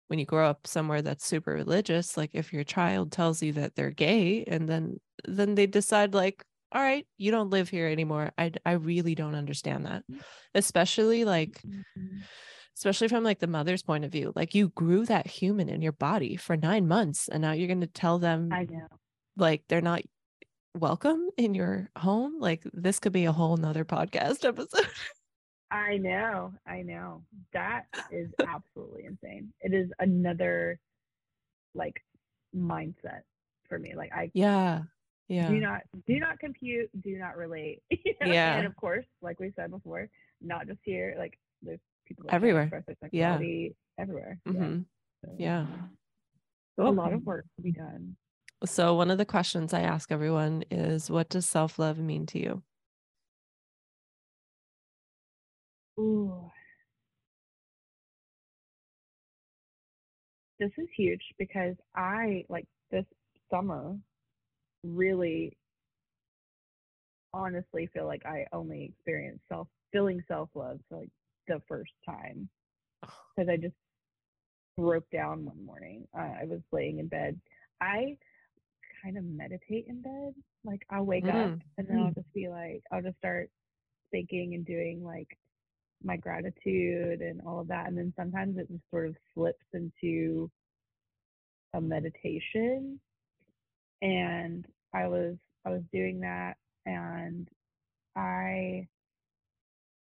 when 0.08 0.20
you 0.20 0.26
grow 0.26 0.46
up 0.50 0.68
somewhere 0.68 1.02
that's 1.02 1.26
super 1.26 1.54
religious 1.54 2.18
like 2.18 2.32
if 2.34 2.52
your 2.52 2.66
child 2.66 3.14
tells 3.14 3.42
you 3.42 3.54
that 3.54 3.76
they're 3.76 3.92
gay 3.92 4.44
and 4.44 4.68
then 4.68 5.00
then 5.24 5.56
they 5.56 5.66
decide 5.66 6.14
like 6.14 6.44
all 6.74 6.82
right 6.82 7.08
you 7.18 7.32
don't 7.32 7.50
live 7.50 7.70
here 7.70 7.88
anymore 7.88 8.30
i 8.38 8.52
i 8.66 8.74
really 8.74 9.16
don't 9.16 9.36
understand 9.36 9.86
that 9.86 10.04
especially 10.54 11.24
like 11.24 11.62
Mhm. 11.66 12.24
especially 12.76 13.08
from 13.08 13.24
like 13.24 13.40
the 13.40 13.48
mother's 13.48 13.84
point 13.84 14.04
of 14.04 14.12
view 14.12 14.34
like 14.36 14.54
you 14.54 14.68
grew 14.76 15.06
that 15.06 15.28
human 15.28 15.70
in 15.70 15.82
your 15.82 15.94
body 15.94 16.36
for 16.36 16.58
9 16.58 16.90
months 16.90 17.30
and 17.30 17.42
now 17.42 17.54
you're 17.54 17.68
going 17.70 17.80
to 17.80 17.88
tell 17.88 18.20
them 18.20 18.50
I 18.52 18.66
know. 18.70 18.88
like 19.38 19.64
they're 19.70 19.80
not 19.80 20.02
welcome 20.76 21.30
in 21.38 21.54
your 21.56 21.90
home 21.98 22.36
like 22.38 22.64
this 22.74 23.00
could 23.00 23.14
be 23.14 23.24
a 23.24 23.32
whole 23.32 23.56
nother 23.56 23.86
podcast 23.86 24.44
episode 24.46 24.88
I 25.72 25.98
know. 25.98 26.54
I 26.68 26.82
know. 26.82 27.24
That 27.54 27.86
is 28.12 28.30
absolutely 28.46 29.06
insane. 29.06 29.52
It 29.62 29.74
is 29.74 29.90
another 30.00 30.80
like 31.74 32.04
mindset 32.56 33.22
for 33.70 33.80
me. 33.80 33.94
Like 33.96 34.12
I 34.14 34.30
yeah 34.34 34.82
yeah 35.30 35.48
do 35.48 35.60
not 35.60 35.82
do 36.06 36.20
not 36.20 36.40
compute, 36.40 36.90
do 37.02 37.18
not 37.18 37.38
relate. 37.38 37.82
You 37.90 38.28
know? 38.28 38.34
Yeah. 38.34 38.58
And 38.58 38.68
of 38.68 38.76
course, 38.76 39.06
like 39.22 39.40
we 39.40 39.52
said 39.56 39.72
before, 39.72 40.10
not 40.42 40.68
just 40.68 40.80
here, 40.84 41.16
like 41.18 41.40
there's 41.62 41.80
people 42.06 42.26
everywhere. 42.30 42.64
express 42.64 42.84
their 42.86 42.98
sexuality 43.02 43.74
yeah. 43.74 44.04
everywhere. 44.04 44.40
Mm-hmm. 44.48 44.82
So, 45.24 45.32
yeah. 45.38 45.66
So 46.76 46.88
a 46.88 46.90
lot 46.90 47.14
of 47.14 47.24
work 47.26 47.46
to 47.56 47.62
be 47.62 47.72
done. 47.72 48.16
So 48.66 48.94
one 48.96 49.10
of 49.10 49.18
the 49.18 49.26
questions 49.26 49.74
I 49.74 49.82
ask 49.82 50.12
everyone 50.12 50.64
is 50.70 51.10
what 51.10 51.30
does 51.30 51.46
self-love 51.48 51.98
mean 51.98 52.26
to 52.28 52.40
you? 52.40 52.64
Ooh. 56.02 56.52
This 60.60 60.72
is 60.78 60.88
huge 60.96 61.22
because 61.38 61.76
I 61.96 62.46
like 62.50 62.66
this 62.92 63.06
summer 63.50 63.96
really 64.84 65.58
honestly 67.34 67.90
feel 67.94 68.06
like 68.06 68.26
I 68.26 68.46
only 68.52 68.86
experienced 68.86 69.44
self 69.48 69.68
feeling 69.92 70.24
self 70.28 70.50
love 70.56 70.80
for 70.90 71.00
like 71.00 71.10
the 71.48 71.62
first 71.68 71.92
time 72.06 72.50
because 73.02 73.50
I 73.50 73.58
just 73.58 73.76
broke 74.78 75.10
down 75.12 75.46
one 75.46 75.66
morning. 75.66 76.08
Uh, 76.18 76.34
I 76.42 76.46
was 76.46 76.62
laying 76.72 77.00
in 77.00 77.08
bed. 77.08 77.40
I 77.82 78.18
kind 79.04 79.18
of 79.18 79.24
meditate 79.24 79.86
in 79.88 80.02
bed. 80.02 80.34
Like 80.64 80.82
I'll 80.90 81.06
wake 81.06 81.26
mm. 81.26 81.54
up 81.54 81.60
and 81.78 81.88
then 81.88 82.00
I'll 82.00 82.14
just 82.14 82.34
be 82.34 82.50
like, 82.50 82.82
I'll 82.92 83.02
just 83.02 83.18
start 83.18 83.50
thinking 84.12 84.54
and 84.54 84.66
doing 84.66 85.04
like 85.04 85.28
my 86.04 86.18
gratitude 86.18 87.22
and 87.22 87.42
all 87.46 87.60
of 87.60 87.68
that. 87.68 87.88
And 87.88 87.98
then 87.98 88.14
sometimes 88.18 88.58
it 88.58 88.68
just 88.70 88.84
sort 88.90 89.08
of 89.08 89.16
slips 89.34 89.66
into 89.74 90.50
a 91.74 91.82
meditation. 91.82 93.00
And 94.02 94.66
I 94.94 95.08
was 95.08 95.36
I 95.66 95.70
was 95.70 95.84
doing 95.94 96.20
that 96.22 96.56
and 96.86 97.48
I 98.16 98.88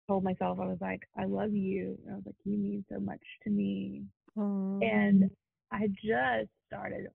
told 0.08 0.24
myself 0.24 0.58
I 0.60 0.66
was 0.66 0.78
like, 0.80 1.02
I 1.16 1.24
love 1.24 1.52
you. 1.52 1.98
And 2.04 2.12
I 2.12 2.16
was 2.16 2.26
like, 2.26 2.34
you 2.44 2.58
mean 2.58 2.84
so 2.90 2.98
much 2.98 3.20
to 3.44 3.50
me. 3.50 4.04
Aww. 4.36 4.82
And 4.82 5.30
I 5.70 5.88
just 5.88 6.50
started 6.66 7.08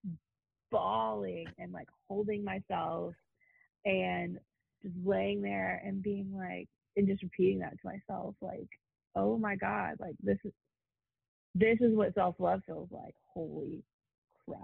bawling 0.72 1.48
and 1.58 1.72
like 1.72 1.88
holding 2.08 2.44
myself 2.44 3.14
and 3.86 4.38
just 4.84 4.96
laying 5.06 5.42
there 5.42 5.82
and 5.86 6.02
being 6.02 6.32
like 6.36 6.68
and 6.98 7.08
just 7.08 7.24
repeating 7.24 7.60
that 7.60 7.80
to 7.80 7.88
myself 7.88 8.36
like 8.42 8.68
oh 9.16 9.38
my 9.38 9.56
god 9.56 9.94
like 10.00 10.16
this 10.22 10.38
is 10.44 10.52
this 11.56 11.78
is 11.80 11.96
what 11.96 12.14
self-love 12.14 12.62
feels 12.66 12.90
like 12.92 13.16
holy 13.34 13.84
crap 14.46 14.60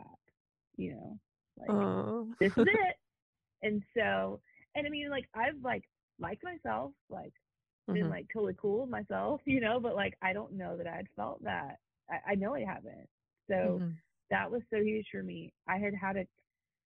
you 0.78 0.92
know 0.92 1.18
like 1.58 1.70
oh. 1.70 2.28
this 2.40 2.52
is 2.58 2.66
it 2.68 2.96
and 3.64 3.82
so 3.96 4.40
and 4.76 4.86
i 4.86 4.90
mean 4.90 5.10
like 5.10 5.28
i've 5.36 5.62
like 5.64 5.84
liked 6.20 6.44
myself 6.44 6.92
like 7.10 7.34
been 7.88 7.98
mm-hmm. 7.98 8.12
like 8.12 8.26
totally 8.34 8.56
cool 8.60 8.82
with 8.82 8.90
myself 8.90 9.42
you 9.46 9.60
know 9.60 9.80
but 9.80 9.96
like 9.96 10.16
i 10.22 10.34
don't 10.34 10.54
know 10.54 10.78
that 10.78 10.88
i'd 10.88 11.08
felt 11.16 11.44
that 11.44 11.78
i, 12.10 12.32
I 12.32 12.36
know 12.36 12.56
i 12.56 12.62
haven't 12.62 13.08
so 13.50 13.80
mm-hmm. 13.82 13.90
that 14.30 14.50
was 14.50 14.62
so 14.74 14.82
huge 14.82 15.06
for 15.12 15.24
me 15.24 15.52
i 15.68 15.78
had 15.78 15.94
had 15.94 16.18
a 16.18 16.28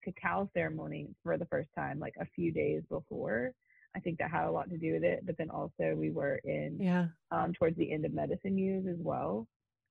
cacao 0.03 0.49
ceremony 0.53 1.07
for 1.23 1.37
the 1.37 1.45
first 1.45 1.69
time 1.75 1.99
like 1.99 2.15
a 2.19 2.25
few 2.35 2.51
days 2.51 2.81
before 2.89 3.51
I 3.97 3.99
think 3.99 4.19
that 4.19 4.29
had 4.29 4.45
a 4.45 4.51
lot 4.51 4.69
to 4.69 4.77
do 4.77 4.93
with 4.93 5.03
it. 5.03 5.25
But 5.25 5.37
then 5.37 5.49
also 5.49 5.95
we 5.97 6.11
were 6.11 6.39
in 6.43 6.77
yeah 6.79 7.07
um, 7.31 7.53
towards 7.53 7.75
the 7.77 7.91
end 7.91 8.05
of 8.05 8.13
medicine 8.13 8.57
use 8.57 8.85
as 8.87 8.99
well. 8.99 9.47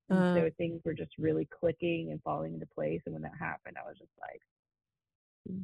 Uh, 0.09 0.37
so 0.37 0.51
things 0.57 0.81
were 0.85 0.95
just 0.95 1.11
really 1.19 1.49
clicking 1.59 2.13
and 2.13 2.23
falling 2.23 2.55
into 2.55 2.67
place. 2.67 3.01
And 3.07 3.13
when 3.13 3.23
that 3.23 3.33
happened, 3.39 3.77
I 3.77 3.89
was 3.89 3.99
just 3.99 4.13
like, 4.21 4.41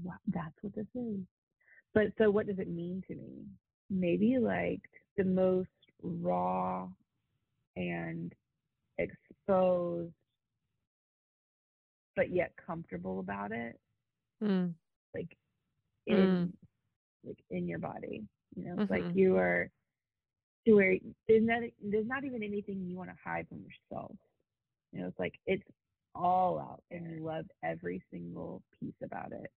wow, 0.03 0.15
that's 0.27 0.57
what 0.63 0.75
this 0.75 0.87
is. 0.97 1.21
But 1.95 2.07
so 2.19 2.29
what 2.29 2.49
does 2.49 2.59
it 2.59 2.69
mean 2.69 3.05
to 3.07 3.15
me? 3.15 3.45
Maybe 3.89 4.39
like 4.41 4.81
the 5.17 5.23
most 5.23 5.69
raw 6.03 6.89
and 7.77 8.35
exposed, 8.99 10.13
but 12.17 12.31
yet 12.31 12.53
comfortable 12.67 13.21
about 13.21 13.53
it. 13.53 13.79
Mm. 14.43 14.75
Like 15.15 15.37
in 16.09 16.17
mm 16.17 16.53
like 17.25 17.39
in 17.51 17.69
your 17.69 17.79
body. 17.79 18.23
You 18.57 18.65
know, 18.65 18.83
it's 18.83 18.91
mm-hmm. 18.91 19.07
like 19.07 19.17
you 19.17 19.37
are 19.37 19.71
to 20.67 20.75
where 20.75 20.97
there's 21.29 21.45
not 21.45 21.63
there's 21.83 22.07
not 22.07 22.25
even 22.25 22.43
anything 22.43 22.85
you 22.87 22.97
want 22.97 23.11
to 23.11 23.17
hide 23.23 23.47
from 23.49 23.61
yourself. 23.63 24.13
You 24.93 25.01
know, 25.01 25.09
it's 25.09 25.19
like 25.19 25.35
it's 25.47 25.65
all 26.15 26.59
out 26.59 26.83
and 26.91 27.11
you 27.11 27.25
love 27.25 27.47
every 27.65 28.03
single 28.11 28.63
piece 28.79 28.95
about 29.03 29.33
it. 29.33 29.51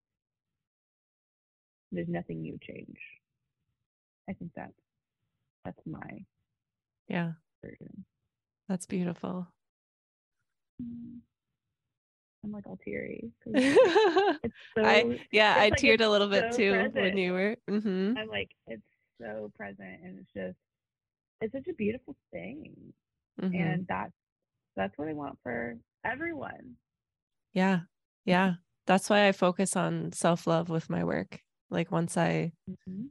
There's 1.92 2.08
nothing 2.08 2.44
you 2.44 2.58
change. 2.66 2.98
I 4.30 4.34
think 4.34 4.52
that's 4.56 4.74
that's 5.64 5.82
my 5.86 6.24
yeah 7.08 7.34
version. 7.64 8.06
That's 8.68 8.86
beautiful. 8.86 9.48
Mm-hmm. 10.82 11.20
I'm 12.46 12.52
like 12.52 12.68
all 12.68 12.80
teary. 12.84 13.32
So, 14.78 14.84
I 14.84 15.20
yeah, 15.32 15.56
I 15.58 15.70
like 15.70 15.80
teared 15.80 16.02
a 16.02 16.10
little 16.10 16.28
bit 16.28 16.52
so 16.52 16.58
too 16.58 16.72
present. 16.72 16.96
when 16.96 17.18
you 17.18 17.34
were. 17.34 17.56
Mm-hmm. 17.70 18.18
I'm 18.18 18.28
like 18.28 18.52
it's 18.68 18.84
so 19.20 19.52
present, 19.56 20.02
and 20.04 20.20
it's 20.20 20.32
just 20.34 20.58
it's 21.42 21.54
such 21.54 21.68
a 21.68 21.74
beautiful 21.74 22.16
thing, 22.32 22.76
mm-hmm. 23.42 23.56
and 23.56 23.86
that's 23.88 24.14
that's 24.76 24.98
what 24.98 25.08
I 25.08 25.14
want 25.14 25.40
for 25.42 25.78
everyone. 26.06 26.76
Yeah, 27.54 27.80
yeah. 28.26 28.56
That's 28.86 29.10
why 29.10 29.28
I 29.28 29.32
focus 29.32 29.76
on 29.76 30.12
self 30.12 30.46
love 30.46 30.70
with 30.70 30.90
my 30.90 31.04
work. 31.04 31.40
Like 31.70 31.92
once 31.92 32.18
I 32.18 32.52
mm-hmm. 32.70 33.06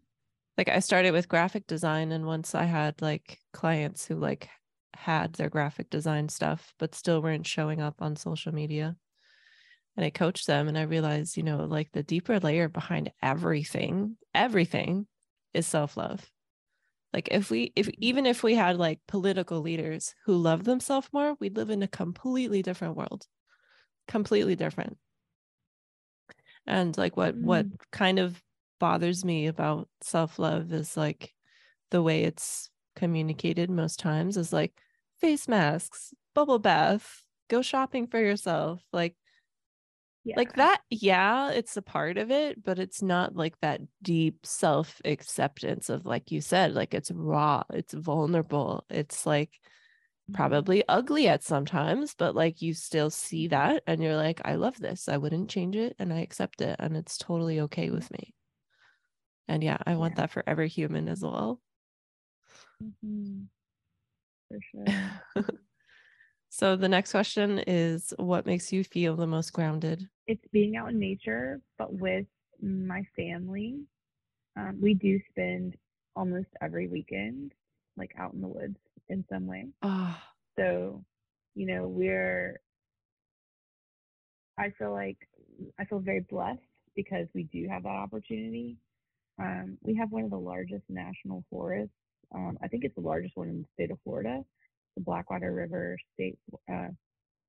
like 0.58 0.68
I 0.68 0.78
started 0.78 1.12
with 1.12 1.28
graphic 1.28 1.66
design, 1.66 2.12
and 2.12 2.26
once 2.26 2.54
I 2.54 2.64
had 2.64 3.00
like 3.02 3.38
clients 3.52 4.06
who 4.06 4.16
like 4.16 4.48
had 4.94 5.32
their 5.34 5.50
graphic 5.50 5.90
design 5.90 6.28
stuff 6.28 6.72
but 6.78 6.94
still 6.94 7.20
weren't 7.20 7.46
showing 7.46 7.80
up 7.80 8.00
on 8.00 8.14
social 8.14 8.54
media 8.54 8.96
and 9.96 10.04
I 10.04 10.10
coached 10.10 10.46
them 10.46 10.68
and 10.68 10.76
I 10.76 10.82
realized, 10.82 11.36
you 11.36 11.42
know, 11.42 11.64
like 11.64 11.90
the 11.92 12.02
deeper 12.02 12.40
layer 12.40 12.68
behind 12.68 13.12
everything, 13.22 14.16
everything 14.34 15.06
is 15.52 15.66
self-love. 15.66 16.28
Like 17.12 17.28
if 17.30 17.48
we 17.48 17.72
if 17.76 17.86
mm-hmm. 17.86 18.02
even 18.02 18.26
if 18.26 18.42
we 18.42 18.56
had 18.56 18.76
like 18.76 19.00
political 19.06 19.60
leaders 19.60 20.14
who 20.24 20.36
love 20.36 20.64
themselves 20.64 21.08
more, 21.12 21.36
we'd 21.38 21.56
live 21.56 21.70
in 21.70 21.82
a 21.82 21.88
completely 21.88 22.60
different 22.60 22.96
world. 22.96 23.26
Completely 24.08 24.56
different. 24.56 24.98
And 26.66 26.96
like 26.98 27.16
what 27.16 27.36
mm. 27.36 27.42
what 27.42 27.66
kind 27.92 28.18
of 28.18 28.42
bothers 28.80 29.24
me 29.24 29.46
about 29.46 29.88
self-love 30.00 30.72
is 30.72 30.96
like 30.96 31.32
the 31.90 32.02
way 32.02 32.24
it's 32.24 32.68
communicated 32.96 33.70
most 33.70 34.00
times 34.00 34.36
is 34.36 34.52
like 34.52 34.72
face 35.20 35.46
masks, 35.46 36.12
bubble 36.34 36.58
bath, 36.58 37.22
go 37.48 37.62
shopping 37.62 38.08
for 38.08 38.18
yourself. 38.18 38.82
Like 38.92 39.14
yeah. 40.24 40.36
like 40.36 40.54
that 40.54 40.80
yeah 40.90 41.50
it's 41.50 41.76
a 41.76 41.82
part 41.82 42.16
of 42.16 42.30
it 42.30 42.62
but 42.64 42.78
it's 42.78 43.02
not 43.02 43.36
like 43.36 43.58
that 43.60 43.80
deep 44.02 44.38
self 44.44 45.00
acceptance 45.04 45.90
of 45.90 46.06
like 46.06 46.30
you 46.30 46.40
said 46.40 46.74
like 46.74 46.94
it's 46.94 47.10
raw 47.10 47.62
it's 47.72 47.92
vulnerable 47.92 48.84
it's 48.88 49.26
like 49.26 49.50
mm-hmm. 49.50 50.34
probably 50.34 50.82
ugly 50.88 51.28
at 51.28 51.42
sometimes 51.42 52.14
but 52.16 52.34
like 52.34 52.62
you 52.62 52.72
still 52.72 53.10
see 53.10 53.48
that 53.48 53.82
and 53.86 54.02
you're 54.02 54.16
like 54.16 54.40
i 54.44 54.54
love 54.54 54.78
this 54.78 55.08
i 55.08 55.16
wouldn't 55.16 55.50
change 55.50 55.76
it 55.76 55.94
and 55.98 56.12
i 56.12 56.20
accept 56.20 56.60
it 56.62 56.76
and 56.78 56.96
it's 56.96 57.18
totally 57.18 57.60
okay 57.60 57.90
with 57.90 58.10
me 58.10 58.34
and 59.46 59.62
yeah 59.62 59.78
i 59.86 59.94
want 59.94 60.12
yeah. 60.12 60.22
that 60.22 60.30
for 60.30 60.42
every 60.46 60.68
human 60.68 61.08
as 61.08 61.20
well 61.20 61.60
mm-hmm. 62.82 63.42
for 64.48 64.58
sure 64.72 65.44
So 66.56 66.76
the 66.76 66.88
next 66.88 67.10
question 67.10 67.64
is 67.66 68.14
what 68.16 68.46
makes 68.46 68.72
you 68.72 68.84
feel 68.84 69.16
the 69.16 69.26
most 69.26 69.52
grounded? 69.52 70.08
It's 70.26 70.44
being 70.52 70.76
out 70.76 70.90
in 70.90 70.98
nature, 70.98 71.60
but 71.78 71.92
with 71.92 72.26
my 72.62 73.02
family. 73.16 73.80
Um, 74.56 74.78
we 74.80 74.94
do 74.94 75.20
spend 75.30 75.76
almost 76.16 76.46
every 76.62 76.86
weekend 76.86 77.52
like 77.96 78.12
out 78.18 78.32
in 78.34 78.40
the 78.40 78.48
woods 78.48 78.76
in 79.08 79.24
some 79.30 79.46
way. 79.46 79.66
Oh. 79.82 80.16
So, 80.56 81.04
you 81.54 81.66
know, 81.66 81.88
we're 81.88 82.60
I 84.58 84.70
feel 84.78 84.92
like 84.92 85.18
I 85.78 85.84
feel 85.84 85.98
very 85.98 86.20
blessed 86.20 86.60
because 86.94 87.26
we 87.34 87.44
do 87.44 87.66
have 87.68 87.82
that 87.82 87.88
opportunity. 87.88 88.76
Um, 89.40 89.76
we 89.82 89.96
have 89.96 90.12
one 90.12 90.22
of 90.22 90.30
the 90.30 90.38
largest 90.38 90.84
national 90.88 91.44
forests. 91.50 91.94
Um, 92.32 92.56
I 92.62 92.68
think 92.68 92.84
it's 92.84 92.94
the 92.94 93.00
largest 93.00 93.36
one 93.36 93.48
in 93.48 93.58
the 93.62 93.66
state 93.74 93.90
of 93.90 93.98
Florida 94.04 94.44
the 94.96 95.02
Blackwater 95.02 95.52
River 95.52 95.96
State 96.14 96.38
uh, 96.72 96.88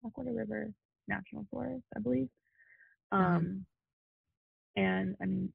Blackwater 0.02 0.34
River 0.34 0.72
National 1.08 1.46
Forest, 1.52 1.84
I 1.96 2.00
believe. 2.00 2.30
Mm-hmm. 3.14 3.24
Um, 3.24 3.42
mm-hmm. 3.42 4.82
And 4.82 5.16
I 5.22 5.26
mean, 5.26 5.54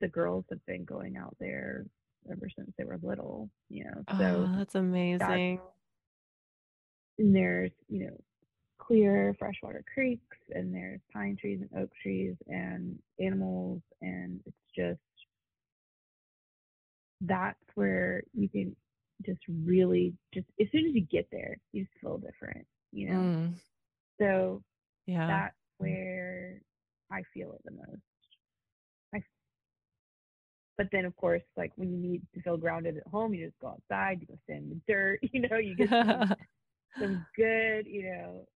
the 0.00 0.08
girls 0.08 0.44
have 0.50 0.64
been 0.66 0.84
going 0.84 1.16
out 1.16 1.36
there 1.40 1.86
ever 2.30 2.48
since 2.56 2.70
they 2.78 2.84
were 2.84 2.98
little, 3.02 3.50
you 3.68 3.84
know. 3.84 4.02
So 4.18 4.46
oh, 4.48 4.54
that's 4.56 4.74
amazing. 4.74 5.18
That's, 5.18 5.70
and 7.18 7.34
there's, 7.34 7.70
you 7.88 8.06
know, 8.06 8.16
clear 8.78 9.34
freshwater 9.38 9.84
creeks 9.92 10.36
and 10.50 10.74
there's 10.74 11.00
pine 11.12 11.36
trees 11.40 11.60
and 11.60 11.82
oak 11.82 11.90
trees 12.02 12.34
and 12.48 12.98
animals 13.18 13.80
and 14.02 14.40
it's 14.44 14.56
just 14.76 15.00
that's 17.22 17.58
where 17.74 18.22
you 18.34 18.48
can 18.48 18.76
just 19.24 19.40
really 19.64 20.12
just 20.34 20.46
as 20.60 20.66
soon 20.70 20.86
as 20.86 20.94
you 20.94 21.00
get 21.00 21.26
there, 21.32 21.56
you 21.72 21.84
just 21.84 21.94
feel 22.00 22.18
different, 22.18 22.66
you 22.92 23.08
know. 23.08 23.20
Mm, 23.20 23.54
So 24.20 24.62
yeah. 25.06 25.26
that's 25.26 25.54
where 25.78 26.60
I 27.10 27.22
feel 27.32 27.52
it 27.52 27.60
the 27.64 27.72
most. 27.72 28.02
I, 29.14 29.22
but 30.76 30.88
then 30.92 31.04
of 31.04 31.16
course, 31.16 31.42
like 31.56 31.72
when 31.76 31.90
you 31.90 31.98
need 31.98 32.22
to 32.34 32.42
feel 32.42 32.56
grounded 32.56 32.96
at 32.96 33.06
home, 33.06 33.34
you 33.34 33.46
just 33.46 33.58
go 33.60 33.68
outside, 33.68 34.18
you 34.20 34.26
go 34.26 34.38
stand 34.44 34.64
in 34.64 34.70
the 34.70 34.92
dirt, 34.92 35.20
you 35.32 35.48
know, 35.48 35.58
you 35.58 35.76
get 35.76 35.90
some, 35.90 36.34
some 36.98 37.26
good, 37.36 37.86
you 37.86 38.04
know, 38.04 38.46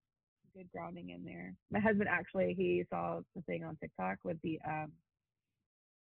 good 0.56 0.68
grounding 0.72 1.10
in 1.10 1.24
there. 1.24 1.54
My 1.70 1.80
husband 1.80 2.08
actually 2.08 2.54
he 2.56 2.84
saw 2.90 3.20
the 3.36 3.42
thing 3.42 3.64
on 3.64 3.76
TikTok 3.76 4.18
with 4.24 4.38
the 4.42 4.58
um 4.66 4.92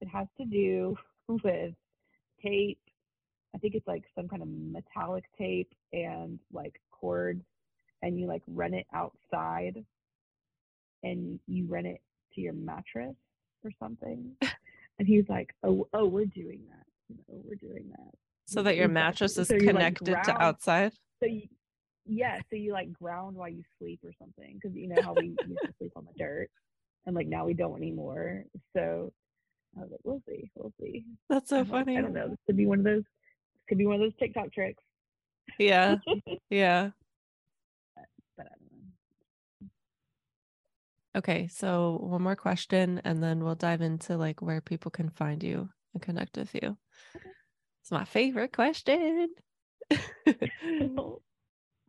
it 0.01 0.09
has 0.09 0.27
to 0.39 0.45
do 0.45 0.97
with 1.29 1.75
tape. 2.43 2.79
I 3.55 3.59
think 3.59 3.75
it's 3.75 3.87
like 3.87 4.05
some 4.17 4.29
kind 4.29 4.43
of 4.43 4.49
metallic 4.49 5.25
tape 5.39 5.73
and 5.93 6.39
like 6.53 6.81
cords 6.91 7.43
and 8.03 8.19
you 8.19 8.27
like 8.27 8.43
run 8.49 8.75
it 8.75 8.87
outside 8.93 9.85
and 11.05 11.39
you 11.47 11.67
run 11.67 11.87
it 11.87 12.01
to 12.35 12.41
your 12.41 12.55
mattress 12.55 13.15
or 13.65 13.71
something. 13.79 14.33
And 14.97 15.09
he's 15.09 15.29
like, 15.29 15.53
"Oh, 15.65 15.89
oh, 15.93 16.07
we're 16.07 16.25
doing 16.25 16.61
that. 16.71 16.87
You 17.09 17.17
know, 17.17 17.43
we're 17.45 17.57
doing 17.57 17.91
that." 17.91 18.15
so 18.47 18.63
that 18.63 18.77
your 18.77 18.87
mattress 18.87 19.37
is 19.37 19.49
So 19.49 19.55
you're, 19.55 19.73
like, 19.73 19.97
connected 19.97 20.23
to 20.33 20.41
outside. 20.41 20.93
So 21.19 21.27
you, 21.27 21.49
yeah, 22.07 22.39
so 22.49 22.55
you 22.55 22.73
like 22.73 22.93
ground 22.93 23.35
while 23.35 23.49
you 23.49 23.65
sleep 23.81 23.99
or 24.05 24.13
something 24.21 24.55
because 24.55 24.77
you 24.77 24.87
know 24.87 25.03
how 25.03 25.13
we 25.15 25.31
used 25.49 25.63
to 25.63 25.75
sleep 25.79 25.91
on 25.97 26.05
the 26.05 26.17
dirt, 26.17 26.49
and 27.07 27.17
like 27.17 27.27
now 27.27 27.45
we 27.45 27.55
don't 27.55 27.77
anymore. 27.77 28.45
So 28.77 29.13
I 29.77 29.81
was 29.81 29.91
like, 29.91 30.01
we'll 30.05 30.23
see, 30.29 30.49
we'll 30.55 30.73
see. 30.81 31.05
That's 31.29 31.51
so 31.51 31.57
I'm 31.59 31.69
like, 31.69 31.87
funny. 31.87 31.99
I 31.99 32.03
don't 32.03 32.13
know. 32.13 32.29
This 32.29 32.39
could 32.47 32.57
be 32.57 32.67
one 32.67 32.79
of 32.79 32.85
those. 32.85 33.03
This 33.03 33.63
could 33.69 33.79
be 33.79 33.87
one 33.87 33.97
of 33.97 34.01
those 34.01 34.15
TikTok 34.21 34.53
tricks, 34.53 34.83
Yeah. 35.59 35.97
Yeah. 36.51 36.91
but 38.37 38.47
I 38.47 38.49
don't 38.49 38.61
know. 38.71 39.69
Okay, 41.17 41.47
so 41.47 41.99
one 42.01 42.23
more 42.23 42.35
question 42.37 43.01
and 43.05 43.23
then 43.23 43.45
we'll 43.45 43.55
dive 43.55 43.83
into 43.83 44.17
like 44.17 44.43
where 44.43 44.61
people 44.61 44.91
can 44.91 45.11
find 45.11 45.43
you 45.43 45.69
and 45.93 46.03
connect 46.03 46.37
with 46.37 46.55
you. 46.55 46.77
It's 47.83 47.91
my 47.93 48.05
favorite 48.05 48.53
question. 48.53 49.29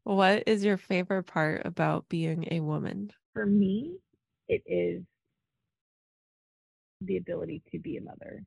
what 0.03 0.43
is 0.45 0.63
your 0.63 0.78
favorite 0.78 1.23
part 1.23 1.65
about 1.65 2.07
being 2.09 2.47
a 2.51 2.59
woman? 2.59 3.11
For 3.34 3.45
me, 3.45 3.97
it 4.47 4.61
is 4.67 5.03
the 7.01 7.17
ability 7.17 7.61
to 7.71 7.80
be 7.80 7.97
a 7.97 8.01
mother. 8.01 8.43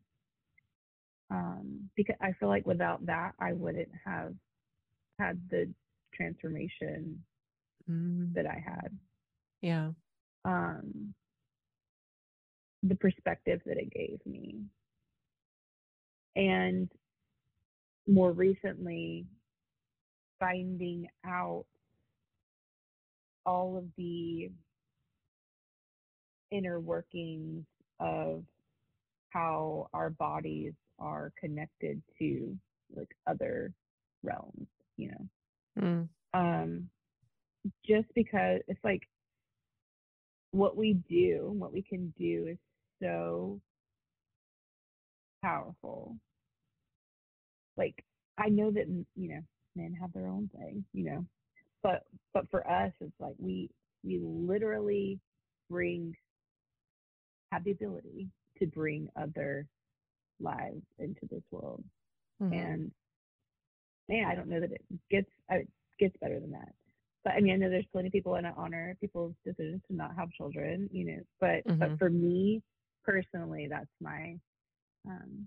Um, 1.30 1.90
because 1.96 2.16
I 2.20 2.32
feel 2.32 2.48
like 2.48 2.66
without 2.66 3.04
that, 3.06 3.32
I 3.38 3.52
wouldn't 3.52 3.90
have 4.04 4.32
had 5.18 5.40
the 5.50 5.72
transformation 6.14 7.22
Mm, 7.88 8.34
that 8.34 8.46
I 8.46 8.62
had. 8.64 8.96
yeah. 9.60 9.90
Um, 10.44 11.14
the 12.82 12.94
perspective 12.94 13.60
that 13.66 13.76
it 13.78 13.90
gave 13.92 14.20
me. 14.26 14.56
And 16.36 16.90
more 18.06 18.32
recently, 18.32 19.26
finding 20.38 21.08
out 21.26 21.66
all 23.44 23.76
of 23.76 23.84
the 23.96 24.50
inner 26.50 26.80
workings 26.80 27.64
of 28.00 28.44
how 29.30 29.88
our 29.92 30.10
bodies 30.10 30.72
are 30.98 31.32
connected 31.38 32.00
to 32.18 32.56
like 32.94 33.08
other 33.26 33.72
realms, 34.22 34.66
you 34.96 35.08
know 35.08 35.28
Mm, 35.80 36.08
um, 36.34 36.88
just 37.86 38.08
because 38.14 38.60
it's 38.68 38.82
like 38.84 39.02
what 40.52 40.76
we 40.76 40.94
do, 41.08 41.54
what 41.58 41.72
we 41.72 41.82
can 41.82 42.12
do 42.18 42.46
is 42.50 42.58
so 43.02 43.60
powerful. 45.42 46.16
Like 47.76 48.04
I 48.38 48.48
know 48.48 48.70
that 48.72 48.86
you 49.16 49.28
know 49.28 49.40
men 49.76 49.96
have 50.00 50.12
their 50.12 50.28
own 50.28 50.50
thing, 50.56 50.84
you 50.92 51.04
know, 51.04 51.24
but 51.82 52.04
but 52.34 52.48
for 52.50 52.68
us, 52.70 52.92
it's 53.00 53.12
like 53.20 53.34
we 53.38 53.70
we 54.04 54.18
literally 54.22 55.18
bring 55.70 56.14
have 57.52 57.64
the 57.64 57.72
ability 57.72 58.28
to 58.58 58.66
bring 58.66 59.08
other 59.16 59.66
lives 60.40 60.82
into 60.98 61.20
this 61.30 61.42
world 61.50 61.82
mhm. 62.42 62.52
and 62.52 62.92
man, 64.08 64.26
I 64.26 64.34
don't 64.34 64.48
know 64.48 64.60
that 64.60 64.72
it 64.72 64.82
gets 65.10 65.30
uh, 65.52 65.56
it 65.56 65.68
gets 65.98 66.16
better 66.20 66.40
than 66.40 66.52
that. 66.52 66.72
But 67.24 67.34
I 67.34 67.40
mean, 67.40 67.52
I 67.54 67.56
know 67.56 67.70
there's 67.70 67.86
plenty 67.92 68.08
of 68.08 68.12
people, 68.12 68.36
and 68.36 68.46
I 68.46 68.50
honor 68.56 68.96
people's 69.00 69.34
decisions 69.44 69.82
to 69.88 69.94
not 69.94 70.14
have 70.16 70.30
children, 70.32 70.88
you 70.92 71.04
know. 71.04 71.22
But 71.40 71.64
Mhm. 71.66 71.78
but 71.80 71.98
for 71.98 72.10
me 72.10 72.62
personally, 73.04 73.66
that's 73.68 73.90
my 74.00 74.38
um, 75.06 75.46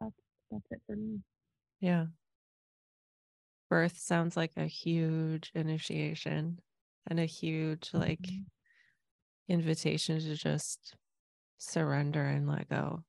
that's 0.00 0.14
that's 0.50 0.66
it 0.70 0.82
for 0.86 0.96
me. 0.96 1.20
Yeah. 1.80 2.06
Birth 3.68 3.98
sounds 3.98 4.36
like 4.36 4.52
a 4.56 4.66
huge 4.66 5.50
initiation 5.54 6.60
and 7.06 7.18
a 7.20 7.24
huge 7.26 7.92
like 7.92 8.20
Mhm. 8.20 8.46
invitation 9.48 10.20
to 10.20 10.34
just 10.34 10.96
surrender 11.58 12.22
and 12.24 12.48
let 12.48 12.68
go. 12.68 13.04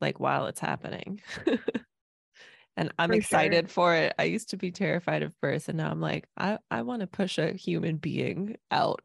Like 0.00 0.18
while 0.20 0.46
it's 0.46 0.60
happening. 0.60 1.22
and 2.76 2.92
I'm 2.98 3.10
For 3.10 3.14
sure. 3.14 3.20
excited 3.20 3.70
for 3.70 3.94
it. 3.94 4.14
I 4.18 4.24
used 4.24 4.50
to 4.50 4.56
be 4.56 4.70
terrified 4.72 5.22
of 5.22 5.38
birth 5.40 5.68
and 5.68 5.78
now 5.78 5.90
I'm 5.90 6.00
like, 6.00 6.28
I, 6.36 6.58
I 6.70 6.82
want 6.82 7.00
to 7.00 7.06
push 7.06 7.38
a 7.38 7.52
human 7.52 7.96
being 7.96 8.56
out. 8.70 9.00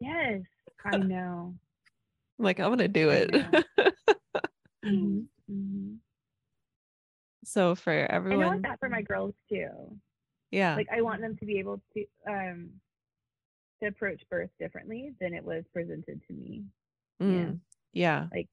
Yes, 0.00 0.40
I 0.84 0.96
know. 0.96 1.54
I'm 2.38 2.44
like, 2.44 2.58
I'm 2.60 2.70
gonna 2.70 2.88
do 2.88 3.10
it. 3.10 3.34
Mhm, 4.84 5.26
mhm. 5.50 5.98
so 7.44 7.74
for 7.74 7.92
And 7.92 8.04
I 8.04 8.14
everyone, 8.14 8.46
want 8.46 8.62
that 8.62 8.78
for 8.80 8.88
my 8.88 9.02
girls 9.02 9.34
too. 9.48 9.98
yeah. 10.50 10.74
Like 10.76 10.88
I 10.90 11.02
want 11.02 11.20
them 11.20 11.36
to 11.36 11.44
be 11.46 11.58
able 11.58 11.80
to 11.94 12.04
um 12.28 12.70
to 13.82 13.88
approach 13.88 14.22
birth 14.30 14.50
differently 14.58 15.14
than 15.20 15.34
it 15.34 15.44
was 15.44 15.64
presented 15.72 16.22
to 16.26 16.32
me. 16.32 16.64
Mm, 17.20 17.60
yeah. 17.92 18.22
Yeah, 18.22 18.26
like 18.32 18.48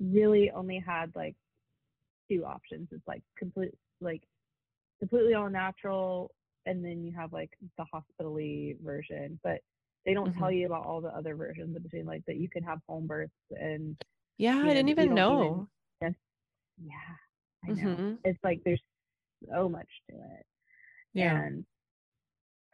really 0.00 0.50
only 0.50 0.78
had 0.78 1.14
like 1.16 1.36
two 2.30 2.44
options. 2.44 2.88
It's 2.92 3.06
like 3.06 3.22
complete 3.36 3.74
like 4.00 4.22
completely 5.00 5.34
all 5.34 5.48
natural 5.50 6.30
and 6.66 6.84
then 6.84 7.02
you 7.04 7.12
have 7.16 7.32
like 7.32 7.50
the 7.78 7.84
hospitally 7.92 8.76
version. 8.84 9.38
But 9.42 9.60
they 10.04 10.14
don't 10.14 10.32
tell 10.34 10.50
you 10.50 10.66
about 10.66 10.86
all 10.86 11.00
the 11.00 11.08
other 11.08 11.34
versions 11.34 11.76
in 11.76 11.82
between, 11.82 12.06
like 12.06 12.24
that 12.26 12.36
you 12.36 12.48
can 12.48 12.62
have 12.62 12.80
home 12.88 13.06
births 13.06 13.32
and 13.50 13.96
Yeah, 14.38 14.54
you 14.54 14.60
I 14.60 14.66
know, 14.66 14.74
didn't 14.74 14.88
even 14.90 15.14
know. 15.14 15.68
even- 16.02 16.14
yeah, 16.80 16.94
I 17.64 17.68
know. 17.72 17.96
Mhm. 17.96 18.18
It's 18.24 18.38
like 18.44 18.62
there's 18.64 18.80
so 19.50 19.68
much 19.68 19.88
to 20.10 20.16
it. 20.16 20.46
Yeah. 21.12 21.42
And 21.42 21.66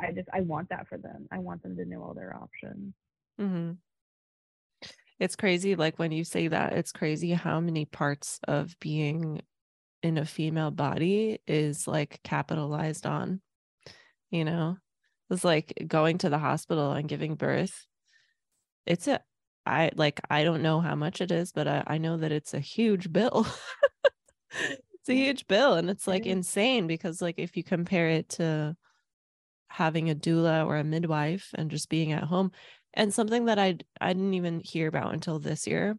I 0.01 0.13
just 0.13 0.29
I 0.33 0.41
want 0.43 0.69
that 0.69 0.87
for 0.89 0.99
them. 0.99 1.27
I 1.31 1.39
want 1.39 1.63
them 1.63 1.77
to 1.77 1.85
know 1.85 2.03
all 2.03 2.15
their 2.15 2.37
options. 2.37 2.95
hmm 3.39 3.73
It's 5.21 5.37
crazy. 5.37 5.77
Like 5.77 5.99
when 5.99 6.12
you 6.12 6.25
say 6.25 6.49
that, 6.49 6.73
it's 6.73 6.93
crazy 6.93 7.33
how 7.33 7.61
many 7.61 7.85
parts 7.85 8.41
of 8.49 8.79
being 8.81 9.43
in 10.03 10.19
a 10.19 10.25
female 10.25 10.71
body 10.71 11.39
is 11.47 11.87
like 11.87 12.21
capitalized 12.25 13.07
on. 13.07 13.41
You 14.31 14.45
know, 14.45 14.77
it's 15.31 15.45
like 15.45 15.73
going 15.87 16.19
to 16.19 16.29
the 16.29 16.39
hospital 16.39 16.93
and 16.93 17.09
giving 17.09 17.37
birth. 17.37 17.87
It's 18.87 19.07
a, 19.07 19.21
I 19.65 19.91
like, 19.95 20.21
I 20.29 20.45
don't 20.45 20.62
know 20.62 20.81
how 20.81 20.95
much 20.95 21.21
it 21.21 21.31
is, 21.31 21.53
but 21.53 21.69
I, 21.69 21.85
I 21.87 21.99
know 21.99 22.17
that 22.19 22.33
it's 22.33 22.53
a 22.53 22.61
huge 22.61 23.12
bill. 23.12 23.47
it's 24.51 25.09
a 25.09 25.15
huge 25.15 25.47
bill. 25.47 25.75
And 25.75 25.89
it's 25.89 26.07
like 26.07 26.27
insane 26.27 26.87
because, 26.87 27.23
like, 27.23 27.39
if 27.39 27.57
you 27.57 27.65
compare 27.65 28.09
it 28.09 28.29
to 28.31 28.77
having 29.69 30.11
a 30.11 30.15
doula 30.15 30.67
or 30.67 30.77
a 30.77 30.85
midwife 30.85 31.51
and 31.55 31.71
just 31.71 31.89
being 31.89 32.12
at 32.12 32.25
home, 32.25 32.53
and 32.95 33.12
something 33.12 33.45
that 33.47 33.59
I 33.59 33.78
I 34.01 34.12
didn't 34.12 34.34
even 34.34 34.61
hear 34.61 34.88
about 34.88 35.12
until 35.12 35.38
this 35.38 35.66
year 35.66 35.99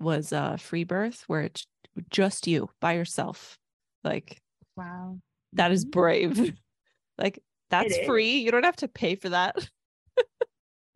was 0.00 0.32
uh 0.32 0.56
free 0.56 0.84
birth 0.84 1.24
where 1.26 1.42
it's 1.42 1.66
just 2.10 2.46
you 2.46 2.70
by 2.80 2.92
yourself. 2.94 3.58
Like 4.04 4.40
Wow. 4.76 5.18
that 5.54 5.72
is 5.72 5.84
Mhm. 5.84 5.90
brave. 5.90 6.58
like 7.18 7.38
that's 7.70 7.96
free. 8.06 8.38
You 8.38 8.50
don't 8.50 8.64
have 8.64 8.76
to 8.76 8.88
pay 8.88 9.14
for 9.16 9.28
that. 9.30 9.56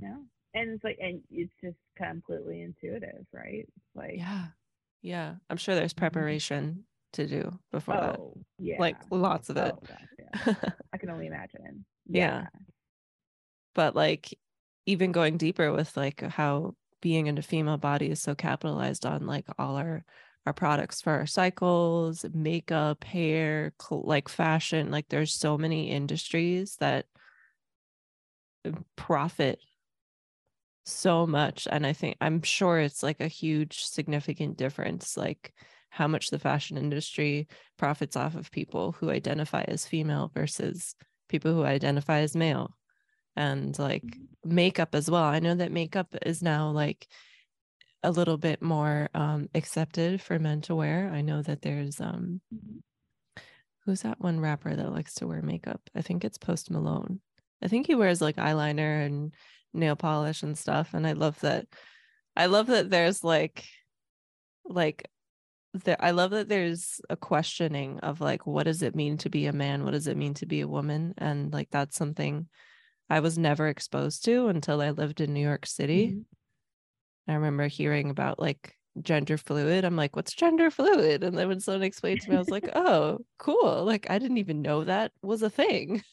No. 0.00 0.24
And 0.54 0.70
it's 0.70 0.84
like 0.84 0.98
and 1.00 1.22
it's 1.30 1.52
just 1.62 1.76
completely 1.96 2.62
intuitive, 2.62 3.26
right? 3.32 3.66
Like 3.94 4.16
Yeah. 4.16 4.46
Yeah. 5.02 5.36
I'm 5.48 5.56
sure 5.56 5.74
there's 5.74 5.94
Mhm. 5.94 5.98
preparation 5.98 6.84
to 7.12 7.26
do 7.26 7.58
before 7.70 7.94
that. 7.94 8.18
oh 8.18 8.36
yeah. 8.58 8.76
Like 8.80 8.96
lots 9.10 9.50
of 9.50 9.56
it. 9.56 9.72
Oh 9.74 9.80
gosh, 9.86 10.08
yeah. 10.18 10.54
I 10.92 10.98
can 10.98 11.10
only 11.10 11.26
imagine. 11.28 11.84
Yeah. 12.06 12.46
but 13.74 13.94
like 13.94 14.36
even 14.86 15.12
going 15.12 15.36
deeper 15.36 15.72
with 15.72 15.96
like 15.96 16.20
how 16.20 16.74
being 17.00 17.26
in 17.26 17.38
a 17.38 17.42
female 17.42 17.76
body 17.76 18.10
is 18.10 18.20
so 18.20 18.34
capitalized 18.34 19.04
on 19.06 19.26
like 19.26 19.46
all 19.58 19.76
our 19.76 20.04
our 20.46 20.52
products 20.52 21.00
for 21.00 21.12
our 21.12 21.26
cycles, 21.26 22.24
makeup, 22.34 23.02
hair, 23.04 23.72
like 23.90 24.28
fashion. 24.28 24.90
Like 24.90 25.08
there's 25.08 25.32
so 25.32 25.56
many 25.56 25.90
industries 25.90 26.76
that 26.80 27.06
profit 28.96 29.58
so 30.84 31.26
much. 31.26 31.66
And 31.70 31.86
I 31.86 31.92
think 31.92 32.16
I'm 32.20 32.42
sure 32.42 32.78
it's 32.78 33.02
like 33.02 33.20
a 33.20 33.28
huge, 33.28 33.84
significant 33.84 34.56
difference, 34.56 35.16
like 35.16 35.54
how 35.88 36.08
much 36.08 36.30
the 36.30 36.38
fashion 36.38 36.76
industry 36.76 37.48
profits 37.78 38.16
off 38.16 38.34
of 38.34 38.50
people 38.50 38.92
who 38.92 39.10
identify 39.10 39.64
as 39.66 39.86
female 39.86 40.30
versus 40.34 40.94
people 41.28 41.54
who 41.54 41.64
identify 41.64 42.18
as 42.20 42.36
male. 42.36 42.76
And 43.36 43.76
like 43.78 44.04
mm-hmm. 44.04 44.54
makeup 44.54 44.94
as 44.94 45.10
well. 45.10 45.24
I 45.24 45.40
know 45.40 45.54
that 45.54 45.72
makeup 45.72 46.14
is 46.24 46.42
now 46.42 46.70
like 46.70 47.06
a 48.02 48.10
little 48.10 48.36
bit 48.36 48.62
more 48.62 49.08
um, 49.14 49.48
accepted 49.54 50.20
for 50.20 50.38
men 50.38 50.60
to 50.62 50.74
wear. 50.74 51.10
I 51.12 51.22
know 51.22 51.42
that 51.42 51.62
there's 51.62 52.00
um, 52.00 52.40
mm-hmm. 52.54 53.42
who's 53.84 54.02
that 54.02 54.20
one 54.20 54.40
rapper 54.40 54.76
that 54.76 54.92
likes 54.92 55.14
to 55.14 55.26
wear 55.26 55.42
makeup? 55.42 55.80
I 55.94 56.02
think 56.02 56.24
it's 56.24 56.38
Post 56.38 56.70
Malone. 56.70 57.20
I 57.62 57.68
think 57.68 57.86
he 57.86 57.94
wears 57.94 58.20
like 58.20 58.36
eyeliner 58.36 59.06
and 59.06 59.34
nail 59.72 59.96
polish 59.96 60.42
and 60.42 60.56
stuff. 60.56 60.92
And 60.92 61.06
I 61.06 61.12
love 61.12 61.40
that. 61.40 61.66
I 62.36 62.46
love 62.46 62.66
that 62.66 62.90
there's 62.90 63.24
like, 63.24 63.64
like, 64.64 65.08
there. 65.72 65.96
I 65.98 66.10
love 66.10 66.30
that 66.32 66.48
there's 66.48 67.00
a 67.08 67.16
questioning 67.16 68.00
of 68.00 68.20
like, 68.20 68.46
what 68.46 68.64
does 68.64 68.82
it 68.82 68.94
mean 68.94 69.16
to 69.18 69.30
be 69.30 69.46
a 69.46 69.52
man? 69.52 69.84
What 69.84 69.92
does 69.92 70.06
it 70.06 70.16
mean 70.16 70.34
to 70.34 70.46
be 70.46 70.60
a 70.60 70.68
woman? 70.68 71.14
And 71.18 71.52
like, 71.52 71.70
that's 71.70 71.96
something 71.96 72.48
I 73.10 73.20
was 73.20 73.38
never 73.38 73.68
exposed 73.68 74.24
to 74.24 74.48
until 74.48 74.80
I 74.80 74.90
lived 74.90 75.20
in 75.20 75.34
New 75.34 75.40
York 75.40 75.66
City. 75.66 76.08
Mm-hmm 76.08 76.20
I 77.28 77.34
remember 77.34 77.66
hearing 77.66 78.10
about 78.10 78.38
like 78.38 78.76
gender 79.00 79.36
fluid. 79.36 79.84
I'm 79.84 79.96
like, 79.96 80.14
what's 80.14 80.34
gender 80.34 80.70
fluid? 80.70 81.24
And 81.24 81.36
then 81.36 81.48
when 81.48 81.60
someone 81.60 81.82
explained 81.82 82.20
to 82.22 82.30
me, 82.30 82.36
I 82.36 82.38
was 82.38 82.50
like, 82.50 82.68
oh, 82.74 83.18
cool. 83.38 83.84
Like 83.84 84.10
I 84.10 84.18
didn't 84.18 84.38
even 84.38 84.62
know 84.62 84.84
that 84.84 85.12
was 85.22 85.42
a 85.42 85.50
thing. 85.50 86.02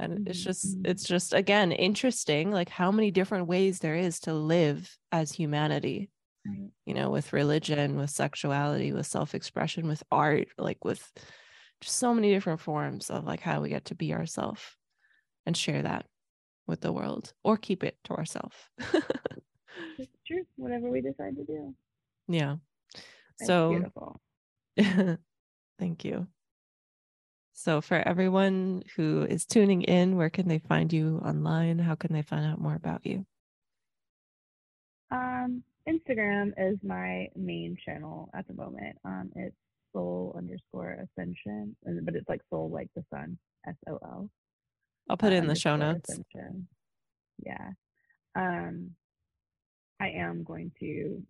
And 0.00 0.28
it's 0.28 0.38
just, 0.38 0.64
mm-hmm. 0.64 0.88
it's 0.88 1.02
just 1.02 1.34
again 1.34 1.72
interesting, 1.72 2.52
like 2.52 2.68
how 2.68 2.92
many 2.92 3.10
different 3.10 3.48
ways 3.48 3.80
there 3.80 3.96
is 3.96 4.20
to 4.20 4.32
live 4.32 4.96
as 5.10 5.32
humanity. 5.32 6.08
Right. 6.46 6.70
You 6.86 6.94
know, 6.94 7.10
with 7.10 7.32
religion, 7.32 7.96
with 7.96 8.10
sexuality, 8.10 8.92
with 8.92 9.08
self-expression, 9.08 9.88
with 9.88 10.04
art, 10.12 10.50
like 10.56 10.84
with 10.84 11.04
just 11.80 11.96
so 11.96 12.14
many 12.14 12.30
different 12.30 12.60
forms 12.60 13.10
of 13.10 13.24
like 13.24 13.40
how 13.40 13.60
we 13.60 13.70
get 13.70 13.86
to 13.86 13.96
be 13.96 14.14
ourselves 14.14 14.62
and 15.48 15.56
share 15.56 15.80
that 15.82 16.04
with 16.66 16.82
the 16.82 16.92
world 16.92 17.32
or 17.42 17.56
keep 17.56 17.82
it 17.82 17.96
to 18.04 18.12
ourselves. 18.12 18.54
it's 19.98 20.12
true. 20.26 20.44
Whatever 20.56 20.90
we 20.90 21.00
decide 21.00 21.36
to 21.36 21.44
do. 21.44 21.74
Yeah. 22.28 22.56
so 23.38 23.70
beautiful. 23.70 24.20
thank 25.78 26.04
you. 26.04 26.26
So 27.54 27.80
for 27.80 27.96
everyone 27.96 28.84
who 28.94 29.26
is 29.28 29.46
tuning 29.46 29.82
in, 29.82 30.16
where 30.16 30.28
can 30.30 30.46
they 30.46 30.58
find 30.58 30.92
you 30.92 31.20
online? 31.24 31.78
How 31.78 31.94
can 31.94 32.12
they 32.12 32.22
find 32.22 32.44
out 32.44 32.60
more 32.60 32.74
about 32.74 33.06
you? 33.06 33.24
Um, 35.10 35.64
Instagram 35.88 36.52
is 36.58 36.78
my 36.84 37.28
main 37.34 37.78
channel 37.84 38.28
at 38.34 38.46
the 38.46 38.54
moment. 38.54 38.98
Um, 39.02 39.32
it's 39.34 39.56
sol 39.94 40.34
underscore 40.36 40.98
ascension, 41.16 41.74
but 42.02 42.14
it's 42.14 42.28
like 42.28 42.42
sol 42.50 42.70
like 42.70 42.90
the 42.94 43.02
sun, 43.10 43.38
S 43.66 43.74
O 43.88 43.98
L. 44.04 44.30
I'll 45.08 45.16
put 45.16 45.32
it 45.32 45.36
in 45.36 45.46
the 45.46 45.54
show 45.54 45.76
notes. 45.76 46.10
Ascension. 46.10 46.68
Yeah. 47.44 47.70
Um, 48.34 48.90
I 50.00 50.10
am 50.10 50.44
going 50.44 50.72
to 50.80 51.22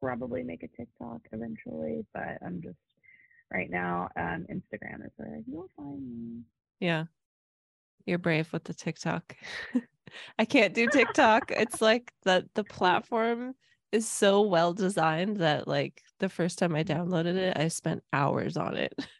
probably 0.00 0.42
make 0.42 0.62
a 0.62 0.68
TikTok 0.68 1.20
eventually, 1.32 2.04
but 2.14 2.38
I'm 2.44 2.62
just 2.62 2.78
right 3.52 3.70
now 3.70 4.08
um 4.16 4.46
Instagram 4.50 5.04
is 5.04 5.12
where 5.16 5.40
you'll 5.46 5.68
find 5.76 6.00
me. 6.00 6.42
Yeah. 6.78 7.04
You're 8.06 8.18
brave 8.18 8.52
with 8.52 8.64
the 8.64 8.74
TikTok. 8.74 9.36
I 10.38 10.44
can't 10.44 10.74
do 10.74 10.86
TikTok. 10.86 11.50
it's 11.50 11.80
like 11.80 12.12
the 12.24 12.48
the 12.54 12.64
platform 12.64 13.54
is 13.92 14.08
so 14.08 14.42
well 14.42 14.72
designed 14.72 15.38
that 15.38 15.68
like 15.68 16.02
the 16.18 16.28
first 16.28 16.58
time 16.58 16.74
I 16.74 16.84
downloaded 16.84 17.36
it, 17.36 17.56
I 17.56 17.68
spent 17.68 18.02
hours 18.12 18.56
on 18.56 18.76
it. 18.76 18.94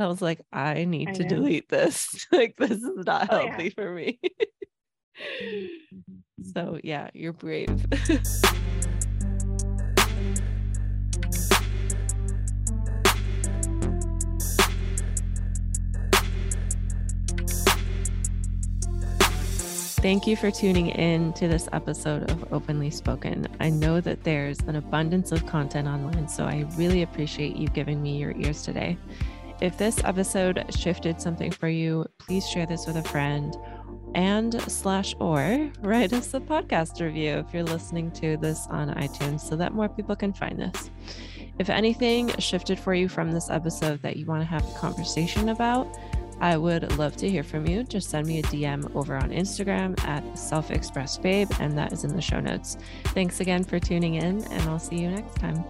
I 0.00 0.06
was 0.06 0.22
like, 0.22 0.40
I 0.50 0.86
need 0.86 1.10
I 1.10 1.12
to 1.12 1.24
delete 1.24 1.68
this. 1.68 2.26
like 2.32 2.56
this 2.56 2.70
is 2.70 3.04
not 3.06 3.28
oh, 3.30 3.46
healthy 3.46 3.64
yeah. 3.64 3.70
for 3.74 3.92
me. 3.92 4.20
So 6.54 6.80
yeah, 6.82 7.10
you're 7.12 7.34
brave. 7.34 7.68
Thank 20.00 20.26
you 20.26 20.34
for 20.34 20.50
tuning 20.50 20.88
in 20.88 21.34
to 21.34 21.46
this 21.46 21.68
episode 21.74 22.30
of 22.30 22.50
Openly 22.50 22.88
Spoken. 22.88 23.46
I 23.60 23.68
know 23.68 24.00
that 24.00 24.24
there's 24.24 24.58
an 24.60 24.76
abundance 24.76 25.30
of 25.30 25.44
content 25.44 25.86
online, 25.86 26.26
so 26.26 26.44
I 26.44 26.64
really 26.76 27.02
appreciate 27.02 27.56
you 27.56 27.68
giving 27.68 28.02
me 28.02 28.16
your 28.16 28.34
ears 28.38 28.62
today. 28.62 28.96
If 29.60 29.76
this 29.76 30.02
episode 30.04 30.64
shifted 30.74 31.20
something 31.20 31.50
for 31.50 31.68
you, 31.68 32.06
please 32.18 32.48
share 32.48 32.66
this 32.66 32.86
with 32.86 32.96
a 32.96 33.02
friend 33.02 33.54
and 34.14 34.60
slash 34.62 35.14
or 35.20 35.70
write 35.82 36.12
us 36.12 36.32
a 36.34 36.40
podcast 36.40 37.00
review 37.00 37.34
if 37.34 37.52
you're 37.52 37.62
listening 37.62 38.10
to 38.12 38.36
this 38.38 38.66
on 38.68 38.88
iTunes 38.94 39.40
so 39.40 39.56
that 39.56 39.74
more 39.74 39.88
people 39.88 40.16
can 40.16 40.32
find 40.32 40.58
this. 40.58 40.90
If 41.58 41.68
anything 41.68 42.30
shifted 42.38 42.78
for 42.78 42.94
you 42.94 43.06
from 43.06 43.32
this 43.32 43.50
episode 43.50 44.00
that 44.02 44.16
you 44.16 44.24
want 44.24 44.40
to 44.40 44.46
have 44.46 44.66
a 44.66 44.78
conversation 44.78 45.50
about, 45.50 45.86
I 46.40 46.56
would 46.56 46.96
love 46.96 47.16
to 47.16 47.28
hear 47.28 47.42
from 47.42 47.66
you. 47.66 47.84
Just 47.84 48.08
send 48.08 48.26
me 48.26 48.38
a 48.38 48.42
DM 48.44 48.96
over 48.96 49.14
on 49.14 49.30
Instagram 49.30 50.02
at 50.06 50.38
Self 50.38 50.70
Expressed 50.70 51.20
Babe, 51.20 51.50
and 51.60 51.76
that 51.76 51.92
is 51.92 52.04
in 52.04 52.16
the 52.16 52.22
show 52.22 52.40
notes. 52.40 52.78
Thanks 53.08 53.40
again 53.40 53.62
for 53.62 53.78
tuning 53.78 54.14
in, 54.14 54.42
and 54.44 54.62
I'll 54.62 54.78
see 54.78 54.96
you 54.96 55.10
next 55.10 55.36
time. 55.36 55.62